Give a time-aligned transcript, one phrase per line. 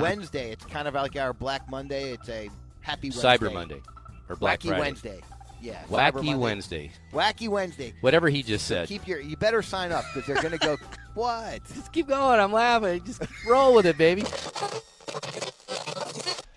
[0.00, 0.52] Wednesday.
[0.52, 2.12] It's kind of like our Black Monday.
[2.12, 2.48] It's a
[2.80, 3.28] happy Wednesday.
[3.36, 3.82] Cyber Monday
[4.28, 4.80] or Black Wacky Friday.
[4.80, 5.20] Wednesday.
[5.60, 5.82] Yeah.
[5.84, 6.34] Cyber Wacky Monday.
[6.36, 6.90] Wednesday.
[7.12, 7.94] Wacky Wednesday.
[8.00, 8.88] Whatever he just said.
[8.88, 9.20] Keep your.
[9.20, 10.76] You better sign up because they're going to go.
[11.14, 11.60] what?
[11.74, 12.40] Just keep going.
[12.40, 13.02] I'm laughing.
[13.04, 14.24] Just roll with it, baby.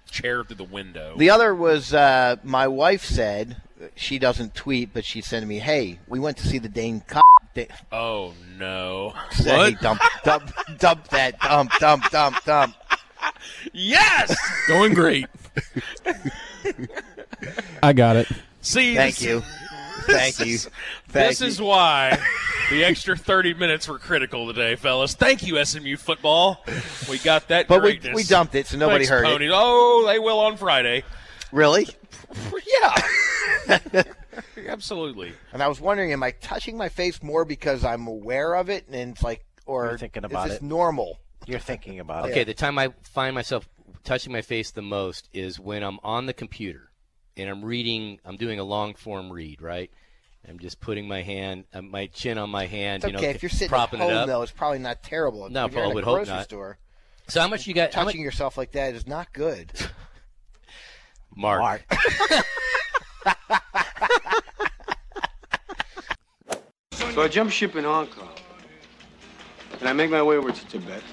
[0.09, 1.15] Chair through the window.
[1.17, 3.57] The other was uh, my wife said
[3.95, 7.23] she doesn't tweet, but she sent me, "Hey, we went to see the Dane Cobb."
[7.53, 9.13] Da- oh no!
[9.31, 9.81] Say, What?
[9.81, 12.75] dump, dump, dump that, dump, dump, dump, dump.
[13.73, 14.35] Yes.
[14.67, 15.27] Going great.
[17.81, 18.27] I got it.
[18.61, 19.41] See, Thank this- you,
[20.05, 20.57] thank you,
[21.07, 21.47] thank this you.
[21.47, 22.17] is why
[22.69, 25.15] the extra 30 minutes were critical today, fellas.
[25.15, 26.63] Thank you, SMU football.
[27.09, 29.49] We got that But we we dumped it, so nobody Thanks, heard ponies.
[29.49, 29.53] it.
[29.55, 31.03] Oh, they will on Friday.
[31.51, 31.87] Really?
[32.71, 34.03] Yeah.
[34.67, 35.33] Absolutely.
[35.51, 38.85] And I was wondering, am I touching my face more because I'm aware of it,
[38.89, 40.65] and it's like, or You're thinking about is this it.
[40.65, 41.19] normal?
[41.51, 42.31] You're thinking about it.
[42.31, 43.67] Okay, the time I find myself
[44.05, 46.91] touching my face the most is when I'm on the computer
[47.35, 48.19] and I'm reading.
[48.23, 49.91] I'm doing a long form read, right?
[50.47, 53.03] I'm just putting my hand, uh, my chin on my hand.
[53.03, 54.27] It's you okay know, if you're sitting propping at home, it up.
[54.27, 54.41] though.
[54.43, 55.49] It's probably not terrible.
[55.49, 56.43] No, if you're in I a would hope grocery not.
[56.45, 56.77] store,
[57.27, 57.93] So how much you got?
[57.93, 59.71] How much, touching yourself like that is not good.
[61.35, 61.61] Mark?
[61.61, 61.83] Mark.
[67.13, 68.29] So I jump ship in Hong Kong,
[69.81, 71.03] and I make my way over to Tibet.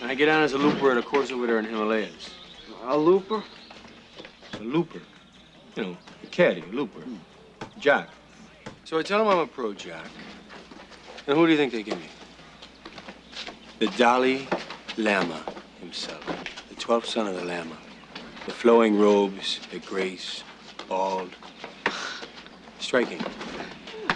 [0.00, 2.30] And I get on as a looper at a course over there in Himalayas.
[2.84, 3.42] A looper?
[4.54, 5.00] A looper.
[5.76, 7.02] You know, a caddy, a looper.
[7.78, 8.08] Jack.
[8.84, 10.06] So I tell them I'm a pro jack.
[11.26, 12.06] And who do you think they give me?
[13.80, 14.48] The Dalai
[14.96, 15.44] Lama
[15.80, 16.24] himself,
[16.68, 17.76] the 12th son of the Lama.
[18.46, 20.42] The flowing robes, the grace,
[20.88, 21.30] bald.
[22.78, 23.20] Striking.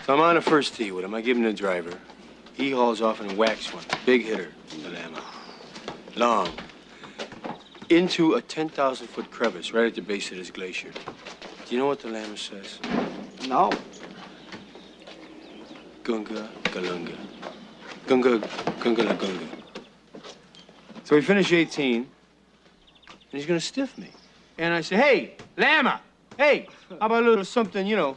[0.07, 1.15] So I'm on a first tee with him.
[1.15, 1.99] I give him the driver.
[2.55, 3.85] He hauls off and whacks one.
[4.07, 4.48] Big hitter,
[4.83, 5.23] the Lama.
[6.17, 6.50] Long.
[7.89, 10.90] Into a 10,000 foot crevice right at the base of this glacier.
[10.90, 12.78] Do you know what the Lama says?
[13.48, 13.70] No.
[16.02, 17.17] Gunga Galunga.
[18.06, 18.39] Gunga
[18.80, 19.46] Gunga La Gunga.
[21.05, 22.06] So we finish 18, and
[23.30, 24.11] he's gonna stiff me.
[24.58, 26.00] And I say, hey, Lama,
[26.36, 28.17] hey, how about a little something, you know,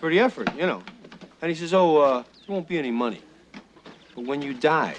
[0.00, 0.82] for the effort, you know?
[1.42, 3.20] And he says, oh, uh, there won't be any money.
[4.14, 4.94] But when you die,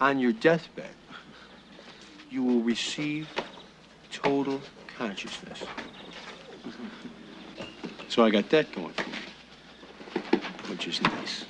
[0.00, 0.94] on your deathbed,
[2.30, 3.28] you will receive
[4.10, 4.60] total
[4.96, 5.62] consciousness.
[8.08, 10.30] So I got that going for me,
[10.68, 11.44] which is nice.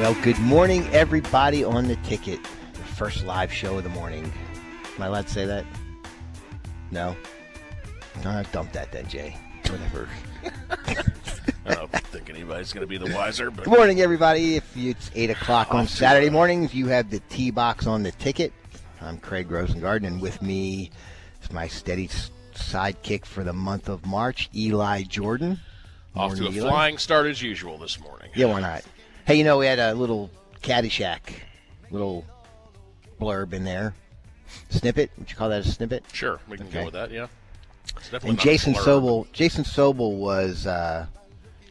[0.00, 2.42] Well, good morning, everybody on the ticket.
[2.72, 4.32] The first live show of the morning.
[4.96, 5.66] Am I allowed to say that?
[6.90, 7.14] No.
[8.24, 9.36] No, I dumped that then, Jay.
[9.68, 10.08] Whatever.
[11.66, 14.56] I don't think anybody's going to be the wiser, but Good morning, everybody.
[14.56, 18.54] If it's 8 o'clock on Saturday mornings, you have the T box on the ticket.
[19.02, 20.90] I'm Craig Rosengarten, and with me
[21.42, 22.08] is my steady
[22.54, 25.60] sidekick for the month of March, Eli Jordan.
[26.16, 26.70] off to a Eli.
[26.70, 28.30] flying start as usual this morning.
[28.34, 28.82] Yeah, why not?
[29.30, 30.28] Hey, you know, we had a little
[30.60, 31.20] Caddyshack,
[31.92, 32.24] little
[33.20, 33.94] blurb in there.
[34.70, 35.12] Snippet?
[35.18, 36.02] Would you call that a snippet?
[36.12, 36.80] Sure, we can Okay.
[36.80, 37.28] go with that, yeah.
[37.96, 38.74] It's definitely And Jason.
[38.74, 41.06] Sobel, Jason Sobel was uh,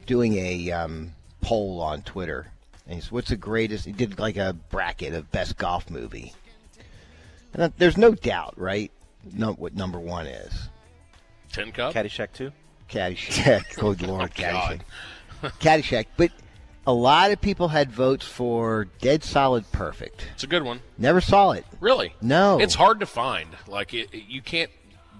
[0.05, 2.49] doing a um, poll on Twitter.
[2.85, 3.83] And he's, what's the greatest?
[3.83, 6.31] He did like a bracket of best golf movie.
[7.53, 8.89] And uh, there's no doubt, right?
[9.33, 10.69] No, what number one is
[11.51, 11.93] Tin Cup?
[11.93, 12.53] Caddyshack 2?
[12.89, 13.75] Caddyshack.
[13.75, 14.81] Good Lord, God.
[15.41, 15.51] Caddyshack.
[15.59, 16.05] Caddyshack.
[16.15, 16.31] But
[16.87, 20.27] a lot of people had votes for Dead Solid Perfect.
[20.33, 20.81] It's a good one.
[20.97, 21.65] Never saw it.
[21.79, 22.15] Really?
[22.21, 22.59] No.
[22.59, 23.49] It's hard to find.
[23.67, 24.71] Like it, you can't.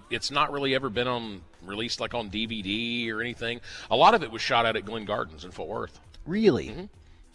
[0.09, 3.61] It's not really ever been on released like on DVD or anything.
[3.91, 5.99] A lot of it was shot out at Glen Gardens in Fort Worth.
[6.25, 6.67] Really?
[6.69, 6.85] Mm-hmm.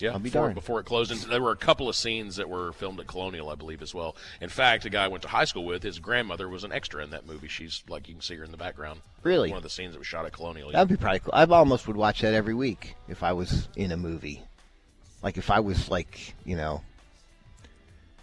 [0.01, 0.55] Yeah, I'll be before, darned.
[0.57, 1.13] before it closed.
[1.13, 3.95] And there were a couple of scenes that were filmed at Colonial, I believe, as
[3.95, 4.17] well.
[4.41, 7.03] In fact, a guy I went to high school with, his grandmother was an extra
[7.03, 7.49] in that movie.
[7.49, 9.01] She's like you can see her in the background.
[9.23, 9.51] Really?
[9.51, 10.73] One of the scenes that was shot at Colonial.
[10.73, 11.33] That'd be probably cool.
[11.33, 14.43] I almost would watch that every week if I was in a movie.
[15.23, 16.83] Like if I was like, you know,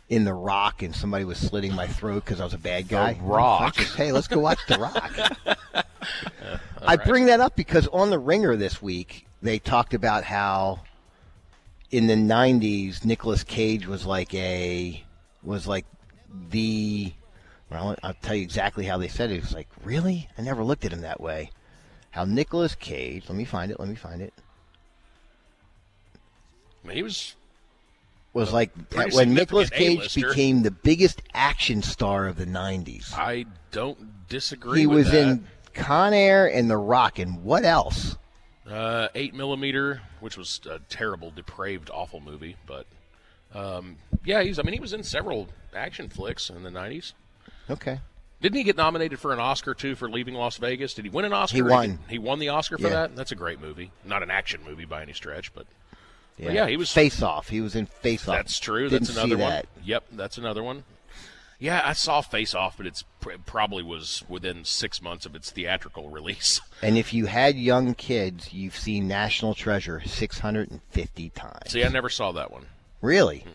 [0.10, 3.18] in The Rock and somebody was slitting my throat because I was a bad guy.
[3.22, 3.76] Rock.
[3.76, 5.86] Just, hey, let's go watch The Rock.
[6.86, 10.82] I bring that up because on The Ringer this week, they talked about how
[11.92, 15.04] in the 90s, Nicolas Cage was like a,
[15.44, 15.86] was like
[16.50, 17.14] the,
[17.70, 19.36] well, I'll tell you exactly how they said it.
[19.36, 20.30] It was like, really?
[20.38, 21.52] I never looked at him that way
[22.12, 24.34] how Nicolas Cage, let me find it, let me find it.
[26.84, 27.36] I mean, he was
[28.34, 28.72] was like
[29.12, 30.30] when Nicolas Cage A-lister.
[30.30, 33.14] became the biggest action star of the '90s.
[33.14, 34.80] I don't disagree.
[34.80, 35.28] He was that.
[35.28, 38.18] in Con Air and The Rock, and what else?
[38.72, 42.56] Uh, eight millimeter, which was a terrible, depraved, awful movie.
[42.66, 42.86] But
[43.54, 44.60] um, yeah, he's.
[44.60, 47.14] I mean, he was in several action flicks in the '90s.
[47.70, 48.00] Okay.
[48.42, 50.96] Didn't he get nominated for an Oscar too for Leaving Las Vegas?
[50.96, 51.58] Did he win an Oscar?
[51.58, 52.00] He won.
[52.08, 52.90] He, he won the Oscar for Yeah.
[52.90, 53.16] that.
[53.16, 53.92] That's a great movie.
[54.04, 55.68] Not an action movie by any stretch, but
[56.40, 57.50] But yeah, he was- Face Off.
[57.50, 58.36] He was in Face Off.
[58.38, 58.90] that's true.
[58.90, 59.50] Didn't that's another one.
[59.52, 59.68] that.
[59.84, 60.84] Yep, that's another one.
[61.62, 65.52] Yeah, I saw Face Off, but it's pr- probably was within six months of its
[65.52, 66.60] theatrical release.
[66.82, 71.72] And if you had young kids, you've seen National Treasure 650 times.
[71.72, 72.66] See, I never saw that one.
[73.02, 73.46] Really?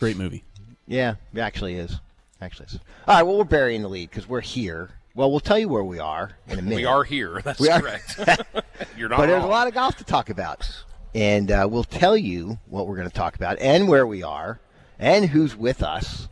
[0.00, 0.44] Great movie.
[0.86, 2.00] Yeah, it actually is.
[2.40, 2.78] Actually is.
[3.06, 4.90] All right, well, we're burying the lead because we're here.
[5.14, 6.76] Well, we'll tell you where we are in a minute.
[6.76, 7.40] We are here.
[7.44, 8.18] That's We are- correct.
[8.96, 10.66] You're not but there's a lot of golf to talk about.
[11.14, 14.58] And uh, we'll tell you what we're going to talk about and where we are
[14.98, 16.28] and who's with us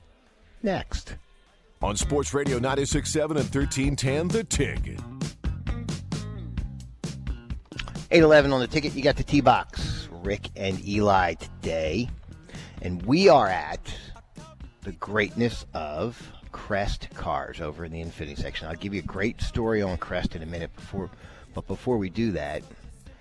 [0.63, 1.17] next.
[1.83, 5.01] On Sports Radio 96.7 and 1310, The Ticket.
[8.11, 8.95] 811 on the ticket.
[8.95, 10.09] You got the T box.
[10.23, 12.09] Rick and Eli today.
[12.83, 13.81] And we are at
[14.83, 18.69] the greatness of Crest cars over in the Infiniti section.
[18.69, 21.11] I'll give you a great story on Crest in a minute before
[21.55, 22.63] but before we do that,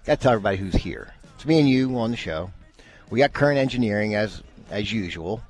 [0.06, 1.14] got to tell everybody who's here.
[1.36, 2.52] It's me and you on the show.
[3.10, 5.42] We got current engineering as as usual.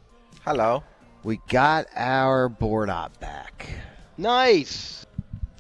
[0.44, 0.84] Hello.
[1.24, 3.70] We got our board op back.
[4.18, 5.06] Nice.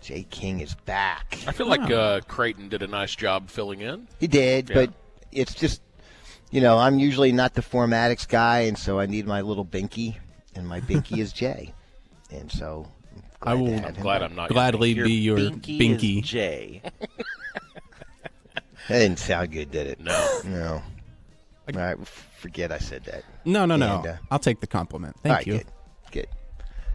[0.01, 1.37] Jay King is back.
[1.47, 4.07] I feel like uh, Creighton did a nice job filling in.
[4.19, 4.75] He did, Yeah.
[4.75, 4.93] but
[5.31, 5.81] it's just,
[6.49, 10.17] you know, I'm usually not the formatics guy, and so I need my little binky,
[10.55, 11.73] and my binky is Jay,
[12.31, 12.87] and so
[13.43, 14.23] I'm I glad to will have Glad.
[14.23, 14.49] I'm not.
[14.49, 16.19] gladly Your be your binky, binky.
[16.23, 16.81] is Jay.
[18.89, 19.99] That didn't sound good, did it?
[20.01, 20.39] No.
[20.43, 20.81] No.
[21.73, 23.23] All right, forget I said that.
[23.45, 23.97] No, no, no.
[23.99, 25.15] And, uh, I'll take the compliment.
[25.23, 25.53] Thank right, you.
[25.59, 25.67] good,
[26.11, 26.27] good.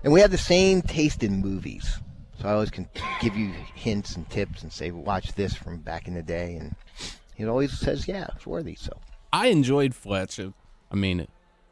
[0.04, 1.98] And we have the same taste in movies,
[2.40, 2.88] so I always can
[3.20, 6.74] give you hints and tips and say, "Watch this from back in the day," and
[7.34, 8.92] he always says, "Yeah, it's worthy." So
[9.32, 10.38] I enjoyed Fletch.
[10.38, 11.26] I mean,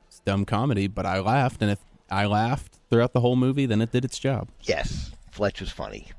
[0.08, 1.81] it's dumb comedy, but I laughed, and if
[2.11, 4.49] I laughed throughout the whole movie, then it did its job.
[4.62, 6.11] yes, Fletch was funny,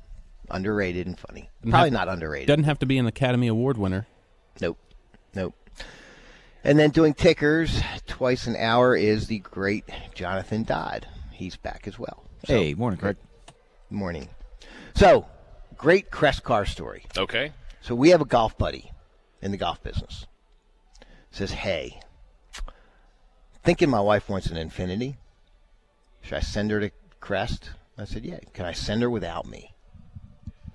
[0.50, 1.48] underrated and funny.
[1.68, 2.48] Probably not underrated.
[2.48, 4.06] Doesn't have to be an Academy Award winner.
[4.60, 4.78] Nope.
[5.34, 5.54] Nope.
[6.66, 9.84] And then doing tickers twice an hour is the great
[10.16, 11.06] Jonathan Dodd.
[11.30, 12.24] He's back as well.
[12.44, 13.16] So, Hey, morning, Craig.
[13.88, 14.28] Morning.
[14.96, 15.26] So,
[15.76, 17.04] great Crest car story.
[17.16, 17.52] Okay.
[17.82, 18.90] So we have a golf buddy
[19.40, 20.26] in the golf business.
[21.30, 22.00] Says, "Hey,
[23.62, 25.18] thinking my wife wants an Infiniti.
[26.22, 26.90] Should I send her to
[27.20, 29.72] Crest?" I said, "Yeah." Can I send her without me?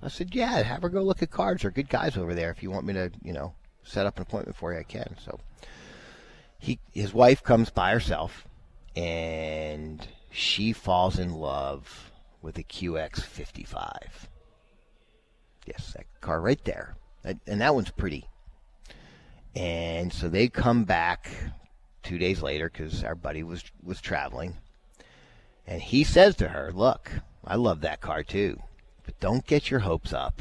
[0.02, 0.62] I said, "Yeah.
[0.62, 1.60] Have her go look at cars.
[1.60, 2.50] They're good guys over there.
[2.50, 3.52] If you want me to, you know,
[3.82, 5.38] set up an appointment for you, I can." So
[6.62, 8.46] he, his wife comes by herself,
[8.94, 14.28] and she falls in love with a QX55.
[15.66, 16.94] Yes, that car right there.
[17.24, 18.28] And that one's pretty.
[19.56, 21.28] And so they come back
[22.04, 24.56] two days later because our buddy was was traveling,
[25.66, 27.10] and he says to her, "Look,
[27.44, 28.62] I love that car too,
[29.04, 30.40] but don't get your hopes up.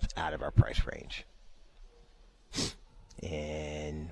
[0.00, 1.26] It's out of our price range."
[3.22, 4.10] And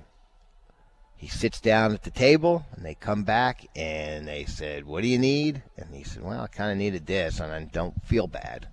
[1.21, 5.07] he sits down at the table, and they come back, and they said, "What do
[5.07, 8.25] you need?" And he said, "Well, I kind of needed this, and I don't feel
[8.25, 8.67] bad."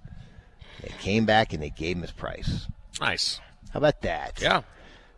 [0.81, 2.67] They came back and they gave him his price.
[3.03, 3.39] Nice.
[3.71, 4.41] How about that?
[4.41, 4.63] Yeah.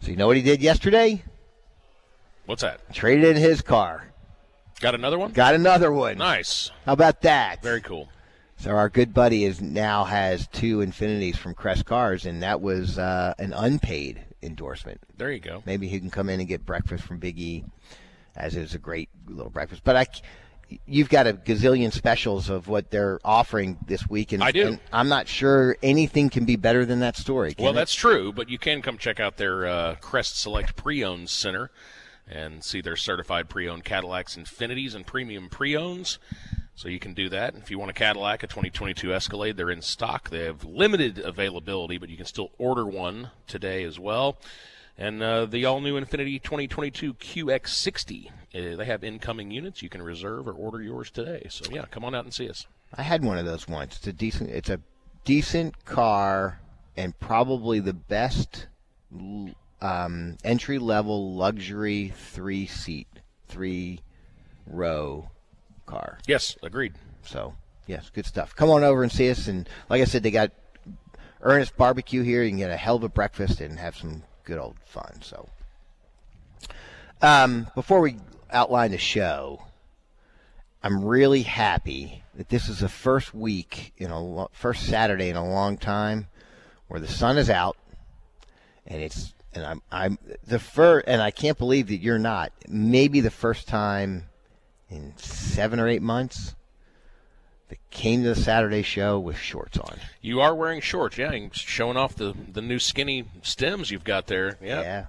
[0.01, 1.23] So you know what he did yesterday?
[2.47, 2.93] What's that?
[2.93, 4.09] Traded in his car.
[4.81, 5.31] Got another one?
[5.31, 6.19] Got another one.
[6.19, 6.73] Nice.
[6.85, 7.63] How about that?
[7.63, 8.09] Very cool.
[8.57, 12.99] So our good buddy is now has two Infinitis from Crest Cars, and that was
[12.99, 15.01] uh, an unpaid endorsement.
[15.17, 15.63] There you go.
[15.67, 17.65] Maybe he can come in and get breakfast from Big E,
[18.37, 19.83] as is a great little breakfast.
[19.85, 20.07] But I,
[20.87, 24.67] you've got a gazillion specials of what they're offering this week, and I do.
[24.67, 27.55] and I'm not sure anything can be better than that story.
[27.59, 27.75] Well, it?
[27.75, 31.71] that's true, but you can come check out their uh, Crest Select Pre-Owned Center
[32.31, 36.19] and see their certified pre-owned Cadillacs, Infinitis, and premium pre-owns.
[36.81, 37.57] So you can do that.
[37.57, 40.31] If you want a Cadillac, a 2022 Escalade, they're in stock.
[40.31, 44.39] They have limited availability, but you can still order one today as well.
[44.97, 49.83] And uh, the all-new Infiniti 2022 QX60, uh, they have incoming units.
[49.83, 51.49] You can reserve or order yours today.
[51.51, 52.67] So yeah, come on out and see us.
[52.95, 53.99] I had one of those once.
[53.99, 54.49] It's a decent.
[54.49, 54.81] It's a
[55.27, 56.63] decent car,
[56.97, 58.69] and probably the best
[59.83, 63.07] um, entry level luxury three seat,
[63.49, 64.01] three
[64.67, 65.29] row
[65.91, 66.19] car.
[66.27, 66.95] Yes, agreed.
[67.23, 67.55] So
[67.87, 68.55] yes, good stuff.
[68.55, 69.49] Come on over and see us.
[69.49, 70.53] And like I said, they got
[71.43, 72.43] Ernest Barbecue here.
[72.43, 75.21] You can get a hell of a breakfast and have some good old fun.
[75.23, 75.49] So.
[77.23, 78.17] Um, before we
[78.51, 79.63] outline the show,
[80.83, 85.37] I'm really happy that this is the first week in a lo- first Saturday in
[85.37, 86.29] a long time
[86.89, 87.77] where the sun is out,
[88.87, 92.53] and it's and I'm I'm the first, and I can't believe that you're not.
[92.67, 94.30] Maybe the first time
[94.91, 96.55] in seven or eight months
[97.69, 99.97] that came to the Saturday show with shorts on.
[100.21, 101.31] You are wearing shorts, yeah.
[101.31, 104.59] and Showing off the, the new skinny stems you've got there.
[104.61, 104.81] Yeah.
[104.81, 105.07] Yeah.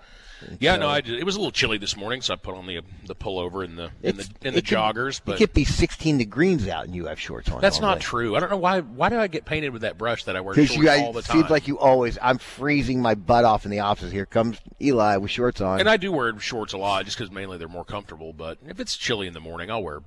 [0.48, 2.55] And Yeah, so- no, I, it was a little chilly this morning, so I put
[2.55, 5.17] on the the pullover and the in the the it could- joggers.
[5.19, 7.62] It But could be 16 degrees out and you have shorts on.
[7.62, 8.36] that's not true.
[8.36, 8.81] I don't know why.
[8.81, 11.01] Why do I get painted with that brush that I wear Because shorts you guys,
[11.01, 11.38] all the time?
[11.38, 12.17] seems like you always.
[12.21, 14.12] I'm freezing my butt off in the office.
[14.12, 15.79] Here comes Eli with shorts on.
[15.79, 18.33] and I do wear shorts a lot, just because mainly they're more comfortable.
[18.33, 20.00] But if it's chilly in the morning, I'll wear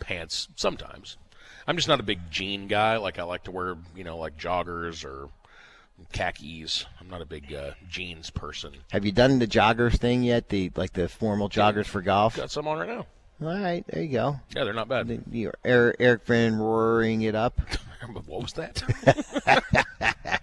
[0.00, 1.16] pants sometimes.
[1.66, 2.96] I'm just not a big jean guy.
[2.96, 5.28] Like I like to wear, you know, like joggers or
[6.12, 6.84] khakis.
[7.00, 8.72] I'm not a big uh, jeans person.
[8.90, 10.48] have you done the joggers thing yet?
[10.48, 12.36] The like the formal joggers for golf.
[12.36, 13.06] Got some on right now.
[13.42, 14.40] All right, there you go.
[14.54, 15.24] Yeah, they're not bad.
[15.64, 17.58] Eric, Eric Van roaring it up.
[18.26, 18.82] what was that?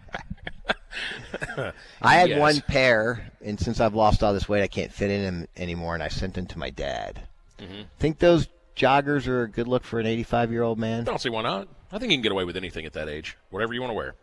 [2.01, 2.39] I had Yes.
[2.39, 5.93] one pair, and since I've lost all this weight, I can't fit in them anymore,
[5.93, 7.21] and I sent them to my dad.
[7.59, 7.81] Mm-hmm.
[7.99, 11.01] Think those joggers are a good look for an 85 year old man?
[11.01, 11.67] I don't see why not.
[11.91, 13.37] I think you can get away with anything at that age.
[13.49, 14.15] Whatever you want to wear.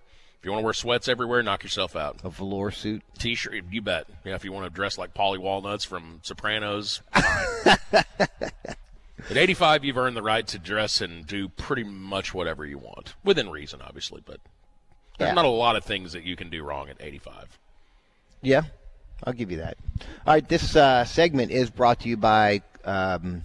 [0.46, 2.20] You want to wear sweats everywhere, knock yourself out.
[2.22, 3.02] A velour suit.
[3.18, 4.06] T-shirt, you bet.
[4.24, 7.02] Yeah, if you want to dress like Paulie Walnuts from Sopranos.
[7.12, 8.06] At
[9.28, 13.50] 85, you've earned the right to dress and do pretty much whatever you want, within
[13.50, 14.22] reason, obviously.
[14.24, 14.38] But
[15.18, 15.34] there's Yeah.
[15.34, 17.58] not a lot of things that you can do wrong at 85.
[18.40, 18.62] Yeah,
[19.24, 19.76] I'll give you that.
[20.28, 23.42] All right, this uh, segment is brought to you by um,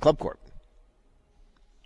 [0.00, 0.38] Club Corp.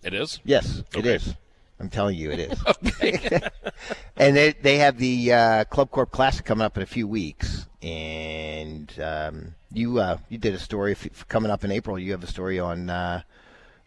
[0.05, 0.39] It is.
[0.45, 1.15] Yes, it Okay.
[1.17, 1.35] is.
[1.83, 2.63] I'm telling you, it is.
[4.17, 7.67] and they they have the uh, Club Corp Classic coming up in a few weeks,
[7.83, 11.99] and um, you uh, you did a story f- coming up in April.
[11.99, 13.23] You have a story on uh,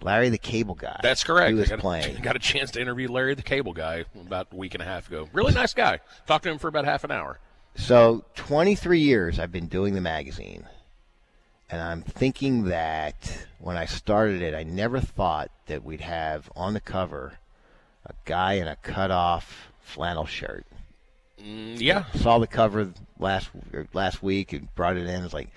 [0.02, 1.00] Larry the Cable Guy.
[1.02, 1.52] That's correct.
[1.52, 2.18] Who I got, playing?
[2.22, 5.08] Got a chance to interview Larry the Cable Guy about a week and a half
[5.08, 5.30] ago.
[5.32, 6.02] Really nice guy.
[6.28, 7.40] Talked to him for about half an hour.
[7.78, 10.66] So 23 years I've been doing the magazine,
[11.70, 16.74] and I'm thinking that when I started it, I never thought that we'd have on
[16.74, 17.38] the cover
[18.06, 20.66] a guy in a cut-off flannel shirt.
[21.42, 23.50] Mm, yeah, Saw the cover last
[23.94, 25.24] last week and brought it in.
[25.24, 25.50] It's like,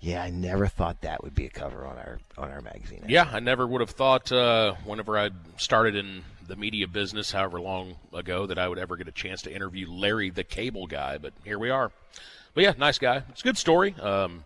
[0.00, 3.04] yeah, I never thought that would be a cover on our on our magazine.
[3.08, 7.60] Yeah, I never would have thought uh, whenever I started in the media business, however
[7.60, 11.18] long ago, that I would ever get a chance to interview Larry the Cable Guy.
[11.18, 11.92] But here we are.
[12.54, 13.22] But yeah, nice guy.
[13.28, 13.94] It's a good story.
[14.00, 14.44] Um,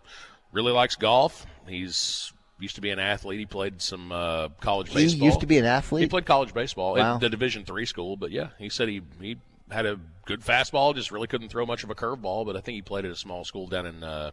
[0.52, 1.46] really likes golf.
[1.68, 2.32] He's
[2.62, 3.38] used to be an athlete.
[3.38, 5.26] He played some uh, college He baseball.
[5.26, 6.02] used to be an athlete.
[6.02, 7.14] He played college baseball Wow.
[7.16, 8.16] at the Division three school.
[8.16, 9.36] But yeah, he said he he
[9.70, 12.46] had a good fastball, just really couldn't throw much of a curveball.
[12.46, 14.02] But I think he played at a small school down in.
[14.02, 14.30] Uh,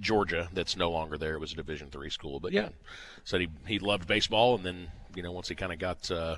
[0.00, 1.34] Georgia that's no longer there.
[1.34, 2.70] It was a Division three school, but yeah,
[3.24, 6.36] said he he loved baseball, and then you know once he kind of got uh,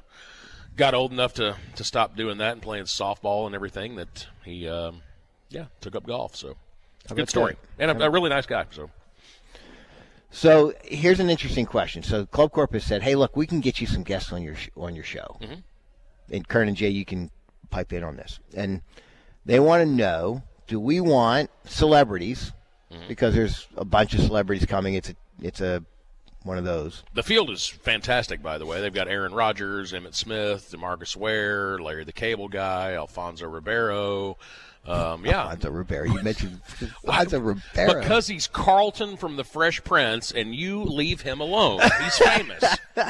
[0.77, 4.69] got old enough to to stop doing that and playing softball and everything, that he
[4.69, 5.03] um,
[5.51, 6.35] yeah took up golf.
[6.35, 6.57] So
[7.15, 7.91] good story that?
[7.91, 8.65] and a, a really nice guy.
[8.73, 8.91] So
[10.31, 12.03] So here's an interesting question.
[12.03, 14.57] So Club Corp has said, "Hey, look, we can get you some guests on your
[14.57, 16.35] sh- on your show." Mm-hmm.
[16.35, 17.31] And Kern and Jay, you can
[17.71, 18.39] pipe in on this.
[18.55, 18.83] And
[19.47, 22.53] they want to know: Do we want celebrities?
[22.93, 23.09] Mm-hmm.
[23.09, 24.95] Because there's a bunch of celebrities coming.
[24.95, 25.83] It's a it's a
[26.45, 27.03] one of those.
[27.15, 28.81] the field is fantastic, by the way.
[28.81, 34.39] They've got Aaron Rodgers, Emmitt Smith, Demarcus Ware, Larry the Cable Guy, Alfonso Ribeiro.
[34.89, 36.11] Um, yeah, Alfonso Rivera.
[36.11, 36.61] You mentioned
[37.07, 38.01] Alfonso Ribeiro.
[38.01, 41.81] Because he's Carlton from The Fresh Prince, and you leave him alone.
[42.03, 42.65] He's famous.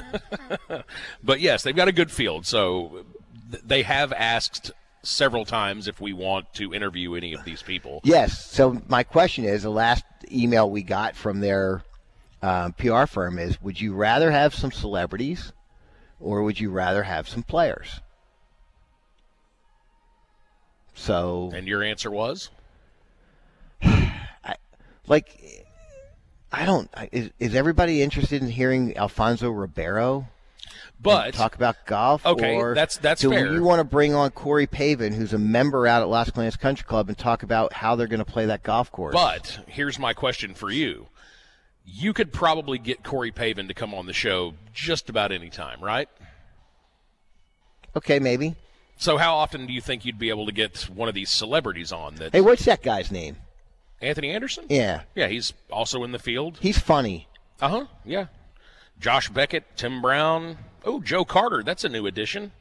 [1.22, 2.46] but yes, they've got a good field.
[2.46, 3.04] So
[3.64, 4.72] they have asked
[5.02, 8.00] several times if we want to interview any of these people.
[8.04, 8.44] Yes.
[8.46, 11.84] So my question is: the last email we got from their
[12.42, 15.52] um, PR firm is: Would you rather have some celebrities,
[16.20, 18.00] or would you rather have some players?
[20.94, 22.50] So, And your answer was?
[23.82, 24.56] I,
[25.06, 25.64] like,
[26.52, 26.90] I don't.
[27.12, 30.28] Is, is everybody interested in hearing Alfonso Ribeiro
[31.00, 32.24] But talk about golf?
[32.26, 33.52] Okay, or that's- that's do fair.
[33.52, 36.84] you want to bring on Corey Pavin, who's a member out at Las Colinas Country
[36.84, 39.14] Club, and talk about how they're going to play that golf course?
[39.14, 41.08] but here's my question for you.
[41.84, 45.80] You could probably get Corey Pavin to come on the show just about any time,
[45.80, 46.08] right?
[47.96, 48.54] okay, maybe.
[48.96, 51.92] So how often do you think you'd be able to get one of these celebrities
[51.92, 53.36] on that Hey, what's that guy's name?
[54.00, 54.66] Anthony Anderson?
[54.68, 56.58] Yeah, Yeah, he's also in the field.
[56.60, 57.28] he's funny.
[57.60, 57.86] Uh huh.
[58.04, 58.26] Yeah.
[59.00, 60.58] Josh Beckett, Tim Brown.
[60.84, 61.62] Oh, Joe Carter.
[61.64, 62.52] That's a new addition.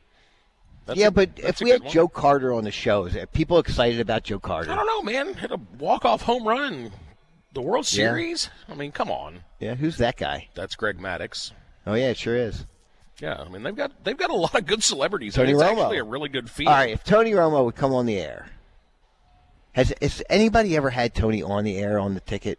[0.85, 1.91] That's yeah, a- but if we had one.
[1.91, 4.71] Joe Carter on the show, is people excited about Joe Carter?
[4.71, 5.33] I don't know, man.
[5.35, 6.91] Hit a walk off home run.
[7.53, 8.05] The World Yeah.
[8.09, 8.49] Series?
[8.69, 9.41] I mean, come on.
[9.59, 10.47] Yeah, who's that guy?
[10.55, 11.51] That's Greg Maddux.
[11.85, 12.65] Oh yeah, it sure is.
[13.21, 15.35] Yeah, I mean they've got they've got a lot of good celebrities.
[15.35, 15.83] Tony it's Romo.
[15.83, 16.69] actually a really good field.
[16.69, 18.47] All right, if Tony Romo would come on the air,
[19.73, 22.57] has has anybody ever had Tony on the air on the ticket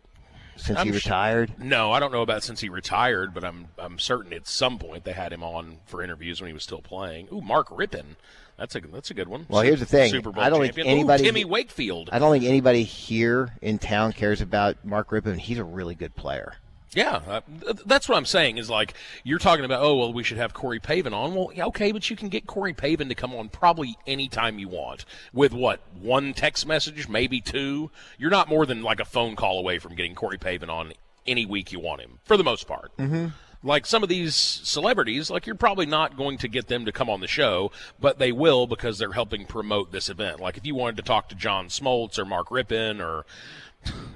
[0.57, 1.53] since I'm he retired?
[1.59, 5.05] No, I don't know about since he retired, but I'm I'm certain at some point
[5.05, 7.27] they had him on for interviews when he was still playing.
[7.33, 8.17] Ooh, Mark Rypien.
[8.57, 9.47] That's a that's a good one.
[9.49, 10.13] Well, here's the thing.
[10.13, 10.95] Super Bowl I don't think champion.
[10.95, 12.11] Ooh, anybody- Timmy Wakefield.
[12.13, 15.39] I don't think anybody here in town cares about Mark Rypien.
[15.39, 16.55] He's a really good player.
[16.95, 18.59] Yeah, uh, th- that's what I'm saying.
[18.59, 18.95] Is like
[19.25, 19.83] you're talking about.
[19.83, 21.35] Oh well, we should have Corey Pavin on.
[21.35, 24.69] Well, yeah, okay, but you can get Corey Pavin to come on probably anytime you
[24.69, 27.91] want with what one text message, maybe two.
[28.19, 30.93] You're not more than like a phone call away from getting Corey Pavin on
[31.27, 32.95] any week you want him, for the most part.
[32.99, 33.29] Mm-hmm.
[33.65, 37.09] Like some of these celebrities, like you're probably not going to get them to come
[37.09, 37.71] on the show,
[38.01, 40.41] but they will because they're helping promote this event.
[40.41, 43.25] Like if you wanted to talk to John Smoltz or Mark Rypien or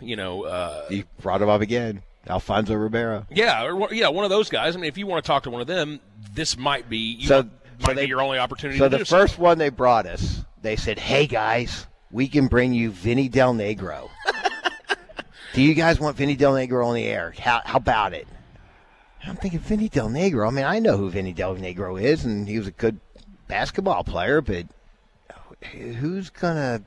[0.01, 0.43] you know.
[0.45, 3.27] Uh, You brought him up again, Alfonso Ribeiro.
[3.31, 4.75] yeah, or one- yeah, one of those guys.
[4.77, 6.01] I mean, if you want to talk to one of them,
[6.35, 7.51] this might be you So- might
[7.89, 8.79] so they- be your only opportunity.
[8.79, 12.91] So the first one they brought us, they said, "Hey guys, we can bring you
[12.91, 14.09] Vinny Del Negro.
[15.55, 17.33] Do you guys want Vinny Del Negro on the air?
[17.39, 18.27] How, how about it?"
[19.27, 20.47] I'm thinking Vinny Del Negro.
[20.47, 23.01] I mean, I know who Vinny Del Negro is, and he was a good
[23.49, 24.67] basketball player, but
[25.73, 26.83] who's gonna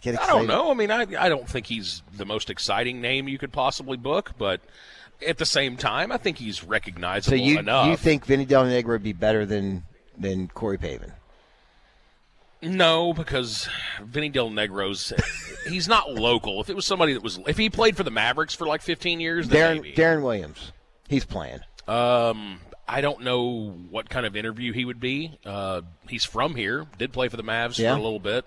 [0.00, 0.70] get I don't know.
[0.70, 4.32] I mean, I I don't think he's the most exciting name you could possibly book,
[4.38, 4.60] but
[5.26, 7.88] at the same time, I think he's So recognizable you enough.
[7.88, 9.84] you think Vinny Del Negro would be better than
[10.18, 11.12] than Corey Pavin?
[12.62, 13.68] No, because
[14.02, 15.12] Vinny Del Negro's
[15.68, 16.60] he's not local.
[16.60, 19.20] If it was somebody that was, if he played for the Mavericks for like 15
[19.20, 19.94] years, then Deron maybe.
[19.94, 20.72] Deron Williams,
[21.06, 21.60] he's playing.
[21.86, 25.38] Um, I don't know what kind of interview he would be.
[25.44, 27.92] Uh, he's from here, did play for the Mavs Yeah.
[27.94, 28.44] for a little bit,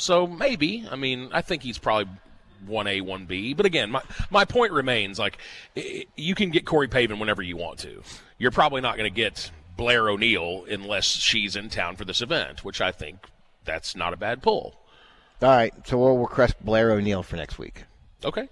[0.00, 0.86] so maybe.
[0.90, 2.12] I mean, I think he's probably
[2.66, 3.54] one A, one B.
[3.54, 5.38] But again, my my point remains: like
[6.16, 8.02] you can get Corey Pavin whenever you want to.
[8.38, 12.64] You're probably not going to get Blair O'Neal unless she's in town for this event,
[12.64, 13.26] which I think
[13.64, 14.76] that's not a bad pull.
[15.42, 17.84] All right, so we'll request Blair O'Neal for next week,
[18.24, 18.48] Okay,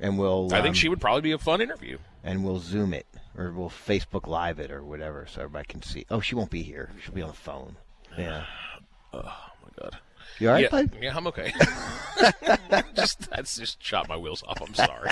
[0.00, 0.46] and we'll.
[0.52, 1.98] I think um, she would probably be a fun interview.
[2.24, 6.06] and we'll Zoom it or we'll Facebook Live it or whatever, so everybody can see.
[6.10, 6.90] Oh, she won't be here.
[7.04, 7.76] She'll be on the phone.
[8.16, 8.44] Yeah.
[9.14, 9.98] Oh my god.
[10.38, 10.90] You all right, yeah, bud?
[11.00, 11.52] yeah, I'm okay.
[12.94, 14.60] just that's just shot my wheels off.
[14.60, 15.10] I'm sorry.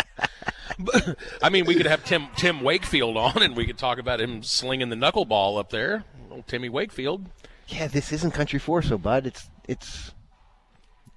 [0.79, 4.21] But, I mean, we could have Tim Tim Wakefield on, and we could talk about
[4.21, 6.05] him slinging the knuckleball up there.
[6.31, 7.27] Old Timmy Wakefield.
[7.69, 10.12] Yeah, this isn't Country Four, so bud, it's it's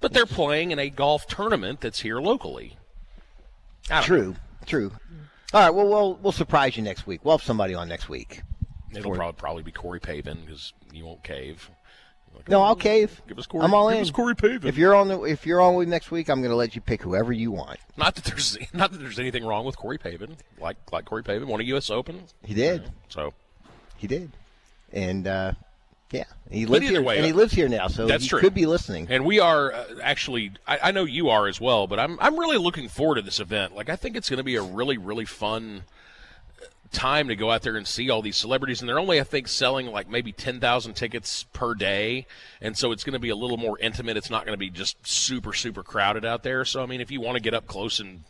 [0.00, 2.76] But they're playing in a golf tournament that's here locally.
[4.02, 4.92] True, true.
[5.52, 7.24] All right, well, we'll we'll surprise you next week.
[7.24, 8.42] We'll have somebody on next week.
[8.92, 11.70] It'll probably probably be Corey Pavin because you won't cave.
[12.34, 13.20] Like, No, I'll cave.
[13.28, 13.64] Give us Corey.
[13.64, 14.02] I'm all give in.
[14.02, 14.66] us Corey Pavin.
[14.66, 16.80] If you're on the if you're on with next week, I'm going to let you
[16.80, 17.78] pick whoever you want.
[17.96, 20.36] not that there's not that there's anything wrong with Corey Pavin.
[20.58, 21.90] Like like Corey Pavin won a U.S.
[21.90, 22.22] Open.
[22.44, 22.90] He did.
[23.08, 23.34] So
[23.96, 24.30] He did.
[24.92, 25.52] And uh,
[26.10, 27.00] yeah, he lives here.
[27.02, 28.40] way, and he uh, lives here now, so that's he true.
[28.40, 29.06] could be listening.
[29.10, 32.36] And we are uh, actually, I, I know you are as well, but I'm I'm
[32.36, 33.76] really looking forward to this event.
[33.76, 35.84] Like I think it's going to be a really really fun
[36.92, 39.48] time to go out there and see all these celebrities, and they're only I think
[39.48, 42.26] selling like maybe ten thousand tickets per day,
[42.60, 44.16] and so it's going to be a little more intimate.
[44.16, 46.64] It's not going to be just super super crowded out there.
[46.64, 48.24] So I mean, if you want to get up close and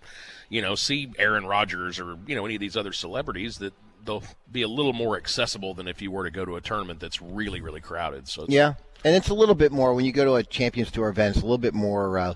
[0.49, 3.73] you know see Aaron Rodgers or you know any of these other celebrities that.
[4.03, 7.01] They'll be a little more accessible than if you were to go to a tournament
[7.01, 8.29] that's really, really crowded.
[8.29, 8.73] So Yeah,
[9.05, 11.37] and it's a little bit more when you go to a Champions Tour event.
[11.37, 12.35] It's a little bit more uh,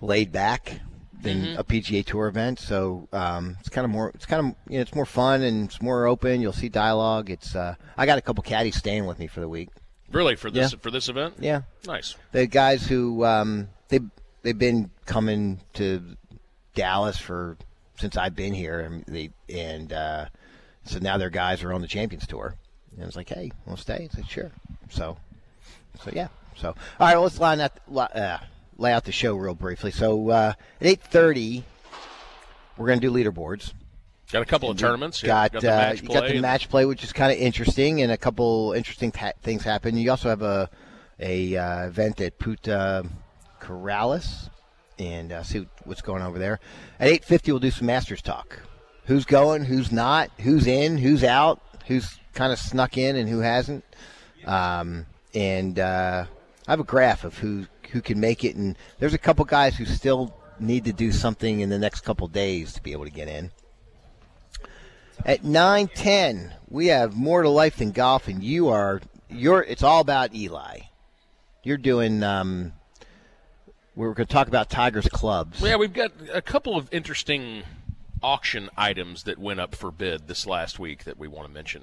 [0.00, 0.80] laid back
[1.22, 1.58] than Mm-hmm.
[1.58, 2.58] a PGA Tour event.
[2.60, 4.10] So um, it's kind of more.
[4.14, 6.40] It's kind of you know, it's more fun and it's more open.
[6.40, 7.30] You'll see dialogue.
[7.30, 7.54] It's.
[7.56, 9.68] Uh, I got a couple caddies staying with me for the week.
[10.12, 10.78] really for this Yeah.
[10.80, 11.34] for this event.
[11.40, 12.14] Yeah, Nice.
[12.32, 14.00] the guys who um, they
[14.42, 16.02] they've been coming to
[16.74, 17.56] Dallas for
[17.98, 20.26] since I've been here, and they and uh,
[20.84, 22.56] so now their guys are on the Champions Tour.
[22.92, 24.08] And I was like, hey, we'll stay?
[24.10, 24.50] I said, sure.
[24.90, 25.18] So,
[26.02, 26.28] so yeah.
[26.56, 28.38] So all right, well, let's line li- uh,
[28.78, 29.90] lay out the show real briefly.
[29.90, 31.64] So uh, at eight thirty,
[32.76, 33.72] we're going to do leaderboards.
[34.32, 35.22] Got a couple of tournaments.
[35.22, 36.20] Yeah, Got, got the uh, match you play.
[36.20, 39.12] got the match play, which is kind of interesting, and a couple interesting
[39.42, 39.96] things happen.
[39.96, 40.68] You also have a
[41.20, 43.06] a uh, event at Puta
[43.60, 44.50] Corrales,
[44.98, 46.58] and uh, see what's going on over there.
[46.98, 48.60] At eight fifty, we'll do some Masters talk.
[49.04, 49.64] Who's going?
[49.64, 50.30] Who's not?
[50.40, 50.98] Who's in?
[50.98, 51.62] Who's out?
[51.86, 53.84] Who's kind of snuck in and who hasn't?
[54.44, 56.26] Um, and uh,
[56.66, 59.76] I have a graph of who who can make it, and there's a couple guys
[59.76, 63.10] who still need to do something in the next couple days to be able to
[63.10, 63.50] get in.
[65.24, 69.62] At nine ten, we have more to life than golf, and you are you're.
[69.62, 70.80] It's all about Eli.
[71.62, 72.72] You're doing um,
[73.96, 75.60] we're going to talk about Tigers clubs.
[75.60, 77.62] Yeah, we've got a couple of interesting
[78.22, 81.82] auction items that went up for bid this last week that we want to mention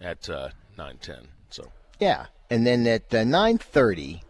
[0.00, 1.26] at uh, 9:10.
[1.50, 4.22] So Yeah, and then at uh, nine thirty,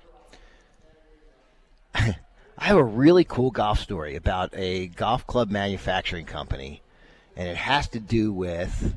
[1.94, 2.16] I
[2.58, 6.82] have a really cool golf story about a golf club manufacturing company,
[7.36, 8.96] and it has to do with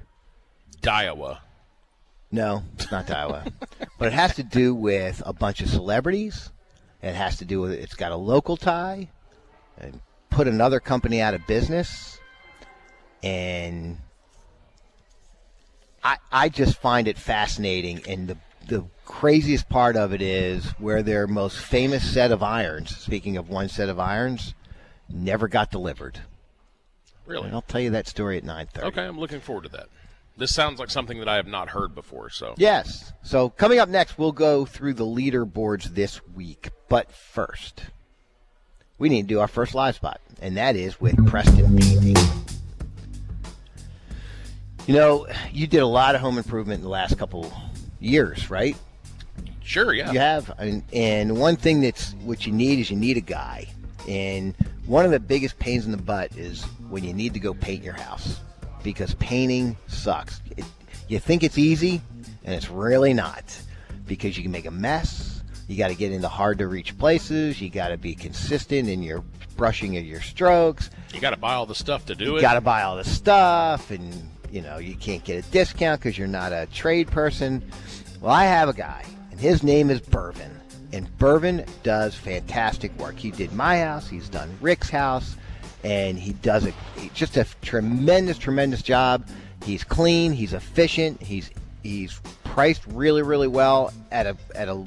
[0.81, 1.39] Daiwa.
[2.31, 3.45] no, it's not Iowa,
[3.99, 6.51] but it has to do with a bunch of celebrities.
[7.01, 9.09] It has to do with it's got a local tie,
[9.77, 12.19] and put another company out of business,
[13.21, 13.97] and
[16.03, 18.01] I I just find it fascinating.
[18.07, 22.95] And the the craziest part of it is where their most famous set of irons.
[22.95, 24.53] Speaking of one set of irons,
[25.09, 26.19] never got delivered.
[27.25, 27.45] Really?
[27.45, 28.87] And I'll tell you that story at nine thirty.
[28.87, 29.87] Okay, I'm looking forward to that.
[30.35, 32.29] This sounds like something that I have not heard before.
[32.29, 33.13] So Yes.
[33.21, 36.69] So coming up next, we'll go through the leaderboards this week.
[36.89, 37.83] But first,
[38.97, 42.15] we need to do our first live spot, and that is with Preston Painting.
[44.87, 47.53] You know, you did a lot of home improvement in the last couple
[47.99, 48.75] years, right?
[49.63, 50.11] Sure, yeah.
[50.11, 53.67] You have, and, and one thing that's what you need is you need a guy,
[54.07, 57.53] and one of the biggest pains in the butt is when you need to go
[57.53, 58.39] paint your house
[58.83, 60.41] because painting sucks.
[60.57, 60.65] It,
[61.07, 62.01] you think it's easy,
[62.43, 63.43] and it's really not
[64.05, 65.41] because you can make a mess.
[65.67, 67.61] You got to get into hard to reach places.
[67.61, 69.23] You got to be consistent in your
[69.55, 70.89] brushing of your strokes.
[71.13, 72.35] You got to buy all the stuff to do You it.
[72.35, 76.01] You got to buy all the stuff, and you know you can't get a discount
[76.01, 77.63] because you're not a trade person.
[78.19, 80.51] Well, I have a guy, and his name is Burvin,
[80.91, 83.17] and Burvin does fantastic work.
[83.17, 85.37] He did my house, he's done Rick's house,
[85.83, 86.75] and he does it
[87.15, 89.27] just a tremendous, tremendous job.
[89.63, 91.49] He's clean, he's efficient, he's
[91.81, 94.83] he's priced really, really well at a at a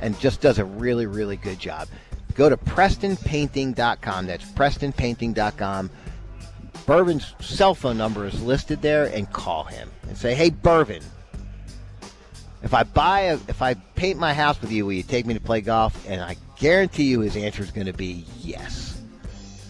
[0.00, 1.86] and just does a really, really good job.
[2.34, 4.26] Go to PrestonPainting.com.
[4.26, 5.90] That's PrestonPainting.com.
[6.86, 11.02] Bourbon's cell phone number is listed there, and call him and say, "Hey, Bourbon,
[12.62, 15.34] if I buy a, if I paint my house with you, will you take me
[15.34, 19.00] to play golf?" And I guarantee you, his answer is going to be yes.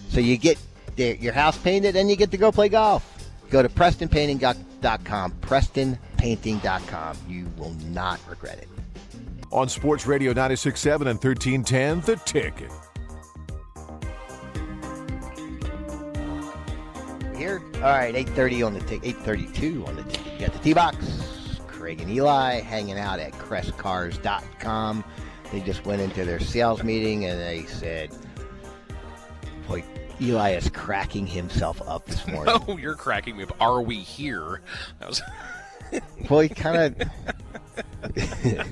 [0.09, 0.59] So you get
[0.97, 3.05] your house painted, and you get to go play golf.
[3.51, 5.33] Go to PrestonPainting.com.
[5.41, 7.17] PrestonPainting.com.
[7.29, 8.69] You will not regret it.
[9.51, 12.71] On Sports Radio 96.7 and 1310, The Ticket.
[17.37, 20.33] Here, all right, eight thirty on the tick, eight thirty-two on the ticket.
[20.33, 21.38] You got the T-box.
[21.89, 25.03] Craig and Eli hanging out at CrestCars.com.
[25.51, 28.11] They just went into their sales meeting and they said,
[29.67, 29.83] "Boy,
[30.21, 33.57] Eli is cracking himself up this morning." Oh, you're cracking me up.
[33.59, 34.61] Are we here?
[34.99, 35.23] That was,
[36.29, 37.09] Boy, kind of.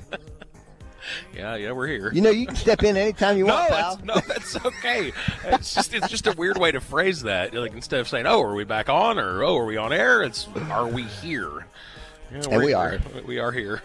[1.34, 2.12] yeah, yeah, we're here.
[2.12, 3.96] You know, you can step in anytime you no, want, pal.
[3.96, 5.10] that's, no, that's okay.
[5.46, 7.54] It's just it's just a weird way to phrase that.
[7.54, 10.22] Like instead of saying, "Oh, are we back on?" or "Oh, are we on air?"
[10.22, 11.64] It's "Are we here?"
[12.32, 12.62] Yeah, And
[13.24, 13.82] we are here.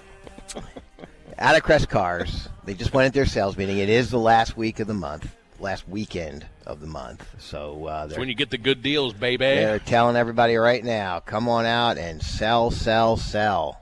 [1.38, 3.78] Out of Crest Cars, they just went into their sales meeting.
[3.78, 7.26] It is the last week of the month, last weekend of the month.
[7.40, 9.46] So uh, when you get the good deals, baby.
[9.46, 13.82] They're telling everybody right now, come on out and sell, sell, sell.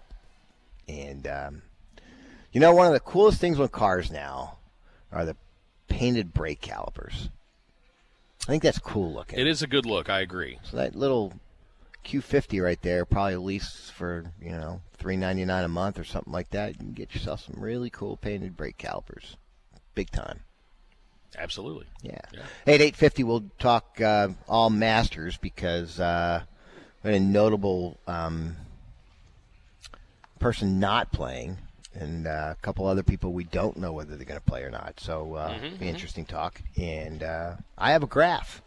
[0.87, 1.61] And um,
[2.51, 4.57] you know, one of the coolest things with cars now
[5.11, 5.35] are the
[5.87, 7.29] painted brake calipers.
[8.43, 9.37] I think that's cool looking.
[9.37, 10.09] It is a good look.
[10.09, 10.59] I agree.
[10.63, 11.33] So that little
[12.05, 16.33] Q50 right there probably leases for you know three ninety nine a month or something
[16.33, 16.69] like that.
[16.73, 19.37] You can get yourself some really cool painted brake calipers,
[19.95, 20.41] big time.
[21.37, 21.85] Absolutely.
[22.01, 22.21] Yeah.
[22.33, 22.41] Yeah.
[22.65, 26.41] Hey, at eight fifty, we'll talk uh, all Masters because uh,
[27.03, 28.55] a notable um,
[30.39, 31.57] person not playing,
[31.93, 34.71] and uh, a couple other people we don't know whether they're going to play or
[34.71, 34.99] not.
[34.99, 36.61] So, uh, Mm-hmm, be interesting talk.
[36.77, 38.61] And uh, I have a graph.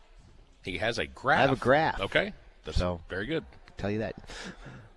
[0.64, 1.38] He has a graph.
[1.38, 2.01] I have a graph.
[2.01, 2.33] Okay.
[2.64, 3.44] That's So- very good.
[3.77, 4.14] tell you that.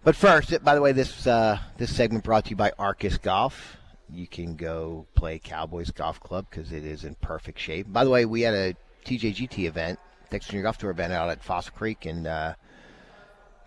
[0.04, 3.78] But first, by the way, this uh, this segment brought to you by Arcis Golf.
[4.10, 7.88] You can go play Cowboys Golf Club because it is in perfect shape.
[7.92, 8.76] By the way, we had a
[9.06, 9.98] TJGT event,
[10.30, 12.54] Texas Junior Golf Tour event out at Fossil Creek, and uh,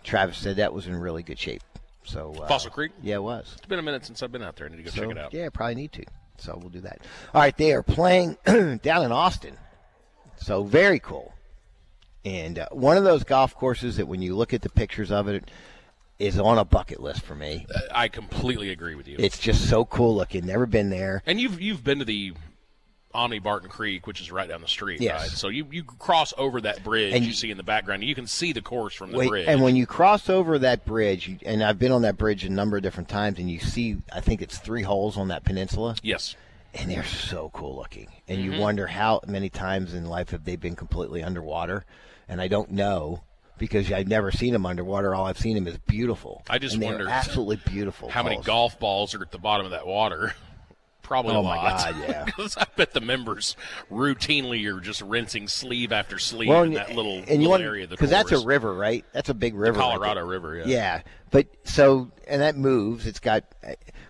[0.03, 1.61] Travis said that was in really good shape.
[2.05, 2.93] So uh, Fossil Creek?
[3.01, 3.51] yeah, it was.
[3.57, 4.67] It's been a minute since I've been out there.
[4.67, 5.33] I need to go So, check it out.
[5.33, 6.05] Yeah, probably need to.
[6.37, 7.01] So we'll do that.
[7.33, 9.57] All right, they are playing down in Austin.
[10.37, 11.33] So very cool.
[12.25, 15.27] And uh, one of those golf courses that when you look at the pictures of
[15.27, 15.49] it
[16.19, 17.65] is on a bucket list for me.
[17.93, 19.15] I completely agree with you.
[19.19, 20.45] It's just so cool looking.
[20.45, 21.23] Never been there.
[21.25, 22.33] and you've you've been to the
[23.13, 25.21] Omni Barton Creek, which is right down the street, Yes.
[25.21, 25.29] right?
[25.31, 28.03] So you, you cross over that bridge And you you- see in the background.
[28.03, 29.47] You can see the course from the Wait, bridge.
[29.47, 32.49] and when you cross over that bridge, you, and I've been on that bridge a
[32.49, 35.95] number of different times, and you see, I think it's three holes on that peninsula.
[36.03, 36.35] yes,
[36.75, 38.09] and they're so cool looking.
[38.27, 38.53] And Mm-hmm.
[38.53, 41.85] you wonder how many times in life have they been completely underwater?
[42.29, 43.23] And I don't know
[43.57, 45.13] because I've never seen them underwater.
[45.13, 46.43] All I've seen them is beautiful.
[46.49, 48.09] I just wonder absolutely beautiful.
[48.09, 50.33] How many golf balls are at the bottom of that water?
[51.01, 51.79] Probably Oh a my lot.
[51.79, 52.23] God, yeah.
[52.23, 53.55] Because I bet the members
[53.91, 57.85] routinely are just rinsing sleeve after sleeve Well, in that little, and little want area
[57.85, 59.03] of the because that's a river, right?
[59.11, 59.79] That's a big river.
[59.79, 60.23] right Colorado.
[60.23, 60.63] River, yeah.
[60.67, 63.07] Yeah, but so and that moves.
[63.07, 63.43] It's got,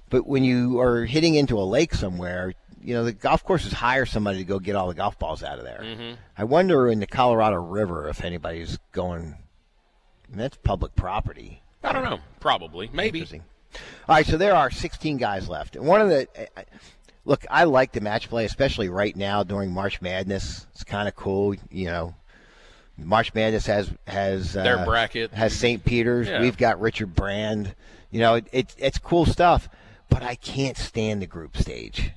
[0.09, 2.53] but when you are hitting into a lake somewhere,
[2.83, 5.59] you know the golf courses hire somebody to go get all the golf balls out
[5.59, 5.81] of there.
[5.83, 6.15] Mm-hmm.
[6.37, 9.35] I wonder in the Colorado River if anybody's going.
[10.31, 11.63] That's public property.
[11.83, 12.19] I don't know.
[12.39, 12.89] Probably.
[12.93, 13.21] Maybe.
[14.07, 16.65] All right, so there are 16 guys left, and one of the I- I-
[17.25, 20.67] look, I like the match play, especially right now during March Madness.
[20.73, 22.15] It's kind of cool, you know.
[22.97, 25.31] March Madness has has uh, Their bracket.
[25.33, 25.83] has St.
[25.85, 26.27] Peter's.
[26.27, 26.41] Yeah.
[26.41, 27.73] We've got Richard Brand.
[28.11, 29.69] You know, it, it, it's cool stuff,
[30.09, 32.11] but I can't stand the group stage.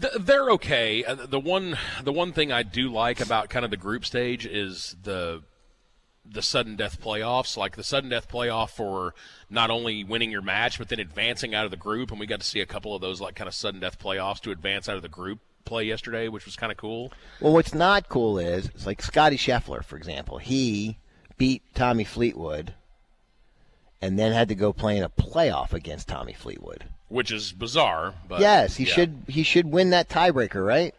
[0.00, 1.04] Th- They're okay.
[1.04, 4.46] Uh, The one, the one thing I do like about kind of the group stage
[4.46, 5.42] is the
[6.24, 9.12] the sudden death playoffs, like the sudden death playoff for
[9.50, 12.12] not only winning your match but then advancing out of the group.
[12.12, 14.40] And we got to see a couple of those like kind of sudden death playoffs
[14.42, 17.12] to advance out of the group play yesterday, which was kind of cool.
[17.40, 20.38] Well, what's not cool is it's like Scotty Scheffler, for example.
[20.38, 20.98] He
[21.38, 22.74] beat Tommy Fleetwood,
[24.00, 26.84] and then had to go play in a playoff against Tommy Fleetwood.
[27.12, 28.94] Which is bizarre, but yes, he yeah.
[28.94, 30.94] should he should win that tiebreaker, right?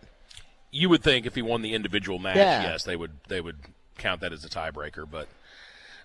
[0.72, 2.62] You would think if he won the individual match, Yeah.
[2.62, 3.58] yes, they would they would
[3.98, 5.10] count that as a tiebreaker.
[5.10, 5.28] But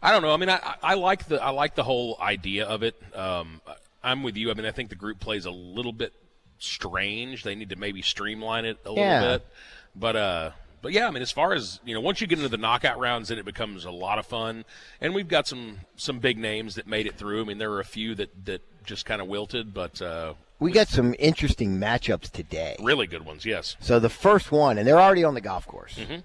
[0.03, 0.33] I don't know.
[0.33, 2.95] I mean, I, I like the I like the whole idea of it.
[3.15, 3.61] Um,
[4.03, 4.51] I'm with you.
[4.51, 6.15] I mean, I think the group plays a little bit
[6.59, 7.43] strange.
[7.45, 9.21] They need to maybe streamline it a little Yeah.
[9.37, 9.47] bit.
[9.95, 12.49] But uh, but yeah, I mean, as far as you know, once you get into
[12.49, 14.65] the knockout rounds, then it becomes a lot of fun.
[15.01, 17.43] And we've got some some big names that made it through.
[17.43, 20.73] I mean, there were a few that that just kind of wilted, but uh, We
[20.73, 22.75] got some interesting matchups today.
[22.81, 23.45] really good ones.
[23.47, 23.77] Yes.
[23.81, 25.95] So the first one, and they're already on the golf course.
[25.97, 26.21] Mm-hmm.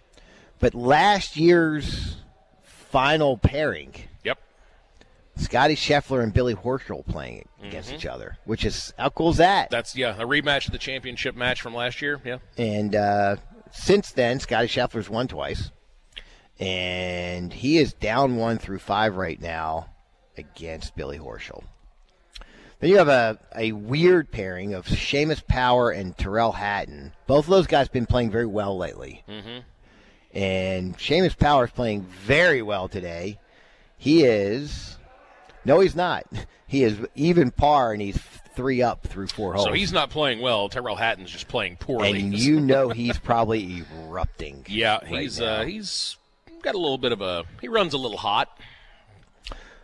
[0.59, 2.17] But last year's
[2.63, 4.39] final pairing, Yep.
[5.35, 9.65] Scotty Scheffler and Billy Horschel playing against each other, which is how cool is that?
[9.65, 9.75] Mm-hmm.
[9.75, 12.21] That's yeah, a rematch of the championship match from last year.
[12.23, 12.37] Yeah.
[12.57, 13.35] And uh,
[13.71, 15.69] since then, Scotty Scheffler's won twice,
[16.59, 19.89] and he is down one through five right now
[20.37, 21.63] against Billy Horschel.
[22.83, 27.13] Then you have a, a weird pairing of Seamus Power and Tyrrell Hatton.
[27.27, 29.23] Both of those guys have been playing very well lately.
[29.29, 29.59] Mm-hmm.
[30.37, 33.39] And Seamus Power is playing very well today.
[33.97, 34.97] He is.
[35.63, 36.25] No, he's not.
[36.65, 38.17] He is even par, and he's
[38.55, 39.67] three up through four holes.
[39.67, 40.69] So he's not playing well.
[40.69, 42.19] Tyrrell Hatton's just playing poorly.
[42.19, 44.65] and you know he's probably erupting.
[44.67, 45.45] yeah, right he's now.
[45.45, 46.17] uh, he's
[46.63, 48.57] got a little bit of a he runs a little hot.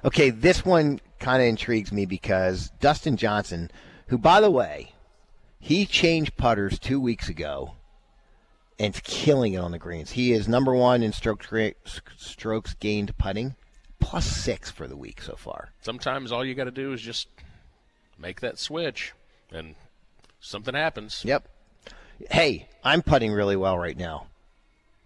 [0.03, 3.71] Okay, this one kind of intrigues me because Dustin Johnson,
[4.07, 4.93] who, by the way,
[5.59, 7.73] he changed putters two weeks ago
[8.79, 10.11] and is killing it on the greens.
[10.11, 11.47] He is number one in strokes,
[12.17, 13.55] strokes gained putting,
[13.99, 15.69] plus six for the week so far.
[15.81, 17.27] Sometimes all you got to do is just
[18.17, 19.13] make that switch,
[19.51, 19.75] and
[20.39, 21.23] something happens.
[21.25, 21.47] Yep.
[22.31, 24.27] Hey, I'm putting really well right now.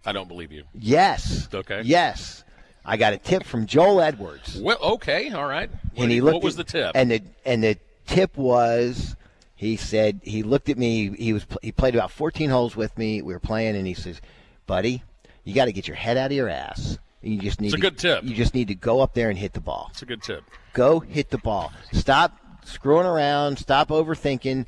[0.06, 0.64] I don't believe you.
[0.74, 1.48] Yes.
[1.52, 1.82] Okay.
[1.84, 2.44] Yes.
[2.84, 4.58] I got a tip from Joel Edwards.
[4.60, 5.70] Well, okay, all right.
[5.94, 6.92] What, and he what was at- the tip?
[6.94, 9.16] And the and the tip was
[9.56, 11.10] he said he looked at me.
[11.16, 13.22] He was he played about 14 holes with me.
[13.22, 14.20] We were playing, and he says,
[14.66, 15.02] "Buddy,
[15.44, 16.98] you got to get your head out of your ass.
[17.22, 18.24] You just need It's a to- good tip.
[18.24, 19.88] You just need to go up there and hit the ball.
[19.92, 20.44] It's a good tip.
[20.74, 21.72] Go hit the ball.
[21.92, 23.58] Stop screwing around.
[23.58, 24.66] Stop overthinking."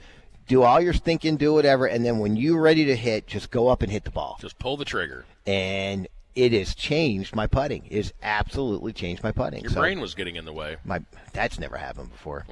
[0.48, 3.66] Do all your thinking, do whatever, and then when you're ready to hit, just go
[3.66, 4.38] up and hit the ball.
[4.40, 5.24] Just pull the trigger.
[5.44, 7.86] And it has changed my putting.
[7.86, 9.62] It has absolutely changed my putting.
[9.62, 10.76] Your So- brain was getting in the way.
[10.84, 11.00] my
[11.32, 12.46] that's never happened before.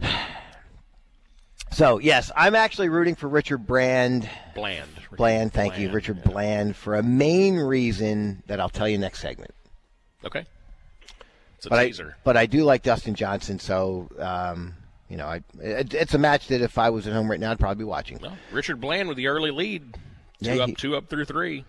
[1.72, 4.28] so yes, I'm actually rooting for Richard Brand.
[4.54, 4.88] Bland.
[5.16, 6.30] Bland, thank you, Richard yeah.
[6.30, 9.52] Bland, for a main reason that I'll tell you next segment.
[10.24, 10.44] Okay.
[11.56, 12.16] It's a But I, teaser.
[12.24, 14.74] but I do like Dustin Johnson, so um,
[15.08, 17.50] you know, I, it, it's a match that if I was at home right now,
[17.52, 18.18] I'd probably be watching.
[18.20, 19.94] Well, Richard Bland with the early lead.
[20.42, 21.64] Two Yeah, up, he- two up through three.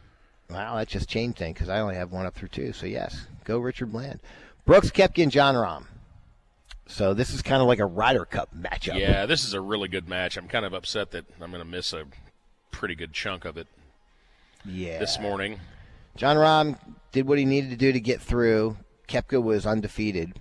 [0.50, 2.74] Wow, that just changed things because I only have one up through two.
[2.74, 4.20] So yes, go Richard Bland,
[4.66, 5.86] Brooks Koepka, and Jon Rahm.
[6.88, 9.00] So this is kind of like a Ryder Cup matchup.
[9.00, 10.38] Yeah, this is a really good match.
[10.38, 12.06] I'm kind of upset that I'm going to miss a
[12.72, 13.68] pretty good chunk of it
[14.64, 15.00] yeah.
[15.00, 15.60] this morning.
[16.16, 16.78] Jon Rahm
[17.12, 18.78] did what he needed to do to get through.
[19.08, 20.40] Koepka was undefeated,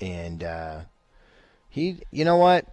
[0.00, 0.80] and uh,
[1.68, 2.66] he, you know what?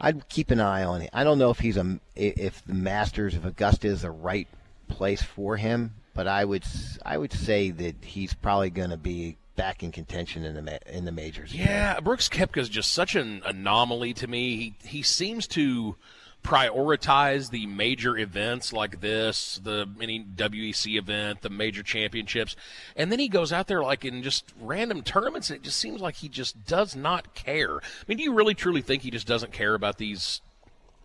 [0.00, 1.10] I'd keep an eye on it.
[1.12, 4.46] I don't know if he's a if the Masters of Augusta is the right
[4.88, 6.64] place for him, but I would
[7.04, 11.04] I would say that he's probably going to be back in contention in the in
[11.04, 11.54] the majors.
[11.54, 14.56] Yeah, Brooks Koepka is just such an anomaly to me.
[14.56, 15.96] He he seems to
[16.44, 22.56] prioritize the major events like this, the mini WGC event, the major championships,
[22.96, 26.00] and then he goes out there like in just random tournaments, and it just seems
[26.00, 27.76] like he just does not care.
[27.76, 30.40] I mean, do you really truly think he just doesn't care about these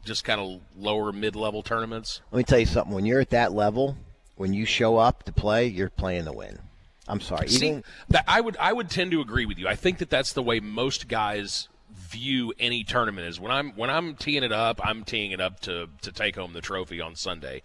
[0.03, 2.21] just kind of lower mid level tournaments?
[2.31, 2.93] Let me tell you something.
[2.93, 3.97] When you're at that level,
[4.35, 6.59] when you show up to play, you're playing to win.
[7.07, 7.49] I'm sorry.
[7.49, 9.67] See, Even that I would I would tend to agree with you.
[9.67, 13.89] I think that that's the way most guys view any tournament is when I'm when
[13.89, 17.15] I'm teeing it up, I'm teeing it up to to take home the trophy on
[17.15, 17.61] Sunday.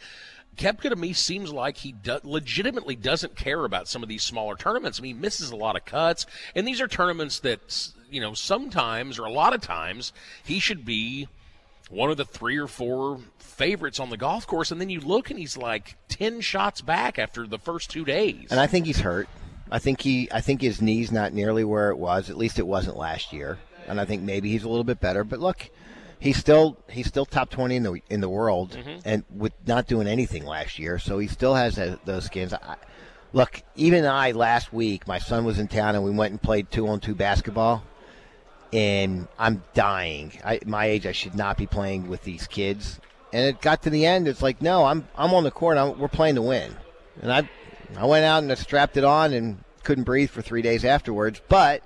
[0.57, 4.57] Koepka to me seems like he do, legitimately doesn't care about some of these smaller
[4.57, 4.99] tournaments.
[4.99, 8.35] I mean, he misses a lot of cuts, and these are tournaments that you know
[8.35, 10.13] sometimes or a lot of times
[10.45, 11.29] he should be
[11.91, 15.31] one of the three or four favorites on the golf course, and then you look
[15.31, 18.49] and he's like ten shots back after the first two days.
[18.51, 19.29] and I think he's hurt.
[19.71, 22.31] I think he I think his knee's not nearly where it was.
[22.31, 23.59] At least it wasn't last year.
[23.87, 25.25] And I think maybe he's a little bit better.
[25.25, 25.71] But look,
[26.19, 29.01] he's still he's still top 20 in the in the world mm-hmm.
[29.05, 30.99] and with not doing anything last year.
[30.99, 32.53] So he still has that, those skins.
[32.53, 32.77] I,
[33.33, 36.71] look, even I last week, my son was in town and we went and played
[36.71, 37.83] 2 on 2 basketball.
[38.73, 40.33] And I'm dying.
[40.45, 43.01] I, my age, I should not be playing with these kids.
[43.33, 44.29] And it got to the end.
[44.29, 45.79] It's like, no, I'm I'm on the court.
[45.79, 46.75] I'm, we're playing to win.
[47.23, 47.49] And I
[47.97, 51.41] I went out and I strapped it on and couldn't breathe for three days afterwards.
[51.49, 51.83] But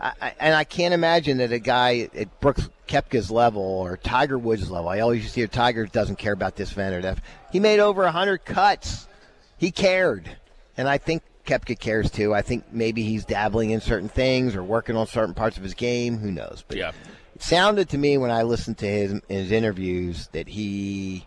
[0.00, 4.70] I, and I can't imagine that a guy at Brooks Koepka's level or Tiger Woods'
[4.70, 4.90] level.
[4.90, 7.18] I always used to hear Tiger doesn't care about this event or that.
[7.52, 9.08] He made over hundred cuts.
[9.56, 10.36] He cared,
[10.76, 12.34] and I think Koepka cares too.
[12.34, 15.74] I think maybe he's dabbling in certain things or working on certain parts of his
[15.74, 16.18] game.
[16.18, 16.64] Who knows?
[16.66, 16.92] But yeah.
[17.34, 21.26] it sounded to me when I listened to his his interviews that he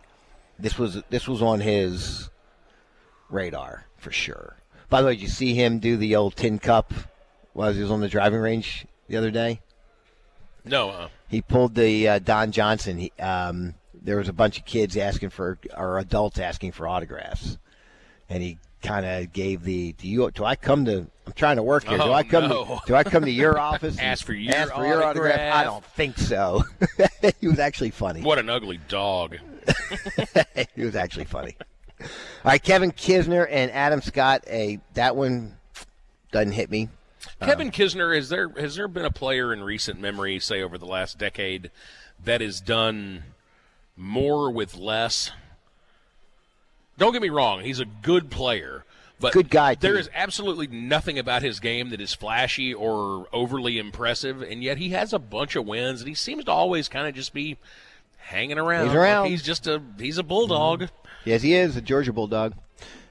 [0.60, 2.30] this was this was on his
[3.30, 4.58] radar for sure.
[4.90, 6.94] By the way, did you see him do the old tin cup
[7.54, 9.62] while he was on the driving range the other day?
[10.64, 12.98] No, uh, He pulled the uh, Don Johnson.
[12.98, 17.58] He, um, there was a bunch of kids asking for, or adults asking for autographs,
[18.30, 19.94] and he kind of gave the.
[19.94, 20.30] Do you?
[20.32, 21.08] Do I come to?
[21.26, 21.98] I'm trying to work here.
[21.98, 22.48] do Oh, I come?
[22.50, 22.66] no.
[22.66, 23.98] To, do I come to your office?
[24.00, 25.56] Ask for your ask for your autograph?
[25.56, 26.64] I don't think so.
[27.42, 28.22] he was actually funny.
[28.22, 29.38] what an ugly dog.
[30.76, 31.58] he was actually funny.
[32.00, 32.08] All
[32.46, 34.44] right, Kevin Kisner and Adam Scott.
[34.48, 35.58] A that one
[36.32, 36.90] doesn't hit me.
[37.42, 40.86] Kevin Kisner, is there has there been a player in recent memory, say over the
[40.86, 41.72] last decade,
[42.24, 43.24] that has done
[43.98, 45.32] more with less?
[46.98, 48.84] Don't get me wrong, he's a good player,
[49.20, 49.82] but Good guy, too.
[49.82, 54.78] There is absolutely nothing about his game that is flashy or overly impressive, and yet
[54.78, 57.58] he has a bunch of wins, and he seems to always kind of just be
[58.18, 58.86] hanging around.
[58.86, 59.28] He's like around.
[59.30, 60.90] he's just a he's a bulldog.
[61.24, 62.54] Yes, he is a Georgia Bulldog.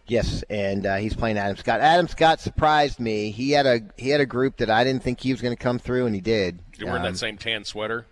[0.09, 1.81] Yes, and uh, he's playing Adam Scott.
[1.81, 3.31] Adam Scott surprised me.
[3.33, 5.63] He had a he had a group that I didn't think he was going to
[5.63, 6.59] come through, and he did.
[6.73, 8.07] Did he wear Um, that same tan sweater,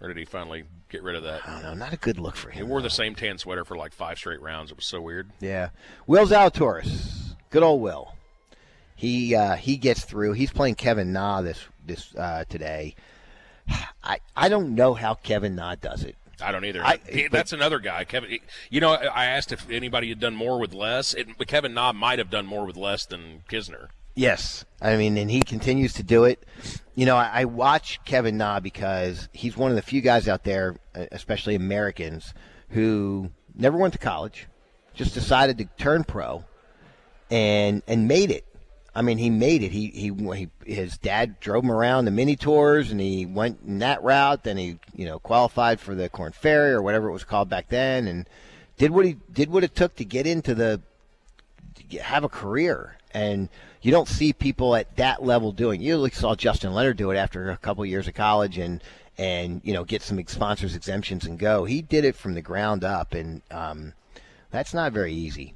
[0.00, 1.48] or did he finally get rid of that?
[1.48, 2.56] I don't know, not a good look for him.
[2.58, 4.70] He wore the same tan sweater for like five straight rounds.
[4.70, 5.30] It was so weird.
[5.40, 5.70] Yeah,
[6.06, 8.14] Will Zalatoris, good old Will.
[8.96, 10.32] He uh, he gets through.
[10.32, 12.94] He's playing Kevin Na this this uh, today.
[14.02, 16.16] I I don't know how Kevin Na does it.
[16.42, 16.82] I don't either.
[16.84, 18.30] I- He- but- that's another guy, Kevin.
[18.30, 21.12] he- You know, I asked if anybody had done more with less.
[21.14, 23.88] It, Kevin Knob might have done more with less than Kisner.
[24.20, 26.44] Yes, I mean, and he continues to do it.
[26.94, 30.44] You know, I, I watch Kevin Na because he's one of the few guys out
[30.44, 32.34] there, uh, especially Americans,
[32.68, 34.46] who never went to college,
[34.92, 36.44] just decided to turn pro,
[37.30, 38.44] and and made it.
[38.94, 39.72] I mean, he made it.
[39.72, 43.78] He he, he his dad drove him around the mini tours, and he went in
[43.78, 44.44] that route.
[44.44, 47.70] Then he you know qualified for the Corn Ferry or whatever it was called back
[47.70, 48.28] then, and
[48.76, 50.82] did what he did what it took to get into the
[52.02, 52.98] have a career.
[53.12, 53.48] And
[53.82, 55.80] you don't see people at that level doing.
[55.80, 58.82] You saw Justin Leonard do it after a couple years of college and
[59.18, 61.64] and you know get some sponsors exemptions and go.
[61.64, 63.92] He did it from the ground up, and um,
[64.50, 65.54] that's not very easy.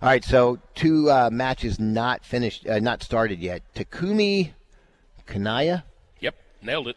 [0.00, 3.62] All right, so two uh, matches not finished, uh, not started yet.
[3.74, 4.50] Takumi
[5.26, 5.84] Kanaya
[6.20, 6.96] Yep, nailed it.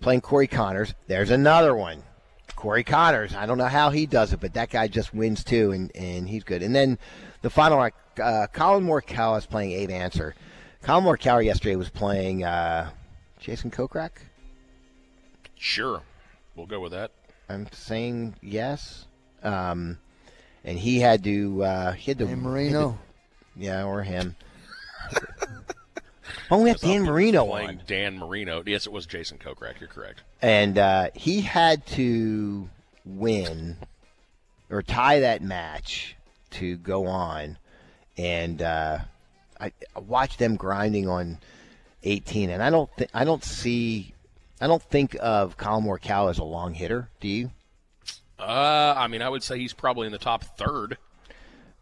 [0.00, 0.94] playing Corey Conners.
[1.06, 2.02] There's another one.
[2.56, 3.34] Corey Conners.
[3.34, 6.28] I don't know how he does it, but that guy just wins too, and, and
[6.28, 6.62] he's good.
[6.62, 6.98] And then
[7.42, 7.88] the final,
[8.20, 10.34] uh, Collin Morikawa is playing Abe Ancer.
[10.82, 12.90] Collin Morikawa yesterday was playing uh,
[13.40, 14.10] Jason Kokrak.
[15.56, 16.02] Sure,
[16.56, 17.12] we'll go with that.
[17.48, 19.06] I'm saying yes.
[19.42, 19.98] Um,
[20.64, 21.62] and he had to.
[21.62, 22.26] Uh, he had to.
[22.26, 22.98] Hey, Marino.
[23.56, 24.34] Yeah, or him.
[26.50, 27.80] oh, we have Dan Marino Playing on.
[27.86, 28.62] Dan Marino.
[28.66, 29.78] Yes, it was Jason Kokrak.
[29.80, 30.22] You're correct.
[30.40, 32.68] and uh, he had to
[33.04, 33.76] win
[34.70, 36.16] or tie that match
[36.50, 37.58] to go on.
[38.18, 38.98] And uh,
[39.60, 41.38] I, I watch them grinding on
[42.02, 44.12] 18, and I don't th- I don't see
[44.60, 47.08] I don't think of Collin Morikawa as a long hitter.
[47.20, 47.50] Do you?
[48.38, 50.98] Uh, I mean, I would say he's probably in the top third.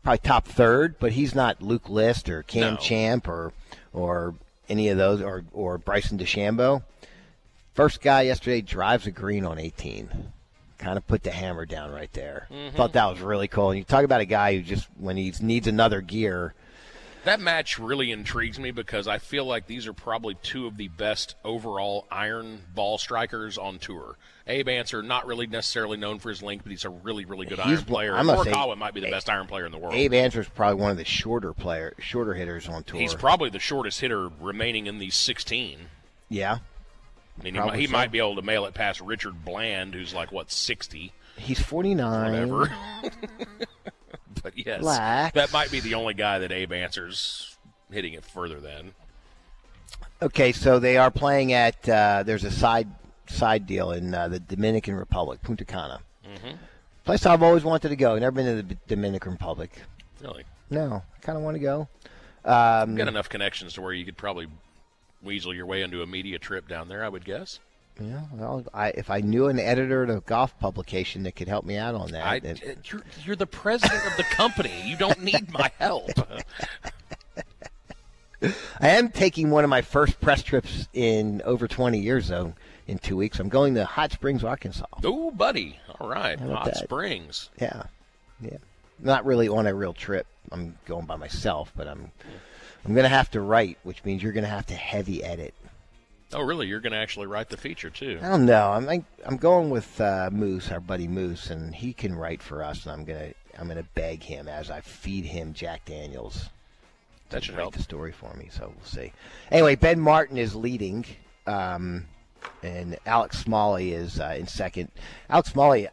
[0.03, 2.81] Probably top third, but he's not Luke List or Cam No.
[2.81, 3.53] Champ or
[3.93, 4.35] or
[4.69, 6.83] any of those or or Bryson DeChambeau.
[7.75, 10.33] First guy yesterday drives a green on 18.
[10.81, 12.47] Kind of put the hammer down right there.
[12.51, 12.75] Mm-hmm.
[12.75, 13.69] Thought that was really cool.
[13.71, 16.55] And you talk about a guy who just when he needs another gear,
[17.25, 20.89] That match really intrigues me because I feel like these are probably two of the
[20.89, 24.17] best overall iron ball strikers on tour.
[24.47, 27.59] Abe Ancer, not really necessarily known for his length, but he's a really, really good
[27.59, 28.17] He's- iron player.
[28.17, 29.95] I must say, Morikawa might be the best iron player in the world.
[29.95, 32.99] Abe Ancer's probably one of the shorter player, shorter hitters on tour.
[32.99, 35.79] He's probably the shortest hitter remaining in these 16.
[36.31, 36.61] yeah,
[37.41, 37.93] I mean, he, might, he so.
[37.93, 42.31] might be able to mail it past Richard Bland, who's like what 60, he's 49.
[42.31, 42.73] whatever.
[44.43, 45.35] but yes, Relax.
[45.35, 47.57] that might be the only guy that Abe Ancer's
[47.91, 48.93] hitting it further than.
[50.23, 51.89] Okay, so they are playing at.
[51.89, 52.89] Uh, there's a side
[53.27, 56.01] side deal in uh, the Dominican Republic, Punta Cana.
[56.27, 56.57] Mm-hmm.
[57.05, 58.19] Place I've always wanted to go.
[58.19, 59.73] Never been to the Dominican Republic.
[60.21, 61.89] Really, No, I kind of want to go.
[62.45, 64.47] Um, got enough connections to where you could probably
[65.23, 67.05] weasel your way into a media trip down there.
[67.05, 67.59] I would guess.
[68.01, 71.65] yeah, well, I, if I knew an editor at a golf publication that could help
[71.65, 74.73] me out on that, I, then- uh, you're, you're the president of the company.
[74.87, 76.11] You don't need my help.
[78.81, 82.55] I am taking one of my first press trips in over 20 years, though.
[82.87, 84.87] In two weeks, I'm going to Hot Springs, Arkansas.
[85.05, 85.79] oh, buddy.
[86.01, 86.77] All right, Hot that?
[86.79, 87.51] Springs.
[87.61, 87.83] Yeah,
[88.41, 88.57] yeah.
[88.99, 90.27] Not really on a real trip.
[90.51, 92.11] I'm going by myself, but I'm
[92.85, 95.55] I'm going to have to write, which means you're going to have to heavy edit.
[96.33, 96.67] Oh, really?
[96.67, 98.19] You're going to actually write the feature too?
[98.23, 98.71] I don't know.
[98.71, 102.63] I'm I, I'm going with uh, Moose, our buddy Moose, and he can write for
[102.63, 102.85] us.
[102.85, 106.49] And I'm gonna I'm gonna beg him as I feed him Jack Daniels.
[107.31, 107.75] That should write help.
[107.75, 108.49] the story for me.
[108.51, 109.13] So we'll see.
[109.51, 111.05] Anyway, Ben Martin is leading,
[111.47, 112.07] um,
[112.63, 114.91] and Alex Smalley is uh, in second.
[115.29, 115.89] Alex Smalley,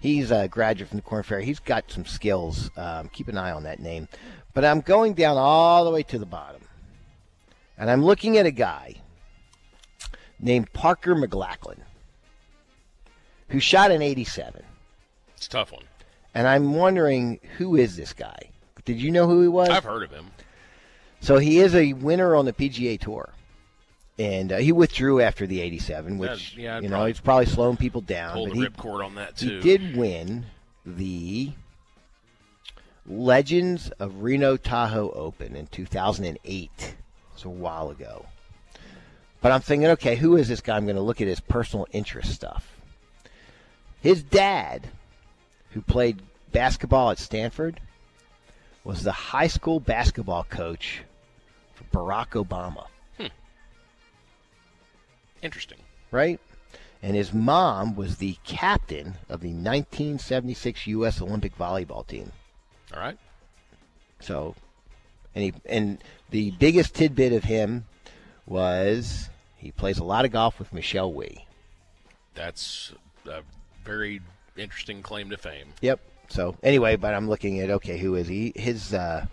[0.00, 1.44] he's a graduate from the Corn Ferry.
[1.44, 2.70] He's got some skills.
[2.76, 4.08] Um, keep an eye on that name.
[4.54, 6.60] But I'm going down all the way to the bottom,
[7.78, 8.96] and I'm looking at a guy
[10.40, 11.78] named Parker McLachlin,
[13.48, 14.62] who shot an 87.
[15.36, 15.84] It's a tough one.
[16.34, 18.50] And I'm wondering who is this guy?
[18.84, 19.68] Did you know who he was?
[19.68, 20.26] I've heard of him.
[21.20, 23.28] So he is a winner on the PGA Tour,
[24.18, 27.76] and uh, he withdrew after the '87, which Yeah, yeah, you know he's probably slowing
[27.76, 28.32] people down.
[28.32, 29.56] Pull But the he, ripcord on that too.
[29.56, 30.46] he did win
[30.86, 31.52] the
[33.10, 36.94] Legends of Reno Tahoe Open in 2008.
[37.34, 38.26] It's a while ago.
[39.40, 40.76] But I'm thinking, okay, who is this guy?
[40.76, 42.76] I'm going to look at his personal interest stuff.
[44.00, 44.88] His dad,
[45.72, 47.80] who played basketball at Stanford,
[48.84, 51.02] was the high school basketball coach
[51.74, 52.86] for Barack Obama,
[53.18, 53.26] Hmm.
[55.42, 55.78] Interesting.
[56.10, 56.38] right?
[57.02, 61.20] And his mom was the captain of the 1976 U.S.
[61.22, 62.32] Olympic volleyball team.
[62.94, 63.18] All right.
[64.20, 64.54] So,
[65.34, 65.98] and he, and
[66.30, 67.86] the biggest tidbit of him
[68.46, 71.46] was he plays a lot of golf with Michelle Wie.
[72.34, 72.92] That's
[73.26, 73.42] a
[73.84, 74.20] very
[74.56, 75.68] interesting claim to fame.
[75.80, 76.00] Yep.
[76.28, 78.52] So anyway, but I'm looking at okay, who is he?
[78.54, 79.26] His uh,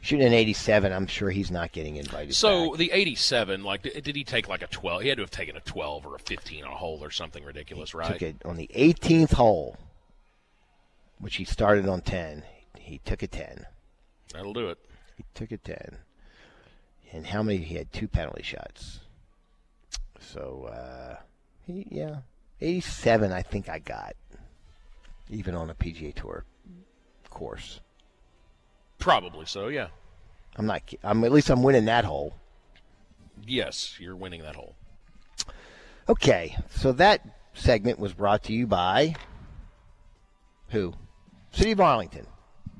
[0.00, 0.92] shooting an 87.
[0.92, 2.34] I'm sure he's not getting invited.
[2.34, 2.78] So back.
[2.78, 5.02] the 87, like, did did he take like a 12?
[5.02, 7.44] He had to have taken a 12 or a 15 on a hole or something
[7.44, 8.12] ridiculous, right?
[8.12, 9.76] took it on the 18th hole,
[11.18, 12.42] which he started on 10.
[12.92, 13.64] He took a 10.
[14.34, 14.76] That'll do it.
[15.16, 15.96] He took a 10.
[17.10, 17.56] And how many?
[17.56, 19.00] He had two penalty shots.
[20.20, 21.16] So, uh,
[21.66, 22.18] he, yeah,
[22.60, 24.14] 87, I think I got,
[25.30, 26.44] even on a PGA Tour
[27.30, 27.80] course.
[28.98, 29.88] Probably so, yeah.
[30.56, 32.34] I'm not, I'm, at least I'm winning that hole.
[33.46, 34.76] Yes, you're winning that hole.
[36.10, 39.14] Okay, so that segment was brought to you by
[40.68, 40.92] who?
[41.52, 42.26] City of Arlington.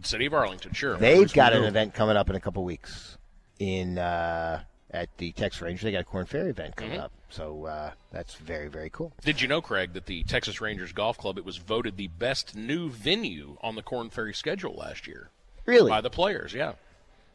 [0.07, 0.97] City of Arlington, sure.
[0.97, 3.17] They've got an event coming up in a couple weeks
[3.59, 5.83] in uh, at the Texas Rangers.
[5.83, 7.03] They got a Corn Ferry event coming Mm-hmm.
[7.05, 9.13] up, so uh, that's very very cool.
[9.25, 12.55] Did you know, Craig, that the Texas Rangers Golf Club it was voted the best
[12.57, 15.31] new venue on the Corn Ferry schedule last year
[15.67, 15.91] Really?
[15.91, 16.53] by the players?
[16.55, 16.73] Yeah.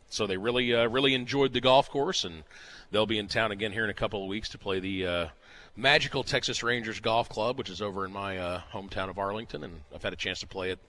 [0.09, 2.43] So they really, uh, really enjoyed the golf course, and
[2.91, 5.27] they'll be in town again here in a couple of weeks to play the uh,
[5.75, 9.81] magical Texas Rangers Golf Club, which is over in my uh, hometown of Arlington, and
[9.93, 10.79] I've had a chance to play it.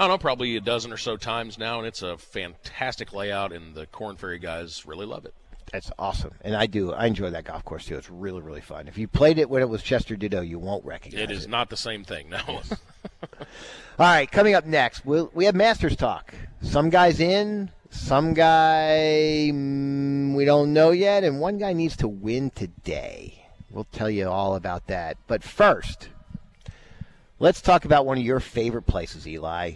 [0.00, 3.52] I don't know, probably a dozen or so times now, and it's a fantastic layout,
[3.52, 5.34] and the Corn Ferry guys really love it.
[5.74, 6.94] That's awesome, and I do.
[6.94, 7.98] I enjoy that golf course too.
[7.98, 8.88] It's really really fun.
[8.88, 11.30] If you played it when it was Chester Ditto, you won't recognize it.
[11.30, 12.40] It is not the same thing, no.
[12.48, 12.60] All
[13.98, 16.34] right, coming up next, we'll, we have Masters talk.
[16.62, 22.08] Some guys in, some guy mm, we don't know yet, and one guy needs to
[22.08, 23.44] win today.
[23.70, 25.18] We'll tell you all about that.
[25.26, 26.08] But first,
[27.38, 29.74] let's talk about one of your favorite places, Eli.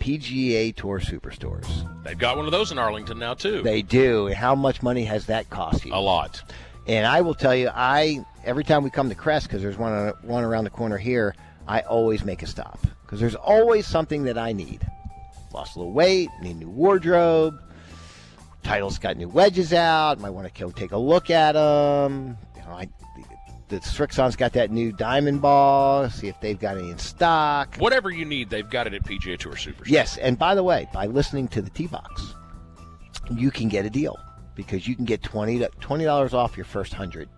[0.00, 1.68] PGA Tour Superstores.
[2.04, 3.62] They've got one of those in Arlington now too.
[3.62, 4.28] They do.
[4.28, 5.94] How much money has that cost you?
[5.94, 6.42] a lot.
[6.86, 10.12] And I will tell you, I every time we come to Crest, because there's one
[10.22, 11.34] one around the corner here,
[11.68, 14.80] I always make a stop because there's always something that I need.
[15.52, 17.60] Lost a little weight, need new wardrobe.
[18.62, 20.20] Title's got new wedges out.
[20.20, 22.36] Might want to go take a look at them.
[22.56, 22.88] You know, I,
[23.70, 26.10] the, Srixon's got that new diamond ball.
[26.10, 27.76] See if they've got any in stock.
[27.76, 29.86] Whatever you need, they've got it at PGA Tour Superstore.
[29.88, 32.34] Yes, and by the way, by listening to the T Box,
[33.30, 34.18] you can get a deal
[34.54, 35.58] because you can get 20
[36.04, 37.28] dollars off your first hundred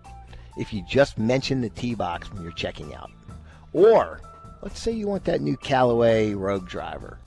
[0.57, 3.11] if you just mention the T Box when you're checking out.
[3.71, 4.21] Or
[4.61, 7.19] let's say you want that new Callaway Rogue driver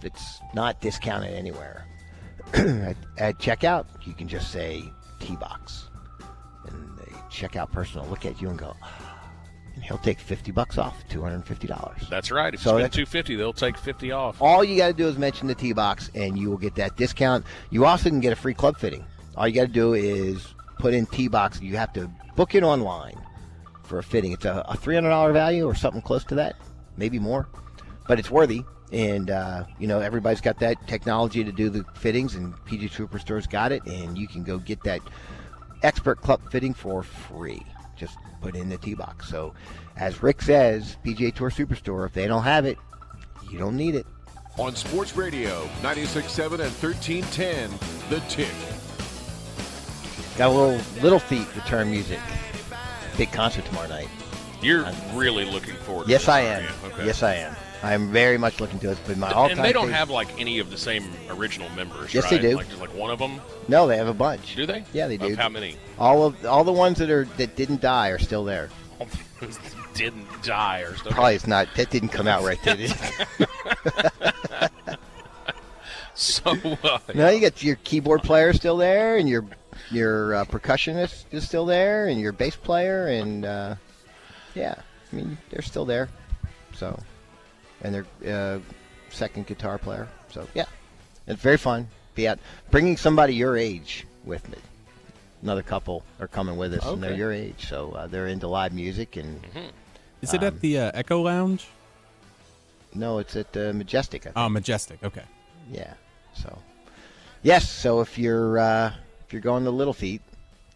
[0.00, 1.86] that's not discounted anywhere.
[2.54, 4.84] at, at checkout, you can just say
[5.20, 5.88] T Box,
[7.34, 8.74] checkout person will look at you and go,
[9.74, 12.08] and he'll take 50 bucks off, $250.
[12.08, 12.54] That's right.
[12.54, 14.40] If So you spend that's- two fifty, they'll take fifty off.
[14.40, 16.96] All you got to do is mention the T box, and you will get that
[16.96, 17.44] discount.
[17.70, 19.04] You also can get a free club fitting.
[19.36, 21.60] All you got to do is put in T box.
[21.60, 23.20] You have to book it online
[23.82, 24.32] for a fitting.
[24.32, 26.56] It's a, a three hundred dollar value or something close to that,
[26.96, 27.48] maybe more,
[28.08, 28.62] but it's worthy.
[28.92, 33.46] And uh, you know everybody's got that technology to do the fittings, and PG Superstore's
[33.48, 35.00] got it, and you can go get that
[35.84, 37.62] expert club fitting for free.
[37.96, 39.28] Just put in the T box.
[39.28, 39.54] So,
[39.96, 42.78] as Rick says, PGA Tour Superstore, if they don't have it,
[43.50, 44.06] you don't need it.
[44.58, 47.70] On Sports Radio, 96.7 and 1310,
[48.08, 48.48] The Tick.
[50.36, 52.20] Got a little Little Feat return music.
[53.16, 54.08] Big concert tomorrow night.
[54.60, 56.04] You're really looking forward.
[56.04, 56.64] to Yes, this, I am.
[56.84, 57.06] Okay.
[57.06, 57.54] Yes, I am.
[57.84, 58.98] I am very much looking to it.
[59.06, 62.14] But my all-time and they don't favorite- have like any of the same original members.
[62.14, 62.40] Yes, right?
[62.40, 62.56] they do.
[62.56, 63.40] Like just like one of them.
[63.68, 64.56] No, they have a bunch.
[64.56, 64.84] Do they?
[64.92, 65.32] Yeah, they do.
[65.32, 65.76] Of how many?
[65.98, 68.70] All of all the ones that are that didn't die are still there.
[69.00, 69.08] All
[69.40, 71.12] those that didn't die or something.
[71.12, 71.68] Probably it's not.
[71.76, 72.94] That didn't come out right, did it?
[76.14, 79.44] So uh, no, you got your keyboard player still there, and your
[79.90, 83.74] your uh, percussionist is still there, and your bass player, and uh,
[84.54, 84.76] yeah,
[85.12, 86.08] I mean they're still there.
[86.74, 86.98] So,
[87.84, 88.58] and their uh,
[89.10, 90.08] second guitar player.
[90.30, 90.64] So yeah,
[91.28, 91.88] it's very fun.
[92.16, 94.58] Be out bringing somebody your age with me.
[95.42, 98.72] Another couple are coming with us, and they're your age, so uh, they're into live
[98.72, 99.16] music.
[99.16, 99.40] And
[100.22, 101.68] Is it at the uh, Echo Lounge?
[102.94, 104.22] no, it's at uh, Majestic.
[104.22, 104.36] I think.
[104.36, 105.02] Oh, Majestic.
[105.04, 105.24] Okay.
[105.70, 105.92] Yeah.
[106.34, 106.58] So,
[107.42, 107.68] yes.
[107.68, 108.94] So if you're uh,
[109.26, 110.22] if you're going to Little Feat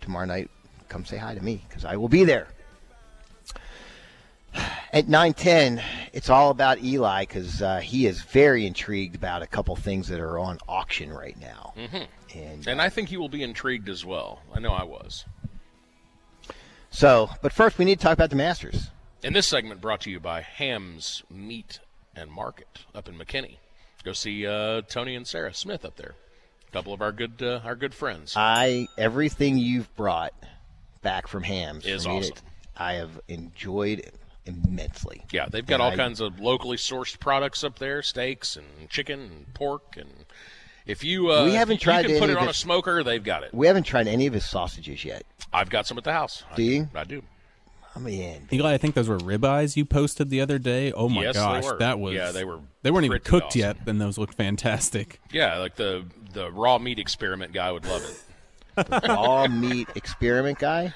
[0.03, 0.51] tomorrow night,
[0.89, 2.49] come say hi to me because I will be there.
[4.93, 5.83] At nine ten,
[6.13, 10.21] it's all about Eli because uh, he is very intrigued about a couple things that
[10.21, 11.75] are on auction right now.
[11.77, 12.39] Mm-hmm.
[12.39, 14.41] And, and I think he will be intrigued as well.
[14.55, 15.25] I know I was.
[16.91, 18.91] so, but first we need to talk about the Masters.
[19.23, 21.81] In this segment brought to you by Ham's Meat
[22.15, 23.57] and Market up in McKinney.
[24.05, 26.15] Go see uh, Tony and Sarah Smith up there.
[26.69, 28.35] A couple of our good uh, our good friends.
[28.37, 30.35] I everything you've brought
[31.03, 32.45] back from Hams Is for me to- awesome.
[32.77, 34.09] I have enjoyed
[34.49, 35.23] immensely.
[35.31, 38.67] Yeah, they've got And all I- kinds of locally sourced products up there, steaks and
[38.89, 40.11] chicken and pork and
[40.87, 43.23] if you uh, We haven't tried you can put it of on a smoker, they've
[43.23, 43.53] got it.
[43.53, 45.23] We haven't tried any of his sausages yet.
[45.53, 46.45] I've got some at the house.
[46.51, 46.89] I Do you?
[46.95, 47.23] I do.
[47.95, 50.93] I mean, Eli, I think those were ribeyes you posted the other day.
[50.93, 51.79] Oh my Yes, they gosh, were.
[51.79, 53.61] that was Yeah, they were They weren't even cooked awesome.
[53.61, 55.21] yet, and those looked fantastic.
[55.33, 58.23] Yeah, like the the raw meat experiment guy would love it.
[59.09, 60.93] Raw meat experiment guy.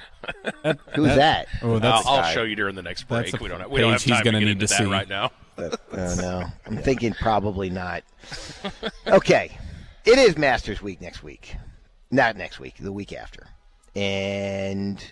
[0.94, 1.46] Who's that?
[1.62, 3.30] Oh, that's I'll, I'll show you during the next break.
[3.30, 4.62] That's a We don't have, we don't have page he's time gonna to get need
[4.62, 4.90] into to that see.
[4.90, 5.30] right now.
[5.58, 8.04] Oh no, I'm thinking probably not.
[9.06, 9.56] Okay,
[10.04, 11.56] it is Masters Week next week,
[12.10, 13.48] not next week, the week after,
[13.94, 15.04] and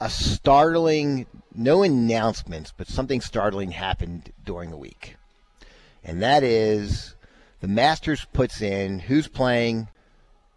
[0.00, 5.16] a startling, no announcements, but something startling happened during the week,
[6.04, 7.14] and that is
[7.60, 9.88] the Masters puts in who's playing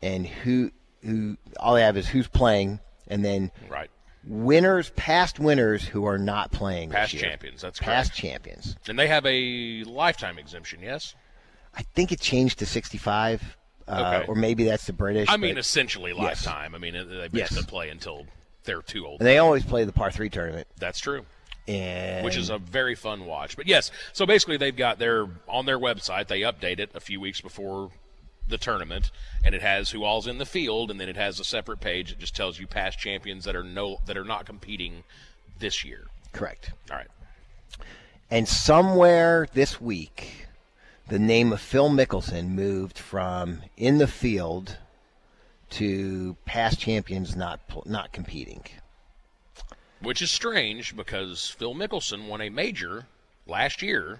[0.01, 0.71] and who
[1.05, 3.89] who all they have is who's playing, and then Right.
[4.25, 7.61] winners, past winners who are not playing this Past champions.
[7.61, 8.19] That's past correct.
[8.21, 8.75] champions.
[8.87, 11.15] And they have a lifetime exemption, yes?
[11.75, 14.27] I think it changed to 65, uh, Okay.
[14.27, 15.27] or maybe that's the British.
[15.29, 16.75] I mean, essentially lifetime.
[16.75, 17.65] I mean, they basically Yes.
[17.65, 18.25] play until
[18.63, 19.19] they're too old.
[19.19, 21.25] and they always play the par three tournament, That's true.
[21.67, 23.57] and Which is a very fun watch.
[23.57, 27.19] But yes, so basically they've got their on their website, they update it a few
[27.19, 27.91] weeks before
[28.47, 29.11] the tournament,
[29.43, 32.09] and it has who all's in the field, and then it has a separate page
[32.09, 35.03] that just tells you past champions that are no that are not competing
[35.59, 36.07] this year.
[36.31, 36.71] correct.
[36.91, 37.07] All right.
[38.29, 40.47] And somewhere this week,
[41.07, 44.77] the name of Phil Mickelson moved from in the field
[45.71, 48.63] to past champions not not competing.
[50.01, 53.05] Which is strange because Phil Mickelson won a major
[53.47, 54.19] last year.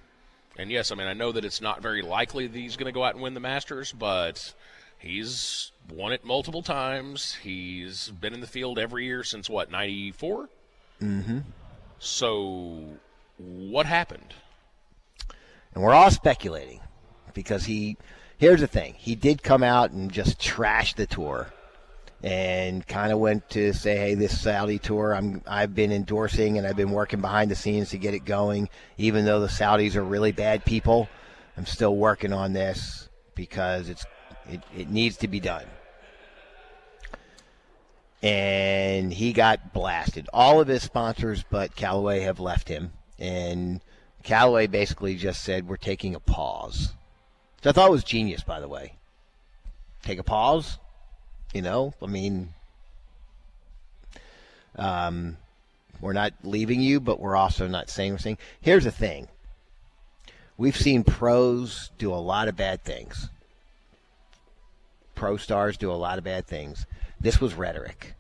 [0.57, 2.91] And yes, I mean, I know that it's not very likely that he's going to
[2.91, 4.53] go out and win the Masters, but
[4.99, 7.35] he's won it multiple times.
[7.41, 10.49] He's been in the field every year since what, 94?
[11.01, 11.39] Mm-hmm.
[11.99, 12.83] So,
[13.37, 14.33] what happened?
[15.73, 16.81] And we're all speculating
[17.33, 17.97] because he,
[18.37, 21.51] here's the thing, he did come out and just trash the tour
[22.23, 26.65] and kind of went to say, "Hey, this Saudi tour, I'm I've been endorsing and
[26.65, 28.69] I've been working behind the scenes to get it going.
[28.97, 31.09] Even though the Saudis are really bad people,
[31.57, 34.05] I'm still working on this because it's
[34.49, 35.65] it, it needs to be done."
[38.21, 40.29] And he got blasted.
[40.31, 43.81] All of his sponsors, but Callaway, have left him, and
[44.23, 46.93] Callaway basically just said, "We're taking a pause."
[47.57, 48.95] Which I thought it was genius, by the way.
[50.03, 50.79] Take a pause
[51.53, 52.49] you know, I mean,
[54.75, 55.37] um,
[56.01, 58.39] we're not leaving you, but we're also not saying we're saying.
[58.59, 59.27] Here's the thing:
[60.57, 63.29] we've seen pros do a lot of bad things.
[65.15, 66.85] Pro stars do a lot of bad things.
[67.21, 68.15] This was rhetoric.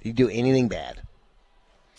[0.00, 1.02] He do anything bad?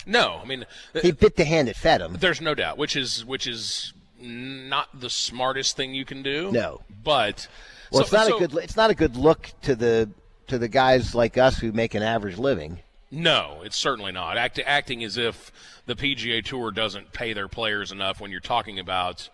[0.06, 0.66] No, I mean
[1.02, 2.18] he bit the hand that fed him.
[2.20, 3.94] There's no doubt, which is which is
[4.24, 6.52] not the smartest thing you can do.
[6.52, 7.48] No, but
[7.92, 8.64] well, so, it's not so, a good.
[8.64, 10.10] It's not a good look to the
[10.48, 12.80] to the guys like us who make an average living.
[13.12, 14.38] No, it's certainly not.
[14.38, 15.52] Act, acting as if
[15.86, 19.30] the PGA Tour doesn't pay their players enough when you're talking about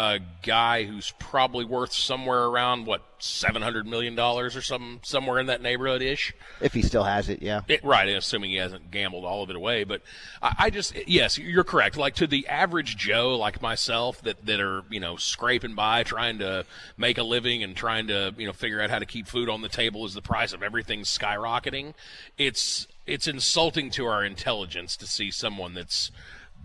[0.00, 5.38] a guy who's probably worth somewhere around what seven hundred million dollars or some somewhere
[5.38, 6.32] in that neighborhood ish.
[6.62, 7.60] If he still has it, yeah.
[7.68, 9.84] It, right, assuming he hasn't gambled all of it away.
[9.84, 10.00] But
[10.40, 11.98] I, I, just yes, you're correct.
[11.98, 16.38] Like to the average Joe like myself that that are you know scraping by, trying
[16.38, 16.64] to
[16.96, 19.60] make a living and trying to you know figure out how to keep food on
[19.60, 21.92] the table as the price of everything's skyrocketing.
[22.38, 26.10] It's it's insulting to our intelligence to see someone that's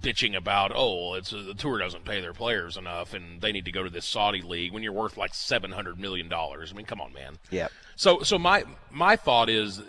[0.01, 3.71] bitching about, oh, it's the tour doesn't pay their players enough, and they need to
[3.71, 6.71] go to this Saudi league when you're worth like seven hundred million dollars.
[6.71, 7.37] I mean, come on, man.
[7.49, 7.67] Yeah.
[7.95, 9.79] So, so my my thought is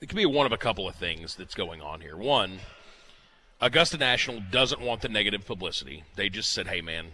[0.00, 2.16] it could be one of a couple of things that's going on here.
[2.16, 2.58] One,
[3.60, 6.02] Augusta National doesn't want the negative publicity.
[6.16, 7.12] They just said, hey, man,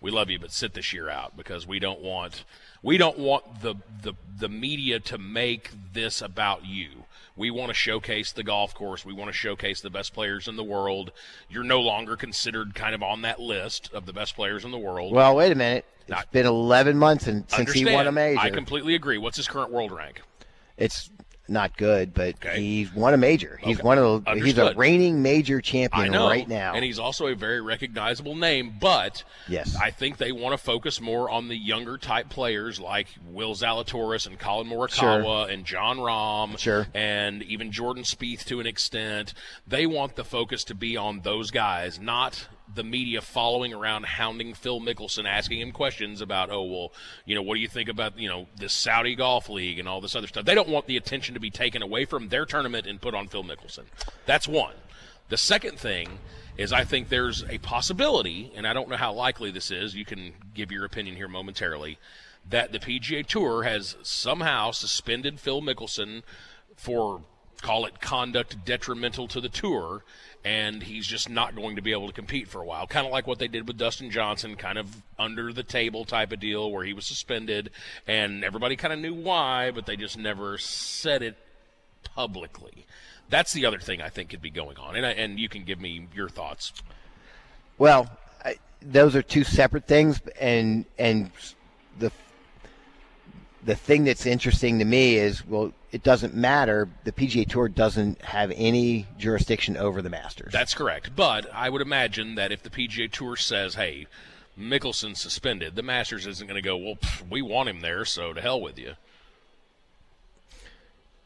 [0.00, 2.44] we love you, but sit this year out because we don't want
[2.82, 7.04] we don't want the the the media to make this about you.
[7.36, 9.04] We want to showcase the golf course.
[9.04, 11.12] We want to showcase the best players in the world.
[11.48, 14.78] You're no longer considered kind of on that list of the best players in the
[14.78, 15.12] world.
[15.12, 15.84] Well, wait a minute.
[16.00, 18.40] It's Not, been 11 months and since he won a major.
[18.40, 19.18] I completely agree.
[19.18, 20.22] What's his current world rank?
[20.76, 21.10] It's
[21.48, 22.60] not good, but Okay.
[22.60, 23.58] he's won a major.
[23.62, 23.86] He's Okay.
[23.86, 26.74] one of the, he's a reigning major champion right now.
[26.74, 28.76] and he's also a very recognizable name.
[28.80, 29.76] But Yes.
[29.80, 34.26] I think they want to focus more on the younger type players like Will Zalatoris
[34.26, 36.86] and Collin Morikawa and Jon Rahm, Sure.
[36.94, 39.32] and even Jordan Spieth to an extent.
[39.66, 44.54] They want the focus to be on those guys, not the media following around hounding
[44.54, 46.92] Phil Mickelson, asking him questions about, oh well,
[47.24, 50.00] you know, what do you think about you know this Saudi Golf League and all
[50.00, 50.44] this other stuff.
[50.44, 53.28] They don't want the attention to be taken away from their tournament and put on
[53.28, 53.84] Phil Mickelson.
[54.26, 54.74] That's one.
[55.28, 56.18] The second thing
[56.56, 59.94] is I think there's a possibility, and I don't know how likely this is.
[59.94, 61.98] You can give your opinion here momentarily.
[62.48, 66.22] That the PGA Tour has somehow suspended Phil Mickelson
[66.76, 67.22] for
[67.62, 70.04] call it conduct detrimental to the tour
[70.44, 72.86] and he's just not going to be able to compete for a while.
[72.86, 76.32] Kind of like what they did with Dustin Johnson kind of under the table type
[76.32, 77.70] of deal where he was suspended
[78.06, 81.36] and everybody kind of knew why but they just never said it
[82.14, 82.86] publicly.
[83.28, 85.64] That's the other thing I think could be going on and I, and you can
[85.64, 86.72] give me your thoughts.
[87.78, 88.10] Well,
[88.44, 91.30] I, those are two separate things, and and
[91.98, 92.10] the
[93.66, 96.88] the thing that's interesting to me is well, it doesn't matter.
[97.04, 100.52] The PGA Tour doesn't have any jurisdiction over the Masters.
[100.52, 101.14] That's correct.
[101.14, 104.06] But I would imagine that if the PGA Tour says, "Hey,
[104.58, 108.32] Mickelson's suspended," the Masters isn't going to go, "Well, pff, we want him there, so
[108.32, 108.94] to hell with you."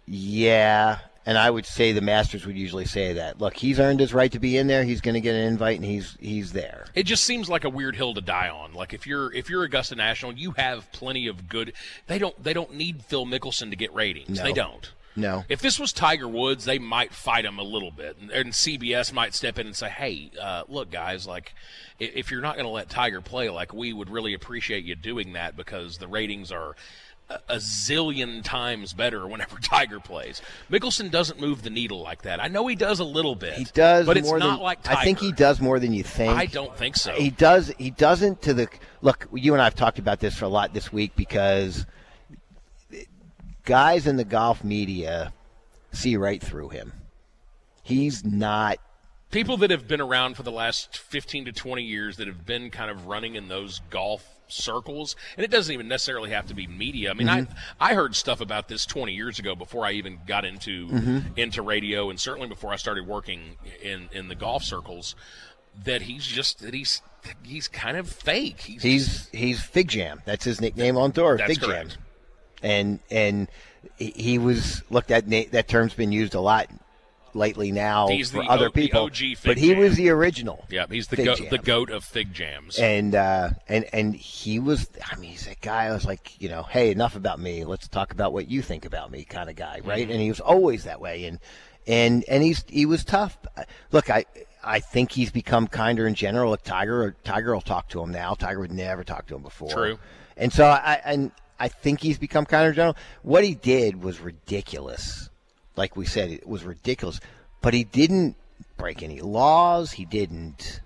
[0.06, 3.40] yeah, and I would say the Masters would usually say that.
[3.40, 4.84] Look, he's earned his right to be in there.
[4.84, 6.86] He's going to get an invite, and he's he's there.
[6.94, 8.72] It just seems like a weird hill to die on.
[8.72, 11.72] Like if you're if you're Augusta National, you have plenty of good.
[12.06, 14.38] They don't they don't need Phil Mickelson to get ratings.
[14.38, 14.42] No.
[14.42, 14.92] They don't.
[15.16, 15.44] No.
[15.48, 19.12] If this was Tiger Woods, they might fight him a little bit, and, and CBS
[19.12, 21.52] might step in and say, "Hey, uh, look, guys, like,
[21.98, 25.32] if you're not going to let Tiger play, like, we would really appreciate you doing
[25.32, 26.76] that because the ratings are
[27.48, 30.42] a zillion times better whenever Tiger plays.
[30.70, 32.42] Mickelson doesn't move the needle like that.
[32.42, 33.54] I know he does a little bit.
[33.54, 34.98] He does, but it's not than, like Tiger.
[34.98, 36.36] I think he does more than you think.
[36.36, 37.12] I don't think so.
[37.12, 37.72] He does.
[37.78, 38.68] He doesn't to the
[39.02, 39.28] look.
[39.32, 41.86] You and I have talked about this for a lot this week because
[43.64, 45.32] guys in the golf media
[45.92, 46.92] see right through him.
[47.82, 48.78] He's not.
[49.30, 52.70] People that have been around for the last 15 to 20 years that have been
[52.70, 56.66] kind of running in those golf circles, and it doesn't even necessarily have to be
[56.66, 57.10] media.
[57.10, 57.52] I mean, Mm-hmm.
[57.80, 61.18] I I heard stuff about this 20 years ago before I even got into Mm-hmm.
[61.38, 65.14] into radio, and certainly before I started working in in the golf circles.
[65.84, 67.00] That he's just that he's
[67.44, 68.60] he's kind of fake.
[68.62, 70.20] He's, He's he's Fig Jam.
[70.24, 71.38] That's his nickname on tour.
[71.38, 71.88] Fig Jam.
[72.62, 73.48] And and
[73.96, 76.68] he- was look that that term's been used a lot
[77.34, 79.10] lately now He's for the other O- the people.
[79.44, 79.78] But he Jam.
[79.78, 80.66] was the original.
[80.70, 82.78] yeah, he's the goat, the goat of fig jams.
[82.78, 84.88] and uh, and and he was.
[85.10, 85.86] I mean, he's a guy.
[85.86, 87.64] I was like, you know, hey, enough about me.
[87.64, 90.02] Let's talk about what you think about me, kind of guy, right?
[90.02, 90.12] Mm-hmm.
[90.12, 91.24] And he was always that way.
[91.24, 91.38] And
[91.86, 93.38] and and he's he was tough.
[93.92, 94.26] Look, I
[94.62, 96.50] I think he's become kinder in general.
[96.50, 98.34] Like Tiger, Tiger will talk to him now.
[98.34, 99.70] Tiger would never talk to him before.
[99.70, 99.98] True.
[100.36, 102.96] And so I and I think he's become kinder in general.
[103.22, 105.29] What he did was ridiculous.
[105.76, 107.20] Like we said, it was ridiculous.
[107.60, 108.36] But he didn't
[108.76, 109.92] break any laws.
[109.92, 110.80] He didn't.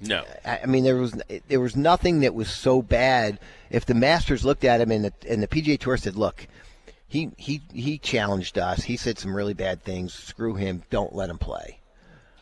[0.00, 3.38] no, I I mean, there was there was nothing that was so bad.
[3.70, 6.46] If the Masters looked at him and the and the PGA Tour said, "Look,
[7.08, 8.84] he he he challenged us.
[8.84, 10.14] He said some really bad things.
[10.14, 10.82] Screw him.
[10.90, 11.78] Don't let him play."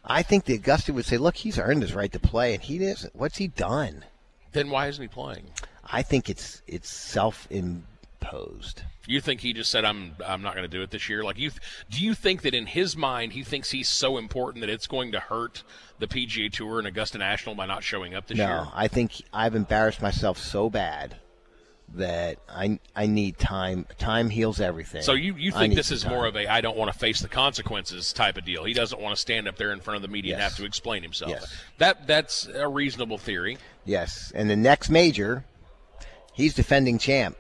[0.05, 2.83] I think the Augusta would say, "Look, he's earned his right to play, and he
[2.83, 3.15] isn't.
[3.17, 4.05] What's he done?"
[4.53, 5.45] then why isn't he playing?
[5.85, 8.83] I think it's it's self imposed.
[9.09, 11.25] You think he just said I'm I'm not going to do it this year?
[11.25, 14.61] Like you th- do you think that in his mind he thinks he's so important
[14.61, 15.63] that it's going to hurt
[15.99, 18.69] the PGA Tour and Augusta National by not showing up this No, year?
[18.75, 21.17] I think I've embarrassed myself so bad
[21.95, 23.87] that I I need time.
[23.97, 25.01] Time heals everything.
[25.01, 26.13] So you, you think this is time.
[26.13, 28.65] more of a I don't want to face the consequences type of deal.
[28.65, 30.67] He doesn't want to stand up there in front of the media and have to
[30.67, 31.31] explain himself.
[31.31, 31.57] Yes.
[31.79, 33.57] That that's a reasonable theory.
[33.87, 35.47] Yes, and the next major,
[36.35, 37.39] he's defending champ.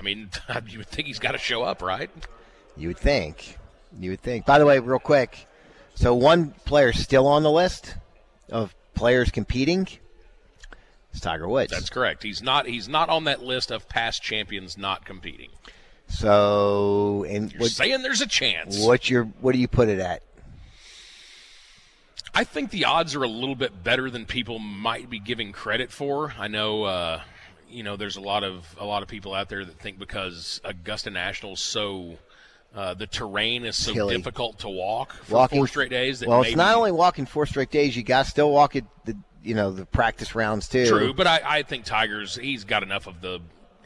[0.48, 2.10] I mean, you would think he's got to show up, right?
[2.76, 3.58] You would think.
[3.98, 4.46] You would think.
[4.46, 5.46] By the way, real quick,
[5.94, 7.94] so one player still on the list
[8.50, 9.86] of players competing.
[11.12, 11.72] It's Tiger Woods.
[11.72, 12.22] That's correct.
[12.22, 15.50] He's not he's not on that list of past champions not competing.
[16.08, 18.78] so, and You're what, saying there's a chance.
[18.84, 20.22] what's your what do you put it at?
[22.32, 25.90] I think the odds are a little bit better than people might be giving credit
[25.90, 26.32] for.
[26.38, 27.22] I know, uh,
[27.70, 30.60] you know, there's a lot of a lot of people out there that think because
[30.64, 32.18] Augusta National's so
[32.74, 34.16] uh, the terrain is so Hilly.
[34.16, 36.20] difficult to walk for Walking four straight days.
[36.20, 37.96] That well, maybe, it's not only walking four straight days.
[37.96, 38.84] You got to still walk it.
[39.04, 40.86] The you know the practice rounds too.
[40.86, 43.40] true, but I, I think Tiger's he's got enough of the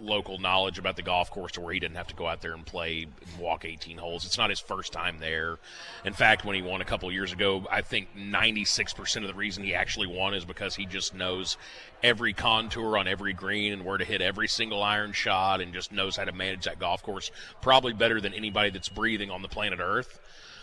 [0.05, 2.55] local knowledge about the golf course to where he didn't have to go out there
[2.55, 4.25] and play and walk 18 holes.
[4.25, 5.59] It's not his first time there.
[6.05, 9.65] In fact, when he won a couple years ago, I think 96% of the reason
[9.65, 11.57] he actually won is because he just knows
[12.03, 15.93] every contour on every green and where to hit every single iron shot and just
[15.93, 17.31] knows how to manage that golf course
[17.63, 20.21] probably better than anybody that's breathing on the planet Earth.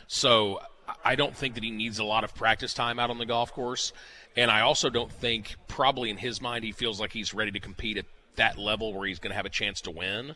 [0.07, 0.61] So
[1.03, 3.53] I don't think that he needs a lot of practice time out on the golf
[3.53, 3.93] course.
[4.35, 7.59] And I also don't think, probably in his mind, he feels like he's ready to
[7.59, 8.05] compete at
[8.35, 10.35] that level where he's going to have a chance to win.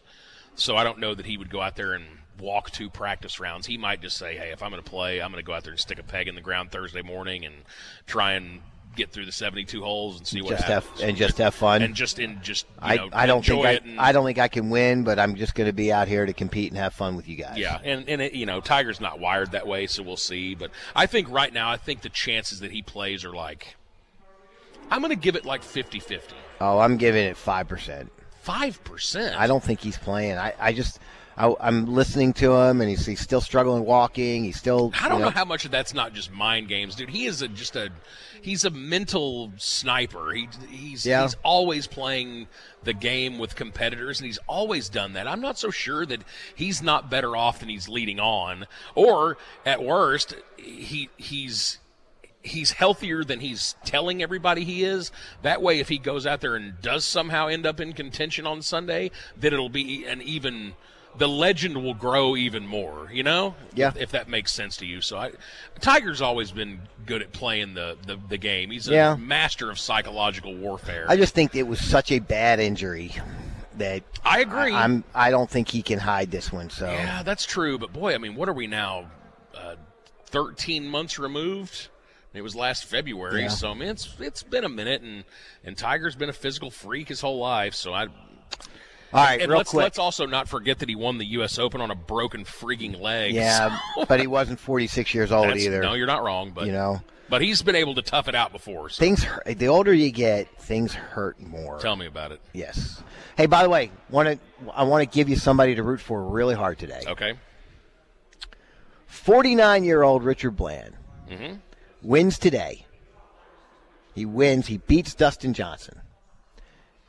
[0.56, 2.06] So I don't know that he would go out there and
[2.40, 3.68] walk two practice rounds.
[3.68, 5.64] He might just say, hey, if I'm going to play, I'm going to go out
[5.64, 7.56] there and stick a peg in the ground Thursday morning and
[8.08, 8.62] try and
[8.96, 11.82] get through the 72 holes and see what just have and just have fun.
[11.82, 14.26] and just in just you I, know, I don't enjoy think I, and, I don't
[14.26, 16.80] think I can win, but I'm just going to be out here to compete and
[16.80, 17.58] have fun with you guys.
[17.58, 20.56] Yeah, and and it, you know Tiger's not wired that way, so we'll see.
[20.56, 23.76] But I think right now, I think the chances that he plays are like,
[24.92, 26.22] I'm going to give it like 50-50.
[26.62, 28.12] Oh, I'm giving it five percent.
[28.42, 29.40] Five percent.
[29.40, 30.38] I don't think he's playing.
[30.38, 31.00] I, I just
[31.38, 34.46] I, I'm listening to him, and he's, he's still struggling walking.
[34.46, 34.94] He's still.
[35.02, 37.10] I don't you know how much of that's not just mind games, dude.
[37.10, 37.90] He is a, just a
[38.42, 40.32] he's a mental sniper.
[40.32, 41.24] He he's Yeah.
[41.24, 42.48] he's always playing
[42.84, 45.28] the game with competitors, and he's always done that.
[45.28, 46.22] I'm not so sure that
[46.54, 51.80] he's not better off than he's leading on, or at worst, he he's
[52.46, 55.12] he's healthier than he's telling everybody he is.
[55.42, 58.62] That way, if he goes out there and does somehow end up in contention on
[58.62, 60.74] Sunday, then it'll be an even.
[61.18, 63.56] The legend will grow even more, you know.
[63.74, 63.88] Yeah.
[63.88, 65.00] If, if that makes sense to you.
[65.00, 65.32] So, I,
[65.80, 68.70] Tiger's always been good at playing the the, the game.
[68.70, 69.16] He's a Yeah.
[69.16, 71.06] master of psychological warfare.
[71.08, 73.14] I just think it was such a bad injury
[73.78, 74.74] that I agree.
[74.74, 76.70] I, am I don't think he can hide this one.
[76.70, 77.78] So Yeah, that's true.
[77.78, 79.10] But boy, I mean, what are we now?
[79.56, 79.76] Uh,
[80.28, 81.88] Thirteen months removed.
[82.38, 83.48] It was last February, Yeah.
[83.50, 85.24] so I mean, it's it's been a minute, and
[85.64, 87.74] and Tiger's been a physical freak his whole life.
[87.76, 88.10] So I, All
[89.14, 89.84] right, And real let's quick.
[89.84, 91.58] let's also not forget that he won the U.S.
[91.60, 93.34] Open on a broken freaking leg.
[93.34, 93.78] yeah,
[94.08, 95.82] but he wasn't 46 years old That's- either.
[95.82, 98.52] No, you're not wrong, but you know, but he's been able to tough it out
[98.52, 98.90] before.
[98.90, 99.24] So things.
[99.24, 101.80] hurt- The older you get, things hurt more.
[101.80, 102.42] tell me about it.
[102.54, 103.02] Yes.
[103.38, 104.40] Hey, by the way, want to
[104.74, 107.04] I want to give you somebody to root for really hard today.
[107.08, 107.34] Okay.
[109.08, 110.94] 49 year old Richard Bland
[111.30, 111.56] Mm-hmm.
[112.06, 112.86] Wins today.
[114.14, 114.68] He wins.
[114.68, 116.00] He beats Dustin Johnson.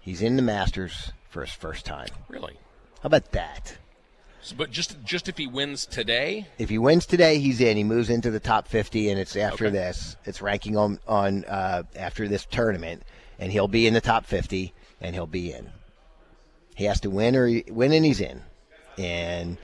[0.01, 2.09] He's in the Masters for his first time.
[2.29, 2.55] Really.
[3.03, 3.77] How about that?
[4.41, 7.77] So, but just just if he wins today, If he wins today, he's in.
[7.77, 9.73] He moves into the top 50, and it's after Okay.
[9.73, 10.17] this.
[10.25, 13.03] It's ranking on on uh, after this tournament,
[13.39, 15.71] and he'll be in the top 50, and he'll be in.
[16.77, 18.43] He has to win or he, win, and he's in.
[18.99, 19.59] And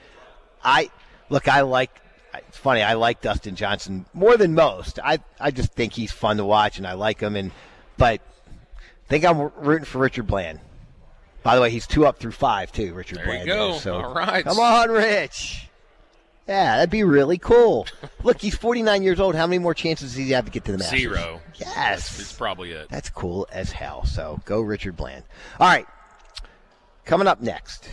[0.65, 0.91] I
[1.29, 1.47] look.
[1.49, 1.91] I like.
[2.35, 2.83] It's funny.
[2.83, 4.99] I like Dustin Johnson more than most.
[5.03, 7.37] I I just think he's fun to watch, and I like him.
[7.37, 7.51] And
[7.99, 8.21] but
[8.79, 10.61] I think I'm rooting for Richard Bland.
[11.43, 12.95] By the way, he's two up through five too.
[12.95, 13.47] Richard There you Bland.
[13.49, 13.75] go.
[13.75, 13.83] is.
[13.83, 14.45] So All right.
[14.45, 15.69] come on, Rich.
[16.49, 17.87] Yeah, that'd be really cool.
[18.25, 19.35] Look, he's 49 years old.
[19.37, 20.99] How many more chances does he have to get to the Masters?
[21.01, 21.41] zero.
[21.57, 22.19] Yes.
[22.19, 22.89] It's probably it.
[22.91, 24.05] That's cool as hell.
[24.07, 25.23] So go Richard Bland.
[25.61, 25.87] All right.
[27.05, 27.89] Coming up next,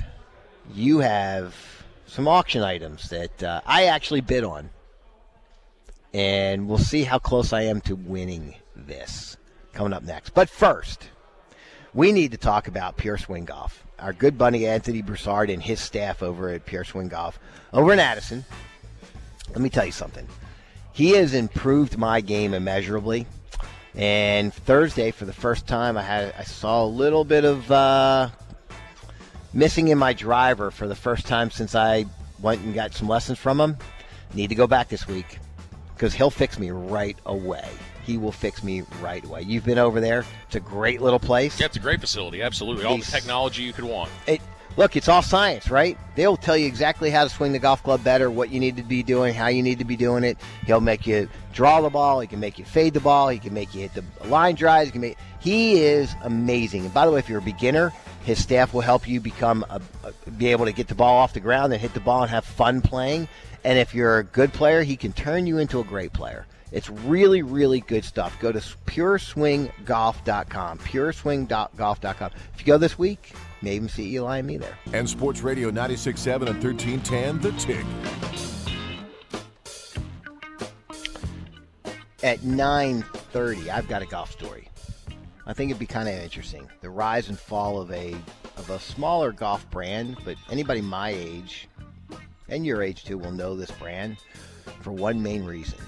[0.73, 1.55] you have
[2.09, 4.69] some auction items that uh, I actually bid on.
[6.13, 9.37] And we'll see how close I am to winning this
[9.73, 10.31] coming up next.
[10.31, 11.07] But first,
[11.93, 13.85] we need to talk about Pure Swing Golf.
[13.99, 17.37] Our good buddy Anthony Broussard and his staff over at Pure Swing Golf
[17.73, 18.43] over in Addison.
[19.49, 20.27] Let me tell you something.
[20.93, 23.27] He has improved my game immeasurably.
[23.95, 28.29] And Thursday, for the first time, I had I saw a little bit of uh,
[29.53, 32.05] missing in my driver for the first time since I
[32.41, 33.77] went and got some lessons from him.
[34.33, 35.39] Need to go back this week
[35.95, 37.67] because he'll fix me right away.
[38.05, 39.41] He will fix me right away.
[39.41, 40.25] You've been over there.
[40.47, 41.59] It's a great little place.
[41.59, 42.41] Yeah, it's a great facility.
[42.41, 44.09] Absolutely, all the technology you could want.
[44.25, 44.41] It,
[44.77, 45.97] look, it's all science, right?
[46.15, 48.83] They'll tell you exactly how to swing the golf club better, what you need to
[48.83, 50.37] be doing, how you need to be doing it.
[50.65, 52.19] He'll make you draw the ball.
[52.19, 53.29] He can make you fade the ball.
[53.29, 54.87] He can make you hit the line drives.
[54.87, 55.17] He can make.
[55.39, 56.85] He is amazing.
[56.85, 57.93] And by the way, if you're a beginner,
[58.23, 59.81] his staff will help you become a,
[60.31, 62.45] be able to get the ball off the ground and hit the ball and have
[62.45, 63.27] fun playing.
[63.63, 66.45] And if you're a good player, he can turn you into a great player.
[66.71, 68.39] It's really, really good stuff.
[68.39, 70.77] Go to pureswinggolf.com.
[70.79, 72.31] Pureswinggolf.com.
[72.53, 74.77] If you go this week, may even see Eli and me there.
[74.93, 77.83] And Sports Radio 96.7 and 1310, The Tick.
[82.21, 84.68] At 9:30, I've got a golf story.
[85.45, 86.67] I think it'd be kind of interesting.
[86.81, 88.15] The rise and fall of a
[88.57, 91.67] of a smaller golf brand, but anybody my age
[92.49, 94.17] and your age too will know this brand
[94.81, 95.79] for one main reason.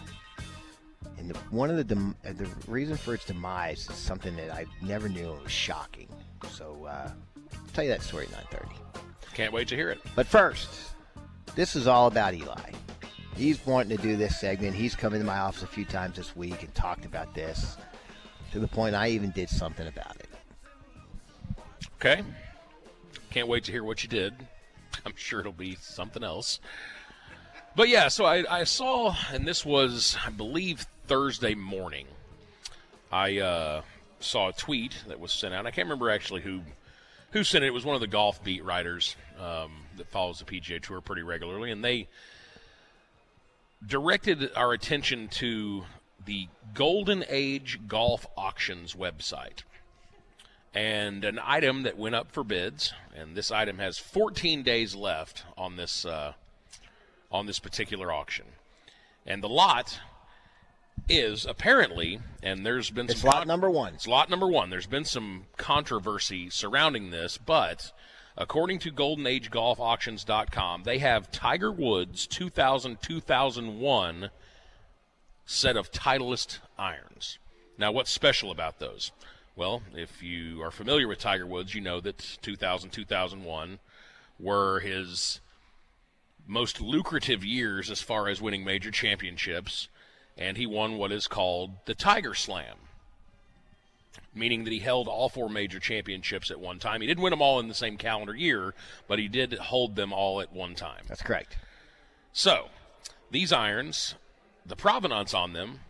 [1.18, 4.52] And the, one of the dem, uh, the reason for its demise is something that
[4.52, 6.08] I never knew and was shocking.
[6.52, 7.12] So uh,
[7.54, 8.70] I'll tell you that story at 9:30.
[9.34, 9.99] Can't wait to hear it.
[10.16, 10.70] But first,
[11.56, 12.72] this is all about Eli.
[13.36, 14.76] He's wanting to do this segment.
[14.76, 17.78] He's come into my office a few times this week and talked about this
[18.52, 20.30] to the point I even did something about it.
[21.95, 22.24] Okay.
[23.32, 24.34] Can't wait to hear what you did.
[25.06, 26.60] I'm sure it'll be something else.
[27.76, 32.08] But yeah, so I, I saw, and this was, I believe, Thursday morning.
[33.12, 33.82] I uh,
[34.20, 35.66] saw a tweet that was sent out.
[35.66, 36.62] I can't remember actually who
[37.32, 37.68] who sent it.
[37.68, 41.24] It was one of the golf beat writers um, that follows the PGA Tour pretty
[41.24, 42.10] regularly, and they
[43.86, 45.84] directed our attention to
[46.26, 49.63] the Golden Age Golf Auctions website
[50.74, 52.93] and an item that went up for bids.
[53.15, 56.34] And this item has 14 days left on this uh,
[57.32, 58.45] on this particular auction.
[59.26, 59.99] And the lot
[61.07, 63.93] is apparently, and there's been It's some lot number one.
[63.93, 64.69] It's lot number one.
[64.69, 67.91] There's been some controversy surrounding this, but
[68.38, 74.30] according to GoldenAgeGolfAuctions.com, they have Tiger Woods 2000 2001
[75.46, 77.38] set of Titleist irons.
[77.78, 79.12] Now, what's special about those?
[79.56, 83.80] Well, if you are familiar with Tiger Woods, you know that 2000 2001
[84.39, 85.42] were his
[86.48, 89.88] most lucrative years as far as winning major championships,
[90.38, 92.78] and he won what is called the Tiger Slam,
[94.34, 97.02] meaning that he held all four major championships at one time.
[97.02, 98.74] He didn't win them all in the same calendar year,
[99.08, 101.04] but he did hold them all at one time.
[101.08, 101.58] That's correct.
[102.34, 102.70] So,
[103.30, 104.16] these irons,
[104.72, 105.82] the provenance on them,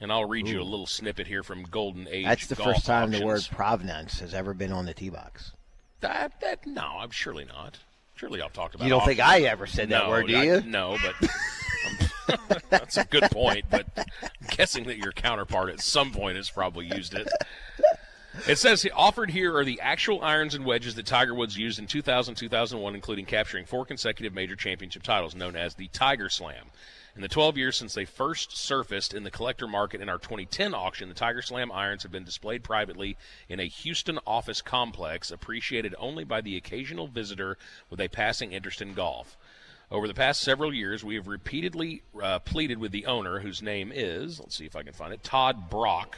[0.00, 2.24] and I'll read you a little snippet here from Golden Age.
[2.24, 5.52] That's the first time the word provenance has ever been on the tee box.
[6.00, 7.78] That, that no, I'm surely not.
[8.14, 8.84] Surely I've talked about.
[8.84, 9.20] You don't think.
[9.20, 10.60] I ever said that word, do I- you?
[10.62, 12.38] no, but
[12.70, 13.66] that's a good point.
[13.70, 14.06] But I'm
[14.48, 17.28] guessing that your counterpart at some point has probably used it.
[18.48, 21.86] It says offered here are the actual irons and wedges that Tiger Woods used in
[21.86, 26.64] 2000 2001, including capturing four consecutive major championship titles, known as the Tiger Slam.
[27.14, 30.74] In the 12 years since they first surfaced in the collector market in our 2010
[30.74, 33.18] auction, the Tiger Slam irons have been displayed privately
[33.50, 37.58] in a Houston office complex, appreciated only by the occasional visitor
[37.90, 39.36] with a passing interest in golf.
[39.90, 43.92] Over the past several years, we have repeatedly uh, pleaded with the owner, whose name
[43.94, 46.16] is, let's see if I can find it, Todd Brock,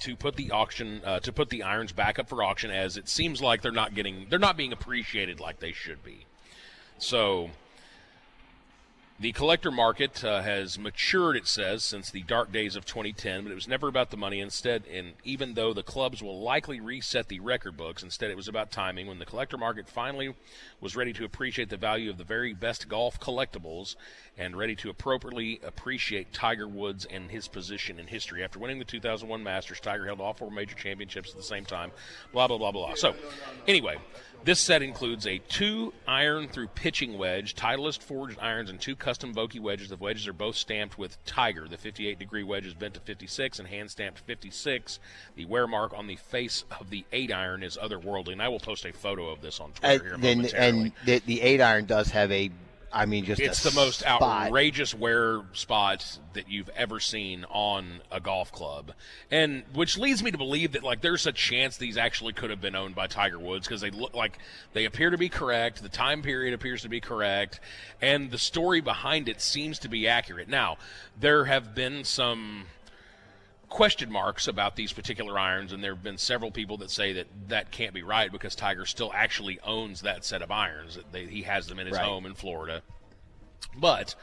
[0.00, 3.08] to put the auction uh, to put the irons back up for auction, as it
[3.08, 6.26] seems like they're not getting they're not being appreciated like they should be.
[6.98, 7.50] So
[9.20, 13.52] the collector market uh, has matured, it says, since the dark days of 2010, but
[13.52, 14.40] it was never about the money.
[14.40, 18.48] Instead, and even though the clubs will likely reset the record books, instead it was
[18.48, 19.06] about timing.
[19.06, 20.34] When the collector market finally
[20.80, 23.94] was ready to appreciate the value of the very best golf collectibles
[24.38, 28.42] and ready to appropriately appreciate Tiger Woods and his position in history.
[28.42, 31.92] After winning the 2001 Masters, Tiger held all four major championships at the same time.
[32.32, 32.94] Blah blah blah blah.
[32.94, 33.14] So,
[33.68, 33.98] anyway,
[34.44, 39.34] this set includes a two iron through pitching wedge, Titleist forged irons, and two custom
[39.34, 39.88] Vokey wedges.
[39.90, 41.66] The wedges are both stamped with Tiger.
[41.68, 44.98] The 58 degree wedge is bent to 56 and hand stamped 56.
[45.36, 48.60] The wear mark on the face of the eight iron is otherworldly, and I will
[48.60, 50.80] post a photo of this on Twitter here And, then, momentarily.
[50.80, 52.50] and the, the eight iron does have a,
[52.92, 54.22] I mean, just it's the most spot.
[54.22, 58.92] outrageous wear spot that you've ever seen on a golf club,
[59.30, 62.60] and which leads me to believe that like there's a chance these actually could have
[62.60, 64.38] been owned by Tiger Woods because they look like
[64.72, 65.82] they appear to be correct.
[65.82, 67.60] The time period appears to be correct,
[68.02, 70.48] and the story behind it seems to be accurate.
[70.48, 70.76] Now,
[71.18, 72.66] there have been some
[73.70, 77.26] question marks about these particular irons, and there have been several people that say that
[77.48, 80.96] that can't be right because Tiger still actually owns that set of irons.
[80.96, 82.04] That they, he has them in his Right.
[82.04, 82.82] home in Florida.
[83.74, 84.14] But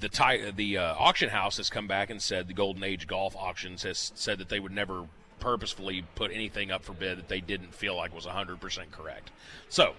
[0.00, 3.34] the ti- the uh, auction house has come back and said the Golden Age Golf
[3.36, 5.06] Auctions has said that they would never
[5.40, 9.30] purposefully put anything up for bid that they didn't feel like was 100% correct.
[9.68, 9.94] So,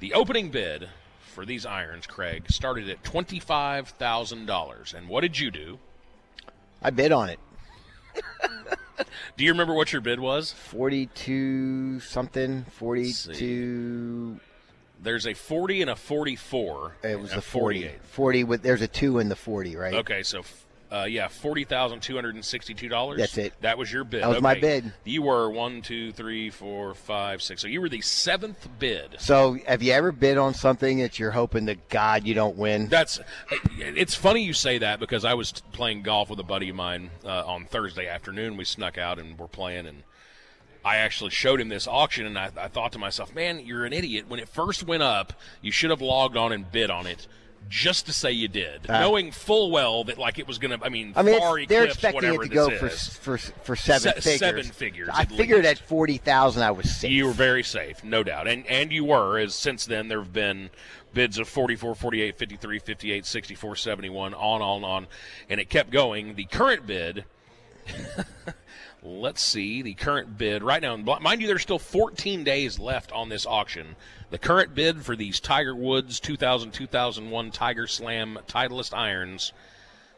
[0.00, 0.88] the opening bid
[1.20, 4.94] for these irons, Craig, started at $25,000.
[4.94, 5.78] And what did you do?
[6.82, 7.38] I bid on it.
[9.36, 10.52] Do you remember what your bid was?
[10.52, 14.40] 42 something, 42.
[15.02, 16.96] There's a 40 and a 44.
[17.02, 17.82] It was the a 40.
[17.82, 18.02] 48.
[18.04, 19.94] 40 with, there's a 2 in the 40, right?
[19.94, 20.42] Okay, so
[20.90, 23.18] uh, yeah, forty thousand two hundred and sixty-two dollars.
[23.18, 23.54] That's it.
[23.60, 24.22] That was your bid.
[24.22, 24.92] That was my bid.
[25.04, 27.60] You were one, two, three, four, five, six.
[27.62, 29.16] So you were the seventh bid.
[29.18, 32.88] So, have you ever bid on something that you're hoping to God you don't win?
[32.88, 33.18] That's.
[33.78, 37.10] It's funny you say that because I was playing golf with a buddy of mine
[37.24, 38.56] uh, on Thursday afternoon.
[38.56, 40.04] We snuck out and we're playing, and
[40.84, 43.92] I actually showed him this auction, and I, I thought to myself, "Man, you're an
[43.92, 44.26] idiot.
[44.28, 47.26] When it first went up, you should have logged on and bid on it."
[47.68, 49.00] Just to say you did, ah.
[49.00, 50.78] knowing full well that like it was gonna.
[50.82, 54.20] I mean, I mean, far they're expecting it to go for, for for seven Se-
[54.20, 54.38] figures.
[54.38, 55.82] seven figures, I at figured least.
[55.82, 57.10] at forty thousand, I was safe.
[57.10, 58.46] You were very safe, no doubt.
[58.46, 60.70] And and you were, as since then there have been
[61.12, 65.06] bids of 44, 48, 53, 58, 64, 71, on, on, on.
[65.48, 66.34] And it kept going.
[66.34, 67.24] The current bid,
[69.06, 73.28] let's see, the current bid right now, mind you, there's still 14 days left on
[73.28, 73.96] this auction.
[74.30, 79.52] The current bid for these Tiger Woods 2000 2001 Tiger Slam Titleist irons.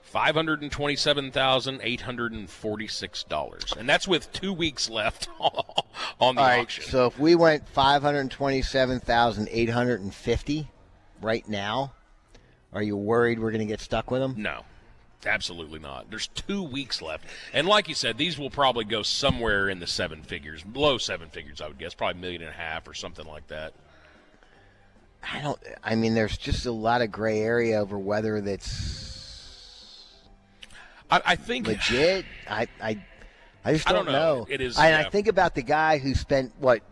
[0.01, 4.89] Five hundred and twenty-seven thousand eight hundred and forty-six dollars, and that's with two weeks
[4.89, 6.85] left on the All right, auction.
[6.85, 10.71] so if we went five hundred twenty-seven thousand eight hundred and fifty
[11.21, 11.93] right now,
[12.73, 14.35] are you worried we're going to get stuck with them?
[14.39, 14.63] No,
[15.27, 16.11] absolutely not.
[16.11, 19.87] There's two weeks left, and like you said, these will probably go somewhere in the
[19.87, 22.95] seven figures, below seven figures, I would guess, probably a million and a half or
[22.95, 23.73] something like that.
[25.33, 25.59] I don't.
[25.83, 29.09] I mean, there's just a lot of gray area over whether that's
[31.11, 32.25] I, I think legit.
[32.49, 33.03] I, I,
[33.65, 34.47] I just don't, don't know.
[34.49, 35.07] It is- And yeah.
[35.07, 36.83] I think about the guy who spent what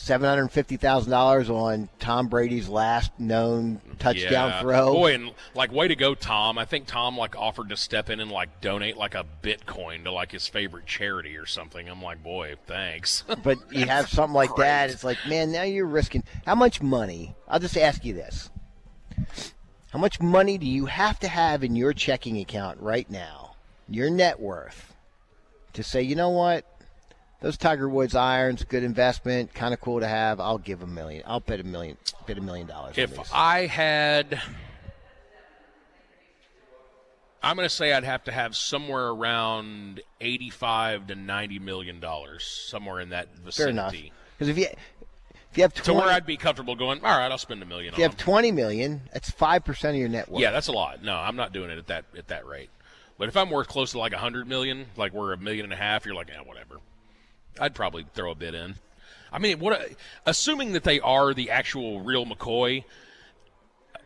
[0.00, 4.60] seven hundred fifty thousand dollars on Tom Brady's last known touchdown yeah.
[4.60, 4.94] throw.
[4.94, 6.58] Boy, and like way to go, Tom.
[6.58, 10.12] I think Tom like offered to step in and like donate like a Bitcoin to
[10.12, 11.88] like his favorite charity or something.
[11.88, 13.24] I'm like, boy, thanks.
[13.42, 17.34] But you have something like that, it's like, man, now you're risking how much money?
[17.48, 18.50] I'll just ask you this.
[19.90, 23.56] How much money do you have to have in your checking account right now,
[23.88, 24.94] your net worth,
[25.72, 26.64] to say, you know what?
[27.40, 30.40] Those Tiger Woods irons, good investment, kind of cool to have.
[30.40, 31.22] I'll give a million.
[31.26, 32.98] I'll bet a million, bet a million dollars.
[32.98, 33.18] on if.
[33.32, 34.40] I had,
[37.42, 42.44] I'm going to say I'd have to have somewhere around 85 to 90 million dollars,
[42.44, 44.12] somewhere in that fair enough, vicinity.
[44.38, 44.66] because if you
[45.50, 47.00] if you have To twenty, where I'd be comfortable going.
[47.02, 47.94] All right, I'll spend a million.
[47.94, 50.42] if you have them." twenty million, that's five percent of your net worth.
[50.42, 51.02] Yeah, that's a lot.
[51.02, 52.68] No, I'm not doing it at that at that rate.
[53.18, 55.72] But if I'm worth close to like a hundred million, like we're a million and
[55.72, 56.76] a half, you're like, yeah, whatever.
[57.58, 58.76] I'd probably throw a bid in.
[59.32, 59.92] I mean, what?
[60.26, 62.84] Assuming that they are the actual real McCoy.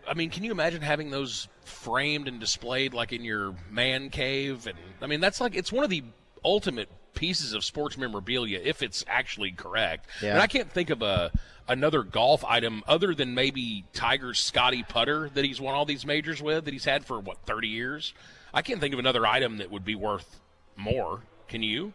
[0.06, 4.66] I mean, can you imagine having those framed and displayed like in your man cave?
[4.66, 6.04] And I mean, that's like it's one of the
[6.44, 10.06] ultimate pieces of sports memorabilia if it's actually correct.
[10.22, 10.32] Yeah.
[10.32, 11.32] And I can't think of a
[11.66, 16.42] another golf item other than maybe Tiger's Scotty putter that he's won all these majors
[16.42, 18.12] with that he's had for what 30 years.
[18.52, 20.40] I can't think of another item that would be worth
[20.76, 21.22] more.
[21.48, 21.94] Can you?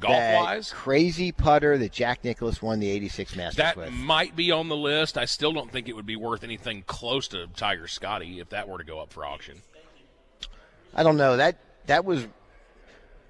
[0.00, 0.70] Golf that wise?
[0.70, 3.90] crazy putter that Jack Nicklaus won the '86 Masters That with.
[3.92, 5.16] might be on the list.
[5.16, 8.68] I still don't think it would be worth anything close to Tiger Scotty if that
[8.68, 9.62] were to go up for auction.
[10.94, 12.26] I don't know that that was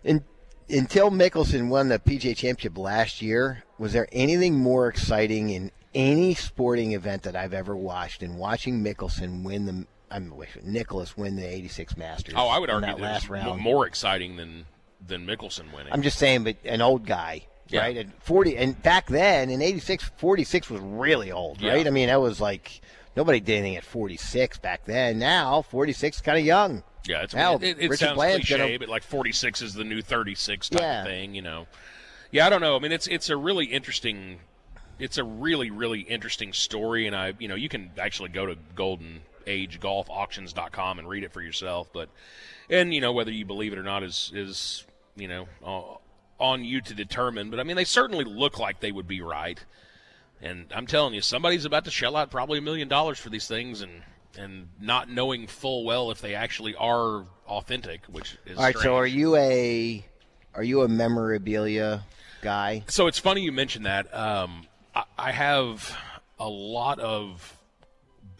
[0.02, 0.24] in,
[0.68, 3.64] until Mickelson won the PGA Championship last year.
[3.78, 8.82] Was there anything more exciting in any sporting event that I've ever watched than watching
[8.82, 9.86] Mickelson win the?
[10.10, 10.32] I'm
[10.62, 12.34] Nicklaus win the '86 Masters.
[12.36, 13.60] Oh, I would argue that last round.
[13.60, 14.66] more exciting than
[15.06, 15.92] than Mickelson winning.
[15.92, 17.80] I'm just saying, but an old guy, Yeah.
[17.80, 17.96] right?
[17.96, 21.72] And 40, and back then in '86, 46 was really old, Yeah.
[21.72, 21.86] right?
[21.86, 22.80] I mean, that was like
[23.16, 25.18] nobody did anything at 46 back then.
[25.18, 26.82] Now 46 is kind of young.
[27.06, 30.00] yeah, it's, Now, it, it, sounds Bland's cliche, gonna- but like 46 is the new
[30.02, 31.00] 36 type Yeah.
[31.02, 31.66] of thing, you know.
[32.30, 32.74] Yeah, I don't know.
[32.76, 34.40] I mean, it's it's a really interesting,
[34.98, 38.56] it's a really really interesting story, and I you know you can actually go to
[38.74, 42.08] Golden Age Golf Auctions.com and read it for yourself, but
[42.70, 44.84] and you know whether you believe it or not is is
[45.16, 45.96] you know uh,
[46.42, 47.50] on you to determine.
[47.50, 49.62] But I mean, they certainly look like they would be right.
[50.42, 53.46] And I'm telling you, somebody's about to shell out probably a million dollars for these
[53.48, 54.02] things, and
[54.36, 58.96] and not knowing full well if they actually are authentic, which is All right, so
[58.96, 60.04] are you a
[60.54, 62.04] are you a memorabilia
[62.42, 62.84] guy?
[62.88, 64.12] So it's funny you mentioned that.
[64.14, 65.96] Um, I, I have
[66.38, 67.58] a lot of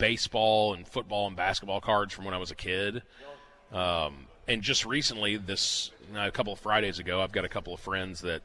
[0.04, 3.02] baseball and football and basketball cards from when I was a kid.
[3.72, 7.80] Um, and just recently, this a couple of Fridays ago, I've got a couple of
[7.80, 8.42] friends that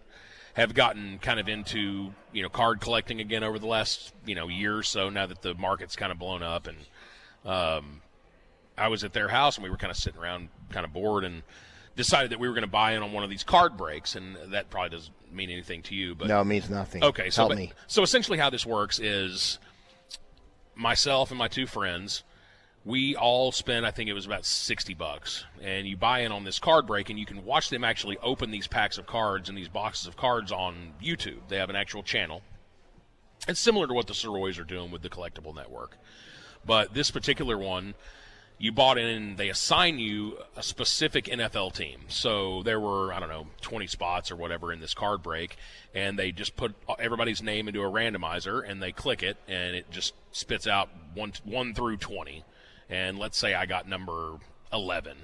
[0.53, 4.47] have gotten kind of into you know card collecting again over the last you know
[4.47, 5.09] year or so.
[5.09, 6.77] Now that the market's kind of blown up, and
[7.45, 8.01] um,
[8.77, 11.25] I was at their house and we were kind of sitting around, kind of bored,
[11.25, 11.43] and
[11.97, 14.15] decided that we were going to buy in on one of these card breaks.
[14.15, 17.03] And that probably doesn't mean anything to you, but No, it means nothing.
[17.03, 17.73] Okay, so help but- me.
[17.87, 19.59] so essentially, how this works is
[20.79, 22.23] myself and my two friends.
[22.85, 26.45] We all spent, I think it was about sixty bucks, and you buy in on
[26.45, 29.57] this card break, and you can watch them actually open these packs of cards and
[29.57, 31.39] these boxes of cards on YouTube.
[31.49, 32.41] They have an actual channel.
[33.47, 35.97] It's similar to what the Soroys are doing with the Collectible Network,
[36.65, 37.95] but this particular one,
[38.61, 42.01] you bought in they assign you a specific NFL team.
[42.09, 45.55] So there were, I don't know, 20 spots or whatever in this card break,
[45.95, 49.89] and they just put everybody's name into a randomizer and they click it, and it
[49.89, 52.43] just spits out one, one through 20.
[52.89, 54.35] And let's say I got number
[54.73, 55.17] 11.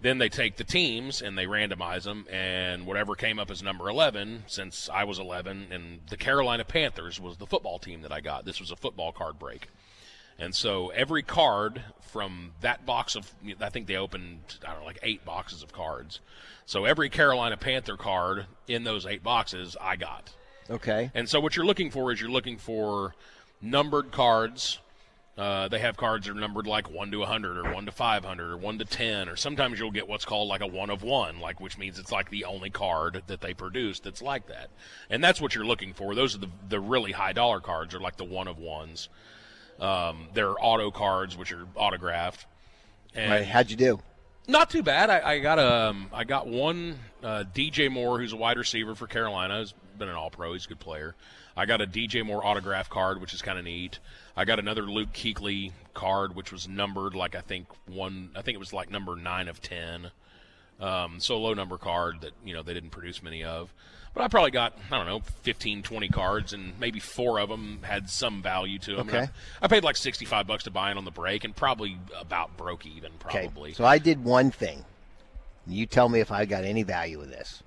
[0.00, 3.88] Then they take the teams and they randomize them, and whatever came up as number
[3.88, 8.20] 11, since I was 11, and the Carolina Panthers was the football team that I
[8.20, 8.44] got.
[8.44, 9.68] This was a football card break.
[10.42, 14.86] And so every card from that box of, I think they opened, I don't know,
[14.86, 16.18] like eight boxes of cards.
[16.66, 20.32] So every Carolina Panther card in those eight boxes, I got.
[20.68, 21.12] Okay.
[21.14, 23.14] And so what you're looking for is you're looking for
[23.60, 24.80] numbered cards.
[25.38, 28.50] Uh, they have cards that are numbered like 1 to 100 or 1 to 500
[28.50, 31.40] or 1 to 10 or sometimes you'll get what's called like a 1 of 1
[31.40, 34.68] like which means it's like the only card that they produce that's like that
[35.08, 38.00] and that's what you're looking for those are the, the really high dollar cards are
[38.00, 39.08] like the 1 of 1s
[39.80, 42.46] um, they're auto cards which are autographed
[43.14, 44.00] and Right, how'd you do?
[44.48, 45.10] not too bad.
[45.10, 49.06] I, I got um I got one uh, DJ Moore who's a wide receiver for
[49.06, 49.58] Carolina.
[49.60, 50.52] He's been an All Pro.
[50.52, 51.14] He's a good player.
[51.56, 53.98] I got a DJ Moore autograph card, which is kind of neat.
[54.36, 58.30] I got another Luke Kuechly card, which was numbered like I think one.
[58.34, 60.10] I think it was like number nine of ten.
[60.80, 63.72] Um, so a low number card that you know they didn't produce many of.
[64.14, 67.80] But I probably got I don't know 15, 20 cards, and maybe four of them
[67.82, 69.08] had some value to them.
[69.08, 69.22] Okay.
[69.22, 69.28] I,
[69.62, 72.56] I paid like sixty five bucks to buy it on the break, and probably about
[72.56, 73.12] broke even.
[73.26, 73.44] Okay.
[73.44, 73.72] Probably.
[73.72, 74.84] So I did one thing.
[75.66, 77.62] You tell me if I got any value with this.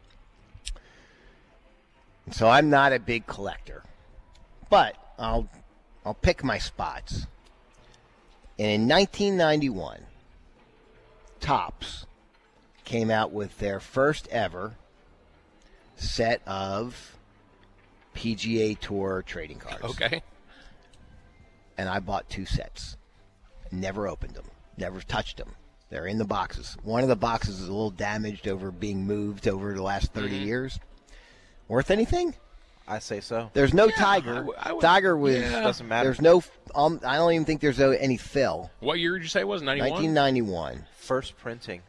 [2.31, 3.83] So I'm not a big collector,
[4.69, 5.47] but I'll
[6.05, 7.25] I'll pick my spots.
[8.57, 10.01] And in 1991,
[11.39, 12.05] Topps
[12.83, 14.75] came out with their first ever
[15.95, 17.17] set of
[18.15, 20.21] PGA Tour trading cards Okay.
[21.77, 22.97] and I bought two sets.
[23.71, 24.45] Never opened them.
[24.77, 25.55] Never touched them.
[25.89, 26.77] They're in the boxes.
[26.83, 30.29] One of the boxes is a little damaged over being moved over the last 30
[30.35, 30.45] Mm-hmm.
[30.45, 30.79] years.
[31.67, 32.35] Worth anything?
[32.87, 33.49] I say so.
[33.53, 34.33] There's no I Tiger.
[34.35, 35.37] w- I would- Tiger was.
[35.37, 35.61] yeah.
[35.61, 36.09] Doesn't matter.
[36.09, 36.43] There's no.
[36.75, 38.69] Um, I don't even think there's any fill.
[38.79, 39.63] What year did you say it was?
[39.63, 39.89] 91?
[39.91, 40.85] 1991.
[40.97, 41.81] First printing.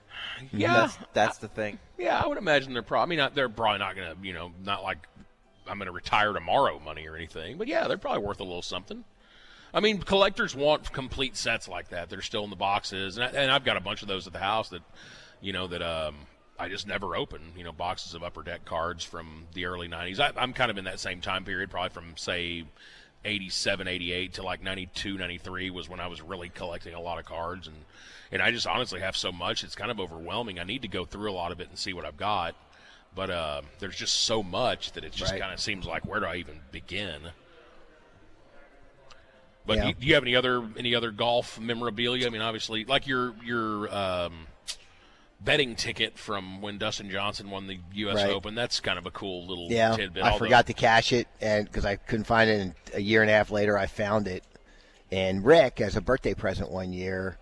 [0.52, 1.78] Yeah, That's that's the thing.
[1.98, 3.02] Yeah, I would imagine they're probably.
[3.02, 5.06] I mean, not, they're probably not to, you know, not like
[5.68, 7.58] I'm to retire tomorrow money or anything.
[7.58, 9.04] But yeah, they're probably worth a little something.
[9.74, 12.08] I mean, collectors want complete sets like that.
[12.08, 14.32] They're still in the boxes, and, I, and I've got a bunch of those at
[14.32, 14.82] the house that,
[15.40, 16.14] you know, that um,
[16.58, 17.40] I just never open.
[17.56, 20.20] You know, boxes of upper deck cards from the early '90s.
[20.20, 22.64] I, I'm kind of in that same time period, probably from say
[23.24, 27.24] 87, 88 to like 92, 93 was when I was really collecting a lot of
[27.24, 27.76] cards, and
[28.32, 30.58] and I just honestly have so much, it's kind of overwhelming.
[30.58, 32.54] I need to go through a lot of it and see what I've got,
[33.14, 35.40] but uh, there's just so much that it just Right.
[35.40, 37.20] kind of seems like where do I even begin?
[39.66, 39.86] But Yeah.
[39.88, 42.26] you, do you have any other any other golf memorabilia?
[42.26, 44.46] I mean, obviously, like your your um,
[45.40, 48.14] betting ticket from when Dustin Johnson won the U.S.
[48.16, 48.30] Right.
[48.30, 48.54] Open.
[48.54, 50.22] That's kind of a cool little Yeah, tidbit.
[50.22, 53.22] I although- forgot to cash it, and because I couldn't find it, and a year
[53.22, 54.44] and a half later, I found it.
[55.10, 57.36] And Rick, as a birthday present one year,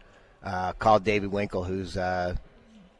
[0.44, 2.36] uh, called David Winkle, who's uh,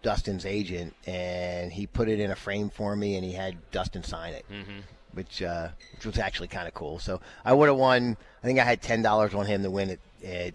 [0.03, 4.03] Dustin's agent, and he put it in a frame for me, and he had Dustin
[4.03, 4.81] sign it, mm-hmm.
[5.13, 6.99] which uh, which was actually kind of cool.
[6.99, 8.17] So I would have won.
[8.43, 10.55] I think I had ten dollars on him to win it at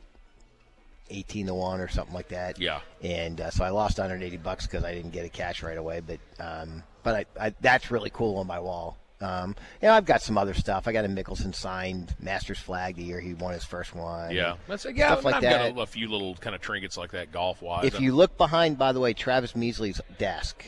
[1.10, 2.60] eighteen to one or something like that.
[2.60, 2.82] Yeah.
[3.02, 6.02] And uh, so I lost 180 bucks because I didn't get a cash right away.
[6.02, 8.99] But um, but I, I that's really cool on my wall.
[9.22, 10.88] Um, you know, I've got some other stuff.
[10.88, 14.32] I got a Mickelson signed Masters flag the year he won his first one.
[14.32, 15.12] Yeah, that's yeah.
[15.12, 15.76] Stuff like I've that.
[15.76, 17.86] got a, a few little kind of trinkets like that golf wise.
[17.86, 20.64] If you look behind, by the way, Travis Measley's desk,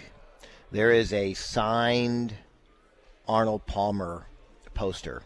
[0.72, 2.34] there is a signed
[3.28, 4.28] Arnold Palmer
[4.74, 5.24] poster.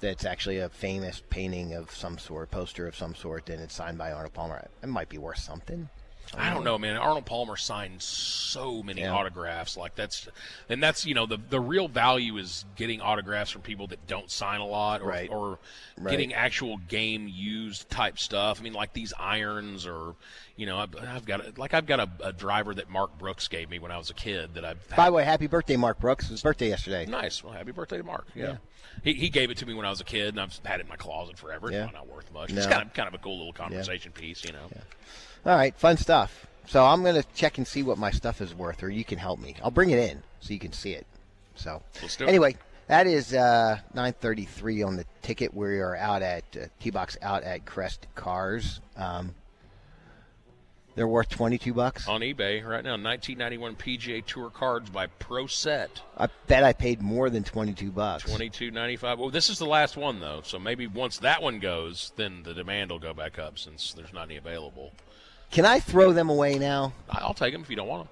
[0.00, 3.98] That's actually a famous painting of some sort, poster of some sort, and it's signed
[3.98, 4.66] by Arnold Palmer.
[4.82, 5.88] It might be worth something.
[6.34, 6.96] I don't know, man.
[6.96, 9.12] Arnold Palmer signed so many Yeah.
[9.12, 9.76] autographs.
[9.76, 10.28] Like that's,
[10.68, 14.30] and that's you know the the real value is getting autographs from people that don't
[14.30, 15.28] sign a lot, or Right.
[15.30, 15.58] or
[15.98, 16.10] Right.
[16.10, 18.60] getting actual game used type stuff.
[18.60, 20.14] I mean, like these irons, or
[20.56, 23.46] you know, I've, I've got a, like I've got a, a driver that Mark Brooks
[23.48, 26.00] gave me when I was a kid that I've By the way, happy birthday, Mark
[26.00, 26.24] Brooks.
[26.24, 27.04] It was his birthday yesterday.
[27.04, 27.44] Nice.
[27.44, 28.26] Well, happy birthday to Mark.
[28.34, 28.44] Yeah.
[28.44, 28.56] Yeah.
[29.04, 30.84] He, he gave it to me when I was a kid, and I've had it
[30.84, 31.68] in my closet forever.
[31.68, 31.90] It's Yeah.
[31.92, 32.50] not worth much.
[32.52, 32.58] No.
[32.58, 34.70] It's kind of kind of a cool little conversation piece, you know.
[35.44, 36.46] All right, fun stuff.
[36.66, 39.18] So I'm going to check and see what my stuff is worth, or you can
[39.18, 39.56] help me.
[39.62, 41.06] I'll bring it in so you can see it.
[41.56, 42.28] So Let's do it.
[42.28, 42.56] anyway,
[42.86, 45.52] that is uh, 9:33 on the ticket.
[45.52, 48.80] We are out at uh, T-Box out at Crest Cars.
[48.96, 49.34] Um,
[50.94, 52.06] they're worth 22 bucks.
[52.06, 57.00] On eBay right now, 1991 PGA Tour cards by Pro Set, I bet I paid
[57.00, 58.24] more than 22 bucks.
[58.24, 59.18] 22.95.
[59.18, 62.52] Well, this is the last one though, so maybe once that one goes, then the
[62.52, 64.92] demand will go back up since there's not any available.
[65.52, 66.92] Can I throw them away now?
[67.08, 68.08] I- I'll take them if you don't want them.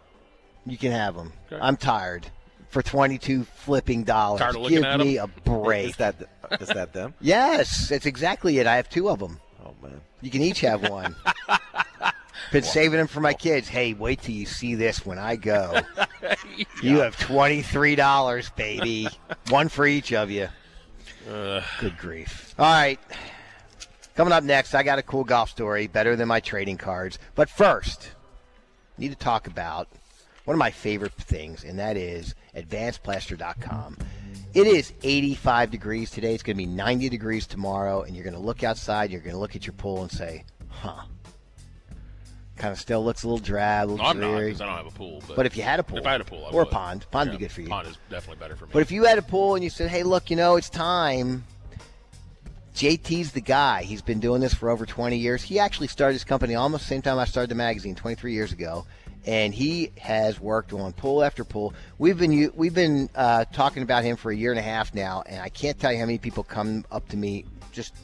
[0.67, 1.33] You can have them.
[1.51, 1.61] Okay.
[1.61, 2.27] I'm tired.
[2.69, 4.39] For 22 flipping dollars.
[4.41, 5.25] Tired of looking Give at me 'em?
[5.25, 5.91] a break.
[5.91, 6.15] Is that
[6.61, 7.15] is that them?
[7.21, 8.67] Yes, that's exactly it.
[8.69, 9.41] I have two of them.
[9.65, 10.01] Oh man.
[10.21, 11.17] You can each have one.
[12.53, 13.67] Been saving them for my kids.
[13.69, 15.81] Hey, wait till you see this when I go.
[16.83, 19.09] You have twenty three dollars, baby.
[19.49, 20.49] One for each of you.
[21.27, 22.55] Good grief.
[22.59, 23.01] All right.
[24.21, 27.19] Coming up next, I got a cool golf story, better than my trading cards.
[27.35, 28.11] But first,
[28.99, 29.89] need to talk about
[30.45, 33.97] one of my favorite things, and that is advancedplaster.com.
[34.53, 36.35] It is 85 degrees today.
[36.35, 39.33] It's going to be 90 degrees tomorrow, and you're going to look outside, you're going
[39.33, 41.05] to look at your pool and say, huh.
[42.59, 44.49] Kind of still looks a little drab, a little I'm not dreary.
[44.49, 45.23] because I don't have a pool.
[45.29, 46.65] But, But if you had a pool, if I had a pool, I or a
[46.67, 46.71] would.
[46.71, 47.69] pond, pond would be good for you.
[47.69, 48.73] Pond is definitely better for me.
[48.75, 51.45] But if you had a pool and you said, "Hey, look, you know, it's time."
[52.75, 53.83] JT's the guy.
[53.83, 55.43] He's been doing this for over 20 years.
[55.43, 58.53] He actually started his company almost the same time I started the magazine, 23 years
[58.53, 58.87] ago,
[59.27, 61.75] and he has worked on pool after pool.
[61.99, 65.23] We've been we've been uh, talking about him for a year and a half now,
[65.27, 67.95] and I can't tell you how many people come up to me just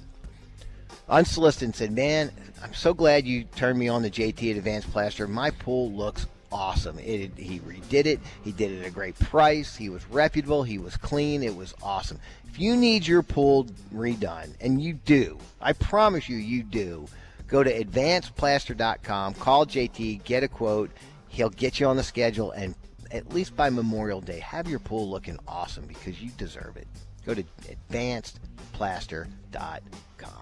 [1.09, 2.31] unsolicited and said, "Man,
[2.63, 5.27] I'm so glad you turned me on to JT Advanced Plaster.
[5.27, 6.27] My pool looks
[6.57, 6.99] awesome.
[6.99, 8.19] It, he redid it.
[8.43, 9.77] He did it at a great price.
[9.77, 10.63] He was reputable.
[10.63, 11.43] He was clean.
[11.43, 12.19] It was awesome.
[12.49, 17.07] If you need your pool redone, and you do, I promise you, you do.
[17.49, 20.91] Go to advancedplaster.com, call JT, get a quote.
[21.29, 22.75] He'll get you on the schedule, and
[23.11, 26.89] at least by Memorial Day, have your pool looking awesome because you deserve it.
[27.27, 27.45] Go to
[27.93, 30.41] advancedplaster.com.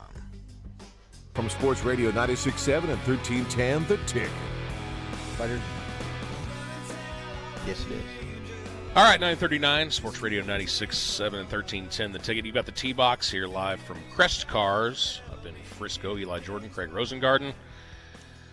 [1.35, 4.31] From Sports Radio 96.7 and 1310, The Tick.
[5.36, 5.61] Butter.
[7.66, 8.03] Yes, it is.
[8.95, 12.12] All right, 939, Sports Radio 96, 7 and 1310.
[12.12, 12.45] The ticket.
[12.45, 16.16] You've got the T box here live from Crest Cars up in Frisco.
[16.16, 17.55] Eli Jordan, Craig Rosengarten.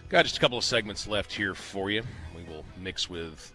[0.09, 2.03] Got just a couple of segments left here for you.
[2.35, 3.51] We will mix with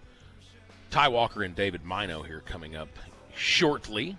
[0.90, 2.88] Ty Walker and David Mino here coming up
[3.34, 4.16] shortly.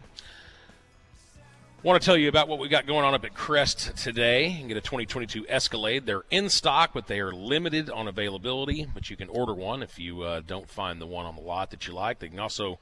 [1.88, 4.50] Want to tell you about what we got going on up at Crest today.
[4.50, 6.06] You can get a 2022 Escalade.
[6.06, 8.86] They're in stock, but they are limited on availability.
[8.94, 11.72] But you can order one if you uh, don't find the one on the lot
[11.72, 12.20] that you like.
[12.20, 12.80] They can also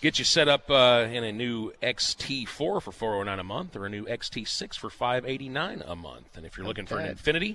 [0.00, 3.88] get you set up uh, in a new XT4 for 409 a month or a
[3.88, 6.36] new XT6 for 589 a month.
[6.36, 7.14] And if you're looking for an.
[7.14, 7.54] Infiniti,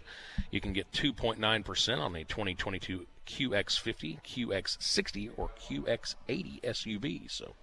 [0.52, 7.30] you can get 2.9% on a 2022 QX50, QX60, or QX80 SUV.
[7.30, 7.56] So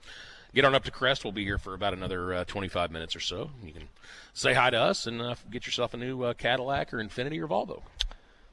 [0.55, 1.25] get on up to Crest.
[1.25, 3.51] We'll be here for about another uh, 25 minutes or so.
[3.63, 3.89] You can
[4.33, 7.49] say hi to us and uh, get yourself a new uh, Cadillac or Infiniti or
[7.49, 7.83] Volvo.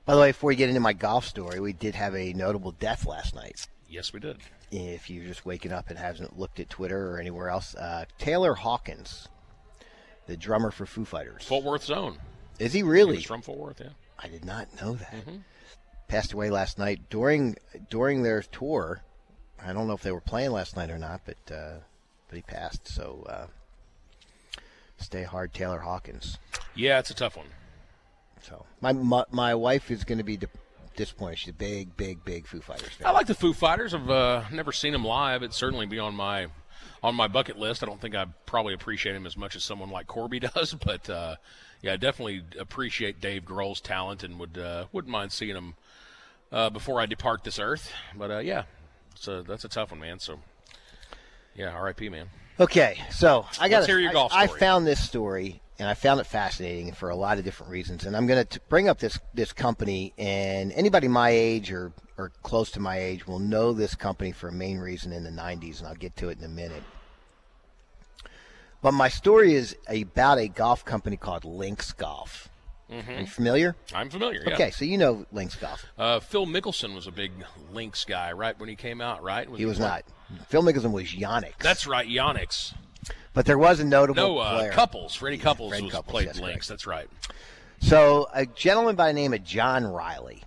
[0.06, 2.72] By the way, before we get into my golf story, we did have a notable
[2.72, 3.68] death last night.
[3.88, 4.38] Yes, we did.
[4.72, 8.56] If you're just waking up and hasn't looked at Twitter or anywhere else, uh, Taylor
[8.56, 9.28] Hawkins,
[10.28, 11.44] the drummer for Foo Fighters.
[11.44, 12.18] Fort Worth zone.
[12.58, 13.18] Is he really?
[13.18, 13.90] was from Fort Worth, yeah.
[14.18, 15.12] I did not know that.
[15.12, 15.38] Mm-hmm.
[16.08, 17.56] Passed away last night during
[17.90, 19.02] during their tour.
[19.64, 21.80] I don't know if they were playing last night or not, but uh,
[22.32, 22.88] but he passed.
[22.88, 23.48] So uh,
[24.98, 26.40] stay hard, Taylor Hawkins.
[26.74, 27.48] Yeah, it's a tough one.
[28.42, 30.48] So my my, my wife is going to be di-
[30.96, 31.40] disappointed.
[31.40, 33.06] She's a big, big, big Foo Fighters fan.
[33.08, 33.94] I like the Foo Fighters.
[33.94, 35.44] I've uh, never seen them live.
[35.44, 36.48] It'd certainly be on my
[37.04, 37.84] on my bucket list.
[37.84, 41.10] I don't think I probably appreciate him as much as someone like Corby does, but
[41.10, 41.36] uh,
[41.82, 45.74] yeah, I definitely appreciate Dave Grohl's talent and would uh, wouldn't mind seeing him
[46.50, 47.92] uh, before I depart this earth.
[48.16, 48.64] But uh, yeah,
[49.16, 50.20] so that's a tough one, man.
[50.20, 50.40] So
[51.56, 52.10] yeah, R.I.P.
[52.10, 52.30] Man.
[52.60, 53.78] Okay, so I got.
[53.78, 54.60] Let's hear your golf I, story.
[54.60, 58.06] found this story and I found it fascinating for a lot of different reasons.
[58.06, 62.32] And I'm going to bring up this this company, and anybody my age or or
[62.44, 65.80] close to my age will know this company for a main reason in the '90s,
[65.80, 66.84] and I'll get to it in a minute.
[68.84, 72.51] But my story is about a golf company called Lynx Golf.
[72.92, 73.76] Are you familiar?
[73.94, 74.44] I'm familiar.
[74.46, 74.54] Yeah.
[74.54, 75.86] Okay, so you know Lynx Golf.
[75.98, 77.32] Uh, Phil Mickelson was a big
[77.72, 79.48] Lynx guy, right when he came out, right?
[79.56, 80.04] He was not.
[80.50, 81.58] Phil Mickelson was Yonex.
[81.60, 82.74] That's right, Yonex.
[83.34, 84.72] but there was a notable No, uh, player.
[84.72, 85.16] Couples.
[85.16, 86.68] Freddie Couples Fred was Couples, played that's Lynx.
[86.68, 87.08] That's right.
[87.80, 90.44] So a gentleman by the name of John Riley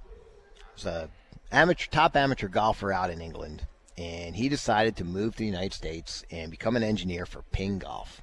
[0.75, 1.09] was a
[1.51, 3.67] amateur, top amateur golfer out in England,
[3.97, 7.79] and he decided to move to the United States and become an engineer for Ping
[7.79, 8.21] Golf.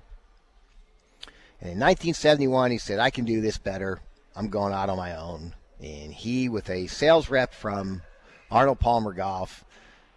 [1.60, 4.00] And in 1971, he said, "I can do this better.
[4.36, 8.02] I'm going out on my own." And he, with a sales rep from
[8.50, 9.66] Arnold Palmer Golf,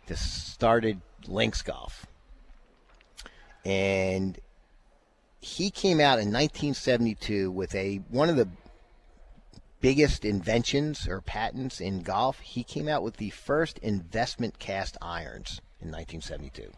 [0.07, 2.07] just started Lynx Golf.
[3.65, 4.39] And
[5.41, 8.49] he came out in 1972 with a one of the
[9.81, 12.41] biggest inventions or patents in golf.
[12.41, 16.73] He came out with the first investment cast irons in 1972.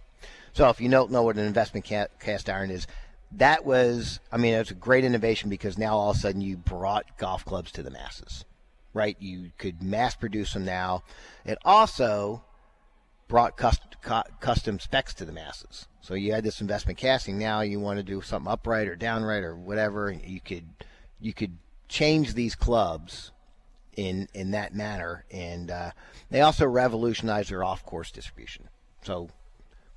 [0.53, 2.89] So if you don't know what an investment ca- cast iron is,
[3.32, 6.40] that was I mean it was a great innovation because now all of a sudden
[6.40, 8.44] you brought golf clubs to the masses.
[8.94, 9.16] Right?
[9.20, 11.03] You could mass produce them now.
[11.44, 12.43] It also
[13.28, 13.90] brought custom,
[14.40, 15.86] custom specs to the masses.
[16.01, 17.39] So you had this investment casting.
[17.39, 20.11] Now you want to do something upright or downright or whatever.
[20.11, 20.66] You could
[21.20, 21.59] you could
[21.89, 23.32] change these clubs
[23.97, 25.90] in in that manner, and uh,
[26.31, 28.69] they also revolutionized their off course distribution.
[29.03, 29.31] So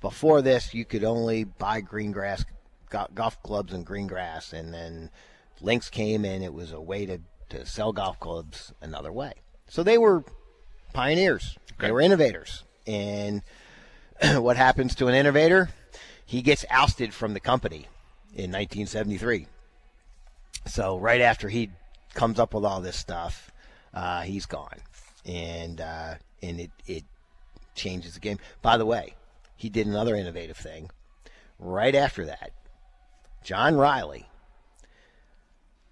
[0.00, 2.44] before this, you could only buy green grass
[2.90, 5.10] golf clubs and green grass, and then
[5.60, 6.42] Lynx came in.
[6.42, 9.34] It was a way to to sell golf clubs another way.
[9.68, 10.24] So they were
[10.92, 11.56] pioneers.
[11.78, 12.64] They were innovators.
[12.86, 13.42] And
[14.36, 15.70] what happens to an innovator?
[16.24, 17.88] He gets ousted from the company
[18.32, 19.46] in 1973.
[20.66, 21.70] So right after he
[22.14, 23.50] comes up with all this stuff,
[23.92, 24.78] uh, he's gone,
[25.24, 27.04] and uh, and it it
[27.74, 28.38] changes the game.
[28.62, 29.14] By the way,
[29.56, 30.90] he did another innovative thing.
[31.58, 32.52] Right after that,
[33.42, 34.26] John Riley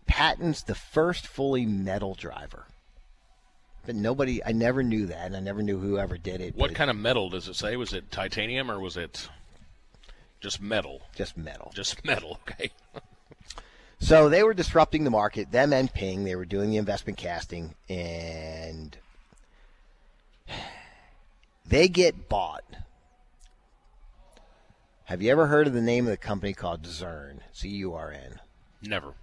[0.06, 2.66] patents the first fully metal driver.
[3.86, 6.54] But nobody, I never knew that, and I never knew who ever did it.
[6.56, 7.76] What kind of metal does it say?
[7.76, 9.28] Was it titanium or was it
[10.40, 11.02] just metal?
[11.14, 11.72] Just metal.
[11.74, 12.70] Just metal, okay.
[14.00, 15.50] So they were disrupting the market.
[15.50, 18.96] Them and Ping, they were doing the investment casting, and
[21.66, 22.64] they get bought.
[25.08, 27.40] Have you ever heard of the name of the company called Zurn?
[27.52, 28.40] C U R N.
[28.82, 29.14] Never.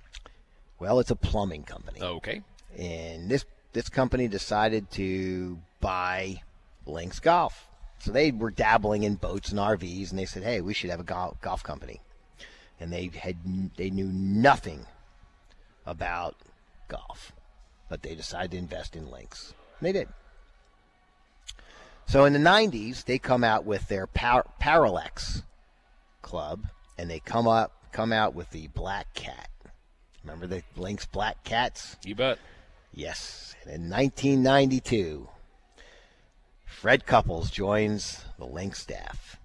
[0.80, 2.42] Well, it's a plumbing company, Okay.
[2.76, 6.42] and this this company decided to buy
[6.88, 7.68] Lynx Golf.
[8.00, 11.00] So they were dabbling in boats and RVs, and they said, "Hey, we should have
[11.00, 12.02] a golf, golf company."
[12.80, 13.38] And they had
[13.78, 14.88] they knew nothing
[15.86, 16.36] about
[16.88, 17.32] golf,
[17.90, 19.54] but they decided to invest in Lynx.
[19.80, 20.10] And they did.
[22.08, 25.44] So in the '90s, they come out with their Par- Parallax
[26.36, 26.68] club,
[26.98, 29.50] and they come up come out with the Black Cat.
[30.22, 31.96] Remember the Lynx Black Cats?
[32.04, 32.40] You bet.
[32.94, 33.56] Yes.
[33.64, 35.30] And in 1992,
[36.66, 39.40] Fred Couples joins the Lynx staff.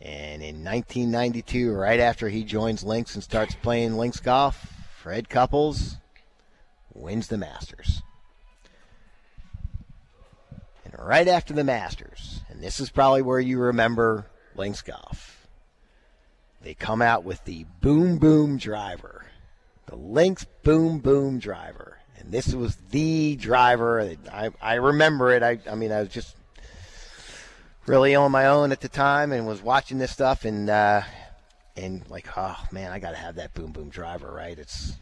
[0.00, 5.96] And in 1992, right after he joins Lynx and starts playing Lynx golf, Fred Couples
[6.94, 8.00] wins the Masters.
[10.86, 14.24] And right after the Masters, and this is probably where you remember
[14.56, 15.39] Lynx golf,
[16.62, 19.26] they come out with the Boom Boom Driver,
[19.86, 21.98] the Lynx Boom Boom Driver.
[22.18, 24.14] And this was the driver.
[24.30, 25.42] I, I remember it.
[25.42, 26.36] I, I mean, I was just
[27.86, 31.02] really on my own at the time and was watching this stuff and uh,
[31.76, 34.58] and like, oh man, I got to have that boom boom driver, right?
[34.58, 34.98] It's, it's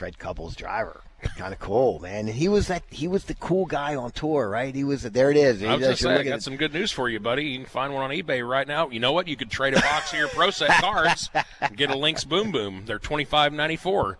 [0.00, 1.02] Fred Couples' driver.
[1.36, 2.20] Kind of cool, man.
[2.20, 4.74] And he was that he was the cool guy on tour, right?
[4.74, 5.30] He was there.
[5.30, 5.62] It is.
[5.62, 7.44] I was just saying, I got some good news for you, buddy.
[7.44, 8.88] You can find one on eBay right now.
[8.88, 9.28] You know what?
[9.28, 11.28] You could trade a box of your Pro Set cards
[11.60, 12.84] and get a Lynx Boom Boom.
[12.86, 14.16] They're twenty five ninety four.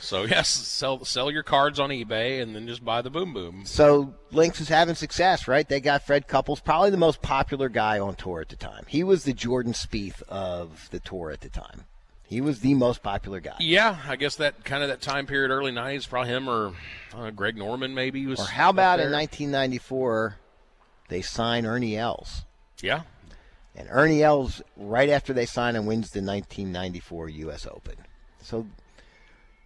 [0.00, 3.64] So yes, sell sell your cards on eBay and then just buy the Boom Boom.
[3.66, 5.68] So Lynx is having success, right?
[5.68, 8.84] They got Fred Couples, probably the most popular guy on tour at the time.
[8.88, 11.84] He was the Jordan Spieth of the tour at the time.
[12.28, 13.56] He was the most popular guy.
[13.58, 16.74] Yeah, I guess that kind of that time period, early nineties, probably him or
[17.14, 18.38] uh, Greg Norman maybe was.
[18.38, 20.36] Or how about in 1994,
[21.08, 22.44] they sign Ernie Els.
[22.82, 23.02] Yeah,
[23.74, 27.66] And Ernie Els, right after they sign him, wins the 1994 U.S.
[27.66, 27.94] Open.
[28.42, 28.66] So,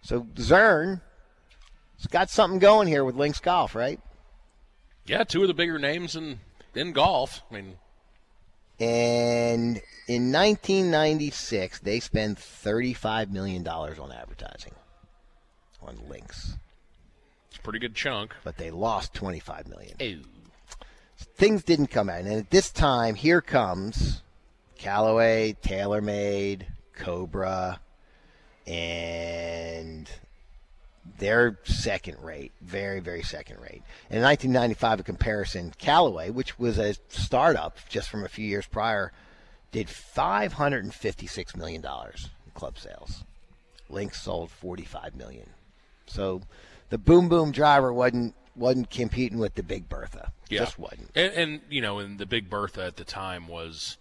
[0.01, 1.01] so Zurn
[1.97, 3.99] has got something going here with Lynx Golf, right?
[5.05, 6.39] yeah, two of the bigger names in
[6.73, 7.43] in golf.
[7.51, 7.75] I mean,
[8.79, 14.73] And in 1996, they spend $35 million on advertising
[15.81, 16.55] on Lynx.
[17.49, 18.33] it's a pretty good chunk.
[18.43, 19.95] but they lost 25 million.
[19.99, 20.21] Ew.
[21.35, 22.19] Things didn't come out.
[22.21, 24.21] And at this time, here comes
[24.77, 26.63] Callaway, TaylorMade,
[26.95, 27.79] Cobra,
[28.67, 30.09] and
[31.17, 33.83] they're second rate, very, very second rate.
[34.09, 39.11] In 1995, a comparison, Callaway, which was a startup just from a few years prior,
[39.71, 43.23] did $556 million in club sales.
[43.89, 45.49] Lynx sold 45 million.
[46.05, 46.41] So
[46.89, 50.31] the Boom Boom driver wasn't wasn't competing with the Big Bertha.
[50.49, 50.59] Yeah.
[50.59, 51.09] Just wasn't.
[51.15, 53.97] And, and you know, and the Big Bertha at the time was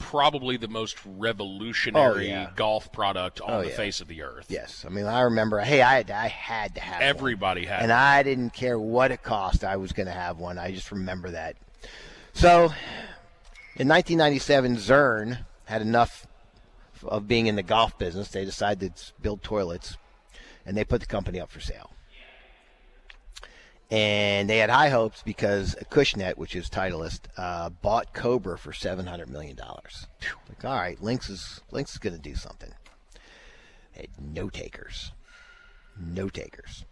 [0.00, 2.50] probably the most revolutionary Oh, yeah.
[2.56, 3.76] golf product on Oh, the yeah.
[3.76, 4.46] face of the earth.
[4.48, 5.60] Yes, I mean I remember.
[5.60, 7.02] Hey, I had, I had to have one.
[7.02, 7.98] Everybody had and one.
[7.98, 9.62] I didn't care what it cost.
[9.62, 10.58] I was going to have one.
[10.58, 11.56] I just remember that.
[12.32, 12.72] So,
[13.76, 16.26] in 1997, Zurn had enough
[17.04, 18.28] of being in the golf business.
[18.28, 19.96] They decided to build toilets,
[20.66, 21.92] and they put the company up for sale.
[23.90, 29.06] And they had high hopes because Cushnet, which is Titleist, uh, bought Cobra for seven
[29.06, 30.06] hundred million dollars.
[30.48, 32.70] Like, all right, Lynx is Lynx is going to do something.
[34.18, 35.10] No takers,
[35.98, 36.84] no takers.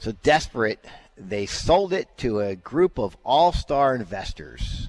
[0.00, 0.84] So desperate,
[1.16, 4.88] they sold it to a group of all-star investors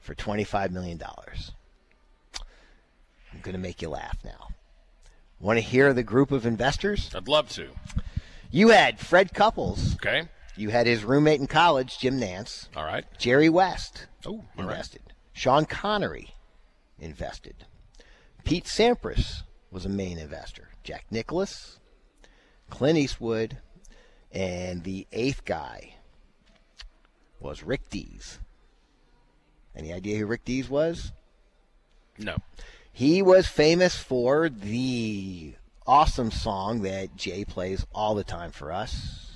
[0.00, 1.52] for twenty-five million dollars.
[3.32, 4.48] I'm going to make you laugh now.
[5.38, 7.10] Want to hear the group of investors?
[7.14, 7.68] I'd love to.
[8.56, 9.96] You had Fred Couples.
[9.96, 10.22] Okay.
[10.56, 12.68] You had his roommate in college, Jim Nantz.
[12.74, 13.04] All right.
[13.18, 14.62] Jerry West Oh, all right.
[14.70, 15.02] invested.
[15.34, 16.30] Sean Connery
[16.98, 17.66] invested.
[18.44, 20.70] Pete Sampras was a main investor.
[20.82, 21.80] Jack Nicklaus,
[22.70, 23.58] Clint Eastwood,
[24.32, 25.96] and the eighth guy
[27.38, 28.38] was Rick Dees.
[29.76, 31.12] Any idea who Rick Dees was?
[32.18, 32.38] No.
[32.90, 39.32] He was famous for the awesome song that Jay plays all the time for us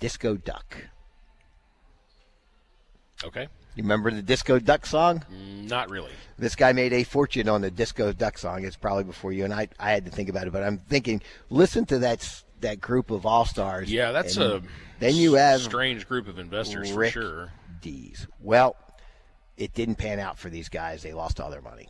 [0.00, 0.76] Disco Duck.
[3.24, 3.48] Okay.
[3.74, 5.24] You remember the Disco Duck song?
[5.32, 6.10] Mm, Not really.
[6.38, 8.64] This guy made a fortune on the Disco Duck song.
[8.64, 9.68] It's probably before you and I.
[9.78, 13.24] I had to think about it, but I'm thinking, listen to that that group of
[13.24, 13.90] all stars.
[13.90, 14.62] Yeah, that's a
[14.98, 17.52] then you have strange group of investors Rick for sure.
[17.80, 18.26] Dees.
[18.40, 18.76] Well,
[19.56, 21.02] it didn't pan out for these guys.
[21.02, 21.88] They lost all their money,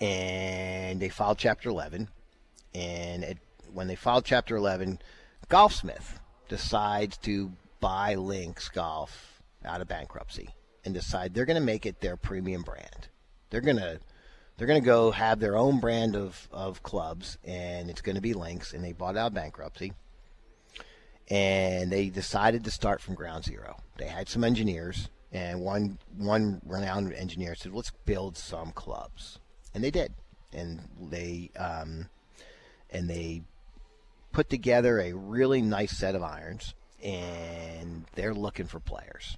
[0.00, 2.08] and they filed Chapter 11.
[2.74, 3.38] And it,
[3.72, 5.00] when they filed Chapter 11,
[5.48, 6.18] Golfsmith
[6.48, 10.50] decides to buy Lynx Golf out of bankruptcy
[10.84, 13.08] and decide they're going to make it their premium brand.
[13.50, 14.00] They're going to
[14.56, 18.22] they're going to go have their own brand of, of clubs, and it's going to
[18.22, 18.72] be Lynx.
[18.72, 19.92] And they bought out bankruptcy
[21.28, 23.76] and they decided to start from ground zero.
[23.98, 29.38] They had some engineers, and one one renowned engineer said, "Let's build some clubs,"
[29.76, 30.10] and they did,
[30.54, 32.08] and they um,
[32.90, 33.42] and they
[34.32, 36.72] put together a really nice set of irons,
[37.04, 39.36] and they're looking for players,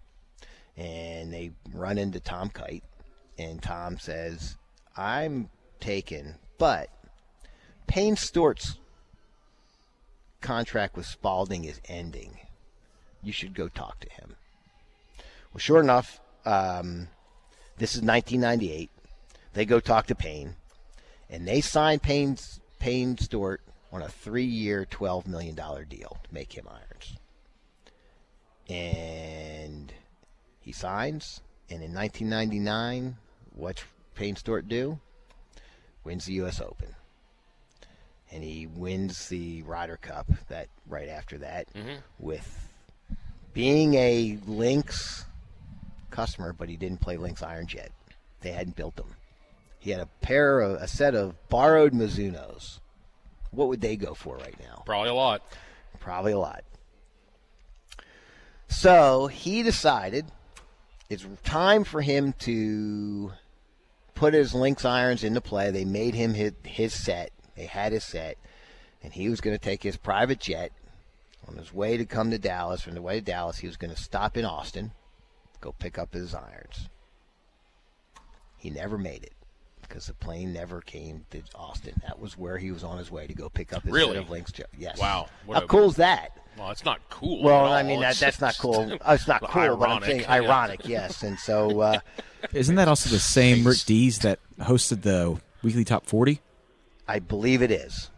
[0.77, 2.85] and they run into Tom Kite,
[3.36, 4.56] and Tom says,
[4.97, 5.51] "I'm
[5.81, 6.89] taken, but."
[7.89, 8.78] Payne Stewart's
[10.43, 12.39] contract with Spalding is ending.
[13.23, 14.36] You should go talk to him.
[15.55, 17.09] Well, sure enough, um,
[17.78, 18.90] this is 1998.
[19.59, 20.55] They go talk to Payne,
[21.28, 23.60] and they sign Payne's Payne Stewart
[23.90, 27.16] on a three-year, twelve million dollar deal to make him irons.
[28.68, 29.93] And
[30.60, 33.16] he signs, and in 1999,
[33.56, 33.82] what's
[34.14, 35.01] Payne Stewart do?
[36.05, 36.60] Wins the U.S.
[36.60, 36.94] Open,
[38.30, 41.97] and he wins the Ryder Cup that right after that mm-hmm.
[42.20, 42.68] with
[43.55, 45.24] being a Lynx
[46.12, 47.90] customer, but he didn't play Lynx irons yet.
[48.40, 49.16] They hadn't built them.
[49.78, 52.80] He had a pair of a set of borrowed Mizunos.
[53.50, 54.82] What would they go for right now?
[54.84, 55.42] Probably a lot.
[56.00, 56.64] Probably a lot.
[58.68, 60.26] So he decided
[61.09, 63.32] it's time for him to
[64.14, 65.70] put his Lynx irons into play.
[65.70, 67.30] They made him his, his set.
[67.56, 68.36] They had his set.
[69.02, 70.72] And he was going to take his private jet
[71.46, 72.86] on his way to come to Dallas.
[72.86, 74.90] On the way to Dallas, he was going to stop in Austin,
[75.60, 76.88] go pick up his irons.
[78.59, 79.32] He never made it
[79.89, 81.94] because the plane never came to Austin.
[82.06, 84.15] That was where he was on his way to go pick up his Really?
[84.15, 84.52] set of Lynx.
[84.52, 84.69] jet.
[84.78, 84.98] Yes.
[84.98, 85.28] Wow.
[85.47, 86.39] What How a- cool is that?
[86.59, 87.43] Well, it's not cool.
[87.43, 88.93] Well, at I mean that that's not cool.
[88.93, 90.32] Uh, It's not cool, but I'm ironic, saying yeah.
[90.32, 90.89] ironic.
[90.89, 92.01] Yes, and so uh,
[92.52, 96.40] Isn't that also the same Rick Dees that hosted the weekly top 40?
[97.06, 98.10] I believe it is.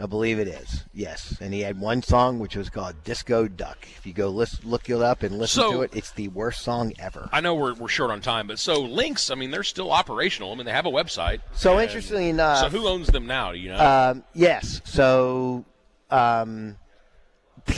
[0.00, 0.84] I believe it is.
[0.94, 4.64] Yes, and he had one song which was called "Disco Duck." If you go list,
[4.64, 7.28] look it up and listen So- to it, it's the worst song ever.
[7.32, 9.30] I know we're, we're short on time, but so Lynx.
[9.30, 10.52] I mean, they're still operational.
[10.52, 11.40] I mean, they have a website.
[11.52, 13.52] So and- interestingly enough, so who owns them now?
[13.52, 13.78] Do you know?
[14.10, 14.80] Um, yes.
[14.84, 15.66] So,
[16.10, 16.76] um,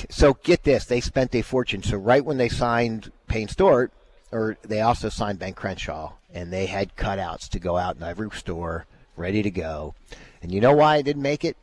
[0.09, 1.83] so get this: they spent a fortune.
[1.83, 3.93] So right when they signed Payne Stewart,
[4.31, 8.31] or they also signed Ben Crenshaw, and they had cutouts to go out in every
[8.31, 8.87] store,
[9.17, 9.95] ready to go.
[10.41, 11.57] And you know why I didn't make it?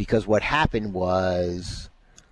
[0.00, 1.90] Because what happened was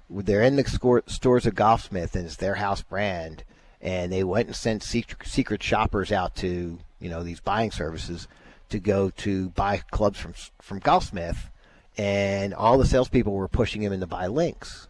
[0.09, 3.45] they're in the score, stores of Golfsmith, and it's their house brand,
[3.83, 8.27] and they went and sent secret, secret shoppers out to you know these buying services
[8.71, 10.33] to go to buy clubs from
[10.63, 11.51] from Golfsmith,
[11.99, 14.89] and all the salespeople were pushing him in to buy Lynx.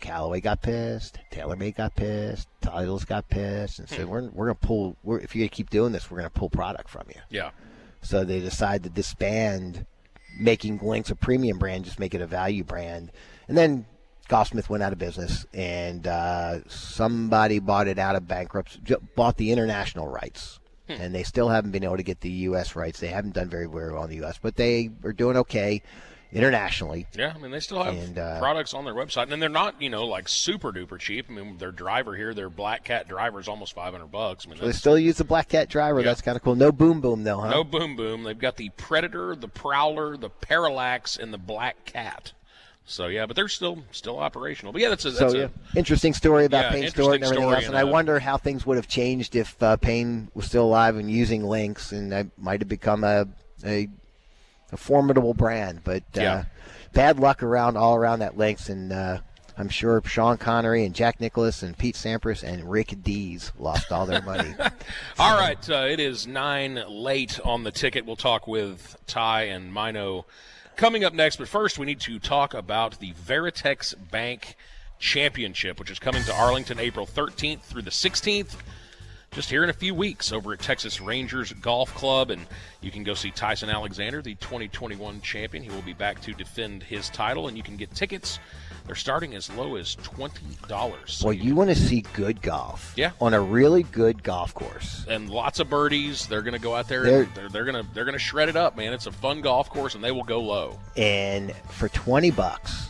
[0.00, 1.18] Callaway got pissed.
[1.30, 2.48] TaylorMade got pissed.
[2.62, 4.08] Titleist got pissed, and said, hmm.
[4.08, 4.96] "We're we're gonna pull.
[5.02, 7.50] We're, if you keep doing this, we're gonna pull product from you." yeah.
[8.00, 9.84] So they decided to disband
[10.38, 13.10] making Lynx a premium brand, just make it a value brand.
[13.48, 13.86] And then
[14.28, 18.80] Golfsmith went out of business, and uh, somebody bought it out of bankruptcy,
[19.16, 20.58] bought the international rights.
[20.88, 22.74] And they still haven't been able to get the U.S.
[22.74, 22.98] rights.
[22.98, 25.82] They haven't done very, very well in the U.S., but they are doing okay
[26.32, 27.06] internationally.
[27.14, 29.80] Yeah, I mean, they still have And, uh, products on their website, and they're not,
[29.80, 31.26] you know, like super duper cheap.
[31.28, 34.46] I mean, their driver here, their Black Cat driver is almost five hundred bucks.
[34.46, 36.00] I mean, They still use the Black Cat driver.
[36.00, 36.06] Yeah.
[36.06, 36.54] That's kind of cool.
[36.54, 37.50] No boom boom, though, huh?
[37.50, 38.22] no boom boom.
[38.22, 42.32] They've got the Predator, the Prowler, the Parallax, and the Black Cat.
[42.86, 44.72] So yeah, but they're still still operational.
[44.72, 47.44] But yeah, that's a that's So a interesting story about Yeah, Payne Stewart and everything
[47.44, 47.66] else.
[47.66, 50.64] And and, I uh, wonder how things would have changed if uh, Payne was still
[50.64, 53.28] alive and using Lynx, and that might have become a
[53.64, 53.88] a,
[54.72, 55.80] a formidable brand.
[55.84, 56.44] But uh, Yeah.
[56.92, 59.18] bad luck around all around that Lynx, and uh,
[59.58, 64.06] I'm sure Sean Connery and Jack Nicklaus and Pete Sampras and Rick Dees lost all
[64.06, 64.54] their money.
[65.18, 68.06] All right, uh, it is nine late on the ticket.
[68.06, 70.24] We'll talk with Ty and Mino
[70.76, 71.36] coming up next.
[71.36, 74.56] But first, we need to talk about the Veritex Bank
[74.98, 78.54] Championship, which is coming to Arlington April 13th through the 16th.
[79.32, 82.44] Just here in a few weeks over at Texas Rangers Golf Club, and
[82.80, 85.62] you can go see Tyson Alexander, the 2021 champion.
[85.62, 88.40] He will be back to defend his title, and you can get tickets.
[88.86, 91.22] They're starting as low as twenty dollars.
[91.24, 93.12] well, you want to see good golf, Yeah.
[93.20, 95.06] on a really good golf course.
[95.08, 96.26] and lots of birdies.
[96.26, 98.18] They're going to go out there They're- and they're, they're going to they're going to
[98.18, 98.92] shred it up, man.
[98.92, 100.76] It's a fun golf course, and they will go low.
[100.96, 102.88] And for twenty bucks,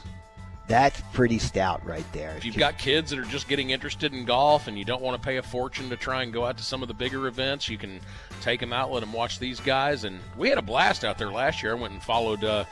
[0.71, 2.33] that's pretty stout right there.
[2.37, 5.21] If you've got kids that are just getting interested in golf and you don't want
[5.21, 7.69] to pay a fortune to try and go out to some of the bigger events,
[7.69, 8.01] you can
[8.41, 10.05] take them out, let them watch these guys.
[10.05, 11.73] And we had a blast out there last year.
[11.73, 12.65] I went and followed uh,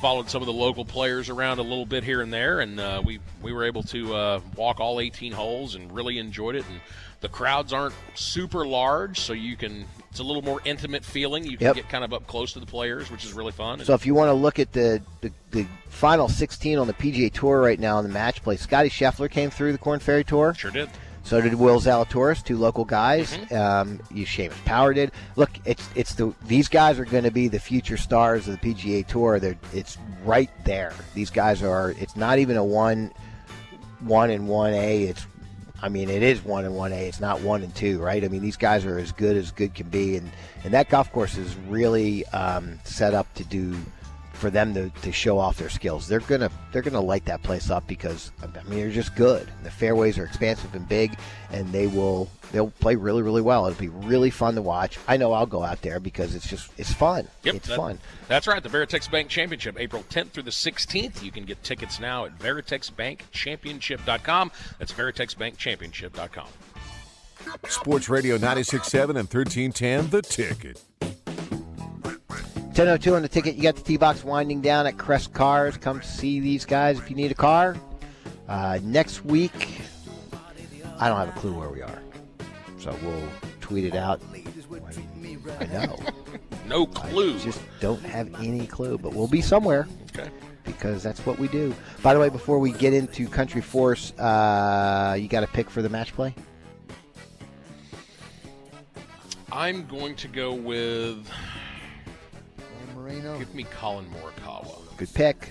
[0.00, 3.02] followed some of the local players around a little bit here and there, and uh,
[3.04, 6.64] we we were able to uh, walk all 18 holes and really enjoyed it.
[6.70, 6.80] And
[7.20, 9.86] the crowds aren't super large, so you can.
[10.10, 11.44] It's a little more intimate feeling.
[11.44, 11.74] You can Yep.
[11.76, 13.84] get kind of up close to the players, which is really fun.
[13.84, 17.30] So if you want to look at the, the, the final 16 on the PGA
[17.30, 20.54] Tour right now in the match play, Scottie Scheffler came through the Korn Ferry Tour.
[20.54, 20.88] sure did.
[21.26, 23.36] So did Will Zalatoris, two local guys.
[23.50, 25.10] Um, you Seamus Power did.
[25.34, 28.74] Look, it's it's the these guys are going to be the future stars of the
[28.74, 29.40] PGA Tour.
[29.40, 30.92] They're it's right there.
[31.14, 31.96] These guys are.
[31.98, 33.12] It's not even a one
[33.98, 35.02] one and one A.
[35.02, 35.26] It's
[35.82, 37.08] I mean it is one and one A.
[37.08, 38.22] It's not one and two, right?
[38.22, 40.30] I mean these guys are as good as good can be, and
[40.62, 43.76] and that golf course is really um, set up to do
[44.36, 46.06] for them to, to show off their skills.
[46.06, 49.50] They're gonna they're gonna light that place up because I mean they're just good.
[49.62, 51.16] The fairways are expansive and big,
[51.50, 53.66] and they will they'll play really really well.
[53.66, 54.98] It'll be really fun to watch.
[55.08, 57.28] I know I'll go out there because it's just it's fun.
[57.42, 57.98] Yep, it's that- fun.
[58.28, 58.62] That's right.
[58.62, 61.22] The Veritex Bank Championship, April 10th through the 16th.
[61.22, 64.50] You can get tickets now at veritexbankchampionship.com.
[64.78, 66.48] That's veritexbankchampionship.com.
[67.68, 70.82] Sports Radio 96.7 and 1310, The Ticket.
[72.76, 73.56] 1002 on the ticket.
[73.56, 75.78] You got the T box winding down at Crest Cars.
[75.78, 77.74] Come see these guys if you need a car.
[78.48, 79.80] Uh, next week,
[80.98, 81.98] I don't have a clue where we are,
[82.78, 83.28] so we'll
[83.62, 84.20] tweet it out.
[85.58, 85.98] I know.
[86.66, 87.36] No clue.
[87.36, 89.86] I just don't have any clue, but we'll be somewhere.
[90.10, 90.28] Okay.
[90.64, 91.72] Because that's what we do.
[92.02, 95.80] By the way, before we get into Country Force, uh, you got a pick for
[95.80, 96.34] the match play?
[99.52, 101.30] I'm going to go with.
[103.38, 104.96] Give me Collin Morikawa.
[104.96, 105.50] Good pick.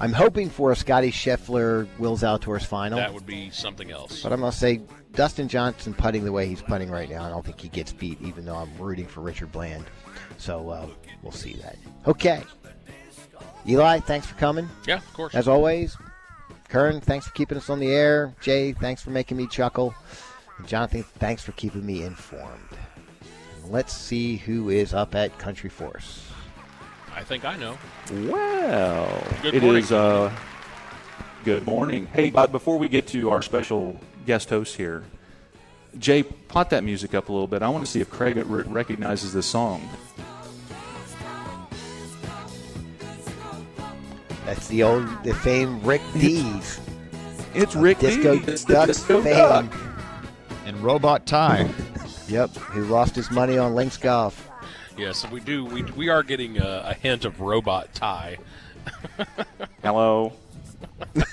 [0.00, 2.98] I'm hoping for a Scottie Scheffler Will Zalatoris final.
[2.98, 4.22] That would be something else.
[4.22, 4.80] But I'm going to say
[5.12, 7.22] Dustin Johnson putting the way he's putting right now.
[7.22, 9.84] I don't think he gets beat, even though I'm rooting for Richard Bland.
[10.38, 10.88] So uh,
[11.22, 11.76] we'll see that.
[12.06, 12.42] Okay.
[13.68, 14.68] Eli, thanks for coming.
[14.86, 15.34] Yeah, of course.
[15.34, 15.96] As always.
[16.68, 18.34] Kern, thanks for keeping us on the air.
[18.40, 19.94] Jay, thanks for making me chuckle.
[20.58, 22.76] And Jonathan, thanks for keeping me informed.
[23.56, 26.32] And let's see who is up at Country Force.
[27.14, 27.78] I think I know.
[28.12, 29.82] Well, Good it morning.
[29.82, 30.32] is, uh,
[31.44, 32.06] good morning.
[32.12, 35.04] Hey, but before we get to our special guest host here,
[35.98, 37.62] Jay, pot that music up a little bit.
[37.62, 39.88] I want to see if Craig recognizes this song.
[44.44, 46.80] That's the old, the famed Rick Dees.
[47.54, 49.34] It's Rick Disco Dees, it's the Duck Disco fame.
[49.34, 49.72] Duck.
[50.66, 51.72] And Robot Time.
[52.28, 54.43] Yep, who lost his money on Lynx Golf.
[54.96, 55.64] Yes, we do.
[55.64, 58.38] We, we are getting a, a hint of robot tie.
[59.82, 60.32] Hello.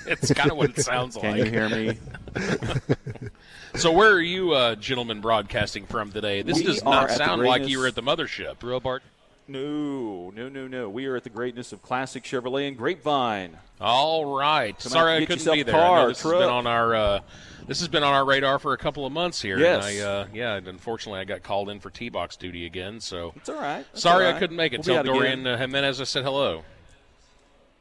[0.07, 1.43] it's kind of what it sounds Can like.
[1.43, 1.97] Can you hear me?
[3.75, 6.41] so, where are you, uh, gentlemen, broadcasting from today?
[6.41, 8.57] This We does not sound like you were at the mothership.
[8.57, 9.01] Robart.
[9.51, 10.89] No, no, no, no.
[10.89, 13.57] We are at the greatness of classic Chevrolet and Grapevine.
[13.81, 14.77] All right.
[14.79, 15.73] Come Sorry I couldn't be there.
[15.73, 17.19] Car, this has been on our uh,
[17.67, 19.59] this has been on our radar for a couple of months here.
[19.59, 19.85] Yes.
[19.85, 20.55] And I, uh, yeah.
[20.55, 23.01] and Unfortunately, I got called in for T-box duty again.
[23.01, 23.85] So It's all right.
[23.91, 24.85] That's sorry all I couldn't make it.
[24.85, 26.63] We'll Tell Dorian uh, Jimenez I said hello.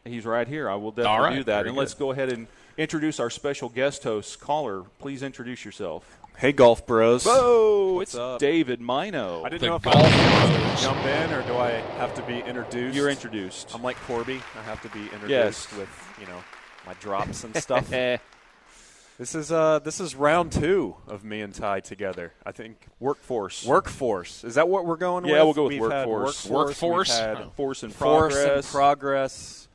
[0.04, 0.68] He's right here.
[0.68, 1.56] I will definitely right, do that.
[1.58, 2.48] very And let's go ahead and
[2.78, 4.40] introduce our special guest host.
[4.40, 6.18] Caller, please introduce yourself.
[6.40, 7.24] Hey, golf bros.
[7.26, 8.38] Whoa, What's it's up?
[8.38, 9.42] David Mino.
[9.44, 10.80] I didn't The know if golf I have bros.
[10.80, 12.96] to jump in or do I have to be introduced.
[12.96, 13.74] You're introduced.
[13.74, 14.40] I'm like Corby.
[14.58, 15.72] I have to be introduced Yes.
[15.76, 15.88] with
[16.18, 16.38] you know
[16.86, 17.90] my drops and stuff.
[19.18, 22.32] this is uh this is round two of me and Ty together.
[22.46, 23.66] I think Workforce.
[23.66, 25.32] workforce is that what we're going with?
[25.34, 26.46] Yeah, we'll go with We've had workforce.
[26.48, 26.80] workforce.
[26.80, 27.08] Workforce?
[27.10, 28.70] We've had Force and force and progress.
[28.72, 29.68] progress.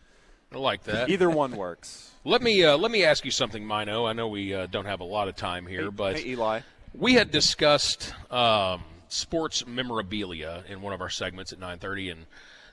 [0.51, 1.09] I like that.
[1.11, 2.09] Either one works.
[2.27, 4.05] Let me uh, let me ask you something, Mino.
[4.05, 6.61] I know we uh, don't have a lot of time here, Hey- but hey, Eli.
[6.95, 12.25] we had discussed um, sports memorabilia in one of our segments at 9:30, and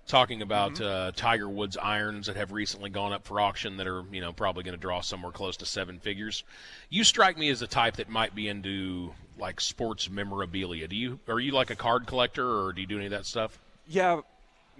[0.06, 0.84] talking about Mm-hmm.
[0.84, 4.32] uh, Tiger Woods irons that have recently gone up for auction that are you know
[4.32, 6.44] probably going to draw somewhere close to seven figures.
[6.88, 10.88] You strike me as the type that might be into like sports memorabilia.
[10.88, 13.26] Do you are you like a card collector or do you do any of that
[13.26, 13.58] stuff?
[13.86, 14.22] Yeah,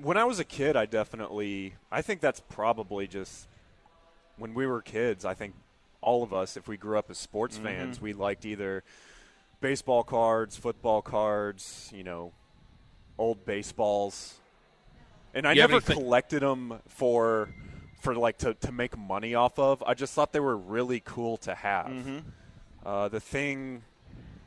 [0.01, 1.74] when I was a kid, I definitely.
[1.90, 3.49] I think that's probably just
[4.36, 5.24] when we were kids.
[5.24, 5.54] I think
[6.00, 7.66] all of us, if we grew up as sports Mm-hmm.
[7.66, 8.82] fans, we liked either
[9.60, 12.32] baseball cards, football cards, you know,
[13.18, 14.34] old baseballs.
[15.34, 17.48] And I You never collected them for
[18.00, 19.80] for like to, to make money off of.
[19.86, 21.86] I just thought they were really cool to have.
[21.86, 22.18] Mm-hmm.
[22.84, 23.82] Uh, the thing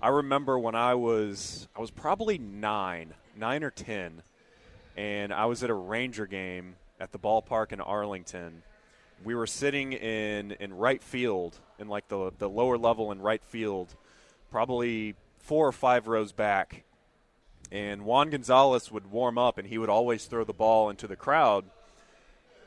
[0.02, 4.22] I remember when I was I was probably nine, nine or ten,
[4.98, 8.62] and I was at a Ranger game at the ballpark in Arlington.
[9.24, 13.44] We were sitting in in right field, in like the the lower level in right
[13.44, 13.96] field,
[14.52, 16.84] probably four or five rows back.
[17.72, 21.16] And Juan Gonzalez would warm up, and he would always throw the ball into the
[21.16, 21.66] crowd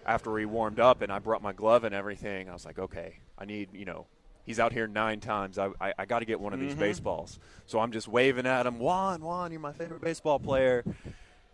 [0.04, 1.02] after he warmed up.
[1.02, 2.48] And I brought my glove and everything.
[2.48, 4.06] I was like, okay, I need, you know,
[4.44, 5.58] he's out here nine times.
[5.58, 6.80] I, I, I got to get one of these mm-hmm.
[6.80, 7.38] baseballs.
[7.66, 10.84] So I'm just waving at him, Juan, Juan, you're my favorite baseball player.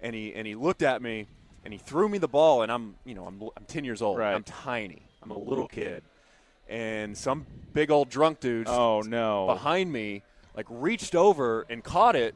[0.00, 1.26] And he and he looked at me,
[1.64, 2.62] and he threw me the ball.
[2.62, 4.18] And I'm, you know, I'm, I'm 10 years old.
[4.18, 4.34] Right.
[4.34, 5.02] I'm tiny.
[5.22, 6.02] I'm a little kid.
[6.68, 9.46] And some big old drunk dude Oh no!
[9.46, 10.22] behind me,
[10.56, 12.34] like reached over and caught it,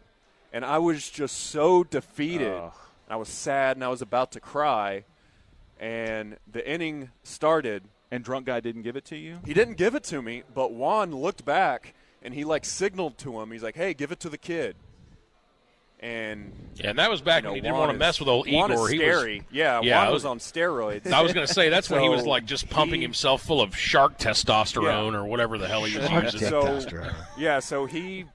[0.52, 2.52] and I was just so defeated.
[2.52, 2.72] Ugh.
[3.08, 5.04] I was sad and I was about to cry.
[5.80, 7.84] And the inning started.
[8.10, 9.38] And drunk guy didn't give it to you.
[9.44, 13.38] He didn't give it to me, but Juan looked back and he like signaled to
[13.38, 13.50] him.
[13.50, 14.76] He's like, "Hey, give it to the kid."
[16.00, 17.98] And Yeah, and that was back you know, when he didn't Juan want to is-
[17.98, 18.86] mess with old Juan Igor.
[18.86, 21.10] Is He was- yeah, yeah, Juan I was on steroids.
[21.12, 23.60] I was going to say that's when he was like just pumping he- himself full
[23.60, 25.18] of shark testosterone Yeah.
[25.18, 26.48] or whatever the hell he was Shark using.
[26.48, 26.80] So,
[27.36, 28.26] yeah, so he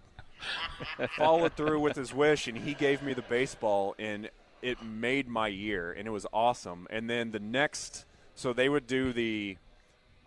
[1.18, 4.30] followed through with his wish, and he gave me the baseball, and
[4.62, 6.88] it made my year, and it was awesome.
[6.90, 9.58] And then the next, so they would do the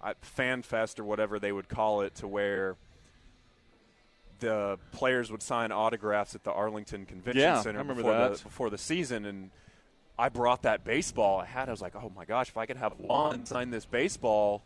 [0.03, 2.77] uh, fan fest or whatever they would call it, to where
[4.41, 8.79] the players would sign autographs at the Arlington Convention Yeah, Center before the before the
[8.79, 9.51] season, and
[10.19, 11.69] I brought that baseball I had.
[11.69, 14.63] I was like, oh my gosh, if I could have Juan sign this baseball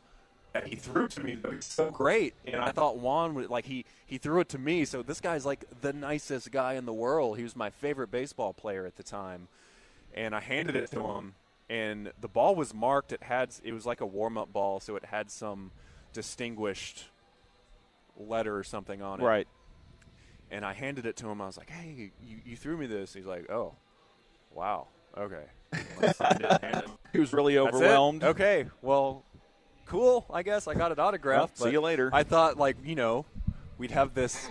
[0.52, 2.34] that he threw to me, that was so great.
[2.46, 4.84] And I thought Juan would like he he threw it to me.
[4.84, 7.36] So this guy's like the nicest guy in the world.
[7.36, 9.48] He was my favorite baseball player at the time,
[10.14, 11.34] and I handed it to him.
[11.68, 13.12] And the ball was marked.
[13.12, 15.70] It had it was like a warm up ball, so it had some
[16.12, 17.04] distinguished
[18.16, 19.24] letter or something on it.
[19.24, 19.48] Right.
[20.50, 21.40] And I handed it to him.
[21.40, 23.74] I was like, "Hey, you, you threw me this." He's like, "Oh,
[24.52, 26.90] wow, okay." I signed it and handed it.
[27.12, 28.24] He was really overwhelmed.
[28.24, 29.24] Okay, well,
[29.86, 30.26] cool.
[30.32, 31.60] I guess I got it autographed.
[31.60, 32.10] Well, see you later.
[32.12, 33.26] I thought, like, you know,
[33.78, 34.48] we'd have this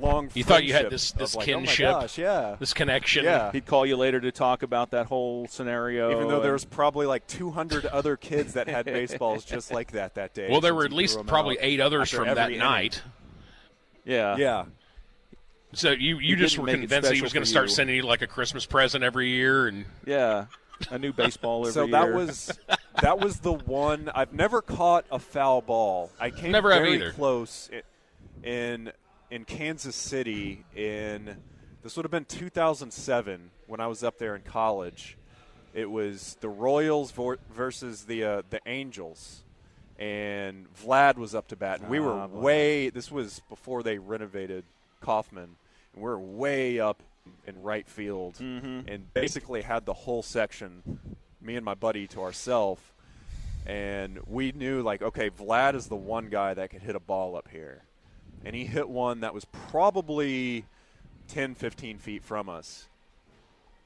[0.00, 0.30] long.
[0.34, 3.24] You thought you had this this like, kinship, Oh my gosh, yeah, this connection.
[3.24, 3.52] Yeah.
[3.52, 6.10] He'd call you later to talk about that whole scenario.
[6.10, 9.92] Even though and- there was probably like 200 other kids that had baseballs just like
[9.92, 10.48] that that day.
[10.50, 12.58] Well, there were at least probably out eight others after from that inning.
[12.58, 13.02] night.
[14.04, 14.36] Yeah.
[14.36, 14.64] Yeah.
[15.76, 17.74] So you, He you just were convinced that he was going to start you.
[17.74, 20.46] sending you like a Christmas present every year, and Yeah,
[20.90, 21.92] a new baseball every so year.
[21.92, 22.58] that was
[23.02, 26.10] that was the one I've never caught a foul ball.
[26.18, 27.12] I came Never have very either.
[27.12, 27.68] close
[28.42, 28.90] in
[29.30, 31.36] in Kansas City in
[31.82, 35.16] this would have been 2007 when I was up there in college.
[35.74, 39.44] It was the Royals vor- versus the uh, the Angels,
[39.98, 42.88] and Vlad was up to bat, and we were Ah, way.
[42.88, 44.64] This was before they renovated
[45.02, 45.56] Kauffman,
[45.96, 47.02] and we are way up
[47.46, 48.86] in right field, Mhm.
[48.86, 52.82] and basically had the whole section, me and my buddy, to ourselves.
[53.66, 57.34] And we knew, like, okay, Vlad is the one guy that could hit a ball
[57.34, 57.82] up here.
[58.44, 60.66] And he hit one that was probably
[61.26, 62.88] 10, 15 feet from us.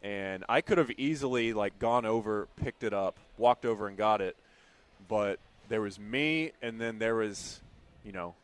[0.03, 4.21] And I could have easily, like, gone over, picked it up, walked over and got
[4.21, 4.37] it.
[5.09, 5.39] But
[5.69, 7.63] there was me, and then there was,
[8.05, 8.35] you know,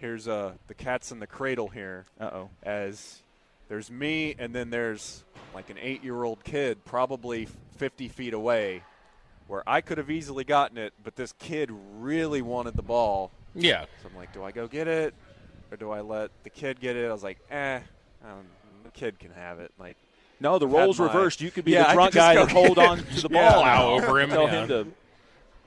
[0.00, 2.06] here's uh, the cat's in the cradle here.
[2.18, 2.48] Uh-oh.
[2.62, 3.20] As
[3.68, 5.22] there's me, and then there's
[5.54, 7.46] like an eight-year-old kid, probably
[7.76, 8.82] 50 feet away,
[9.46, 13.30] where I could have easily gotten it, but this kid really wanted the ball.
[13.54, 13.84] Yeah.
[14.02, 15.14] So I'm like, do I go get it,
[15.70, 17.08] or do I let the kid get it?
[17.08, 17.80] I was like, eh,
[18.24, 18.44] um,
[18.84, 19.72] the kid can have it.
[19.78, 19.96] Like,
[20.40, 21.40] No, the roles my- reversed.
[21.40, 23.52] You could be Yeah, the drunk guy that hold on to the Yeah.
[23.52, 23.62] ball.
[23.62, 24.50] Plow over him, Tell yeah.
[24.62, 24.86] him to,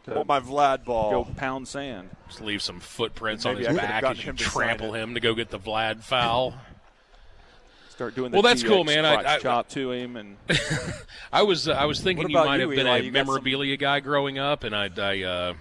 [0.06, 1.12] to Oh, my Vlad ball.
[1.24, 2.10] go pound sand.
[2.28, 5.14] just leave some footprints Maybe on his could back gotten as you him trample him
[5.14, 6.54] to go get the Vlad foul.
[7.90, 9.06] Start doing the Well, that's TX cool, man.
[9.06, 10.38] I- crotch I- chop to him, and
[11.32, 12.98] I was uh, I was thinking you might you, have been Eli?
[12.98, 15.54] a You got some- memorabilia guy growing up, and I I, uh,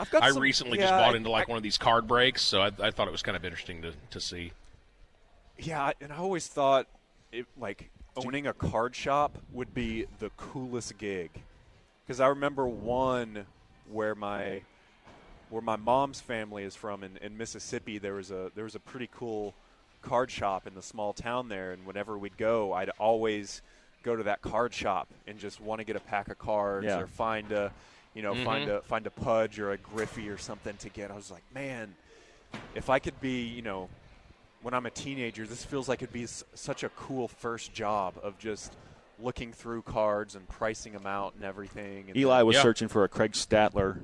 [0.00, 2.06] I've got I some- recently yeah, just bought I- into like one of these card
[2.08, 4.52] breaks, so I, I thought it was kind of interesting to, to see.
[5.58, 6.86] Yeah, and I always thought,
[7.32, 11.30] it, like owning a card shop would be the coolest gig,
[12.08, 13.44] because I remember one
[13.92, 14.62] where my
[15.50, 17.98] where my mom's family is from in, in Mississippi.
[17.98, 19.54] There was a there was a pretty cool
[20.00, 23.60] card shop in the small town there, and whenever we'd go, I'd always
[24.02, 27.00] go to that card shop and just want to get a pack of cards Yeah.
[27.00, 27.72] or find a
[28.14, 28.78] you know find mm-hmm.
[28.78, 31.10] a find a pudge or a griffey or something to get.
[31.10, 31.94] I was like, man,
[32.74, 33.90] if I could be, you know,
[34.62, 38.14] when I'm a teenager, this feels like it'd be s- such a cool first job
[38.22, 38.72] of just
[39.20, 42.04] looking through cards and pricing them out and everything.
[42.08, 42.62] And Eli was Yeah.
[42.62, 44.00] searching for a Craig Stadler.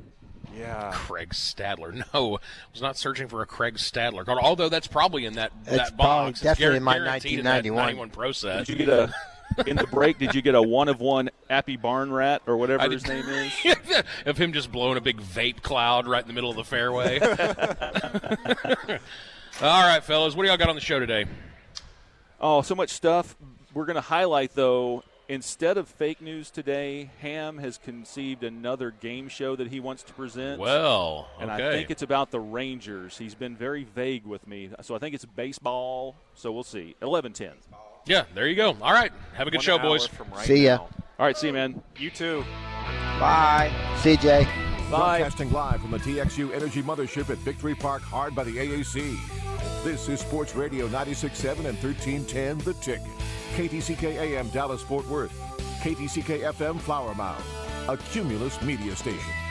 [0.57, 1.93] yeah, Craig Stadler.
[2.15, 2.41] No, I
[2.73, 4.39] was not searching for a Craig Stadler card.
[4.43, 6.41] Although that's probably in that It's that probably box.
[6.41, 7.86] definitely it's in my guaranteed in that 1991.
[7.86, 8.66] 91 Pro set.
[8.66, 9.12] Did you get a
[9.69, 10.19] in the break?
[10.19, 13.24] Did you get a one of one Appy Barn Rat or whatever I his did-
[13.24, 13.28] name
[13.65, 14.03] is?
[14.27, 17.20] of him just blowing a big vape cloud right in the middle of the fairway.
[19.62, 21.27] All right, fellas, what do y'all got on the show today?
[22.41, 23.36] Oh, so much stuff.
[23.74, 29.28] We're going to highlight, though, instead of fake news today, Ham has conceived another game
[29.28, 30.60] show that he wants to present.
[30.60, 33.18] Well, and I think it's about the Rangers.
[33.18, 34.70] He's been very vague with me.
[34.82, 36.16] So I think it's baseball.
[36.34, 36.94] So we'll see.
[37.02, 37.52] 11 10.
[38.06, 38.76] Yeah, there you go.
[38.82, 40.06] All right, have a good One show, boys.
[40.06, 40.76] From right See ya.
[40.76, 40.88] now.
[41.18, 41.82] All right, see you, man.
[41.96, 42.44] You too.
[43.18, 43.72] Bye.
[44.02, 44.46] CJ.
[44.94, 45.18] Bye.
[45.18, 49.16] Broadcasting live from the TXU Energy Mothership at Victory Park, hard by the AAC.
[49.82, 53.02] This is Sports Radio 96.7 and 1310 The Ticket.
[53.56, 55.32] KTCK AM Dallas Fort Worth.
[55.82, 57.42] KTCK FM Flower Mound.
[57.88, 59.43] A Cumulus media station.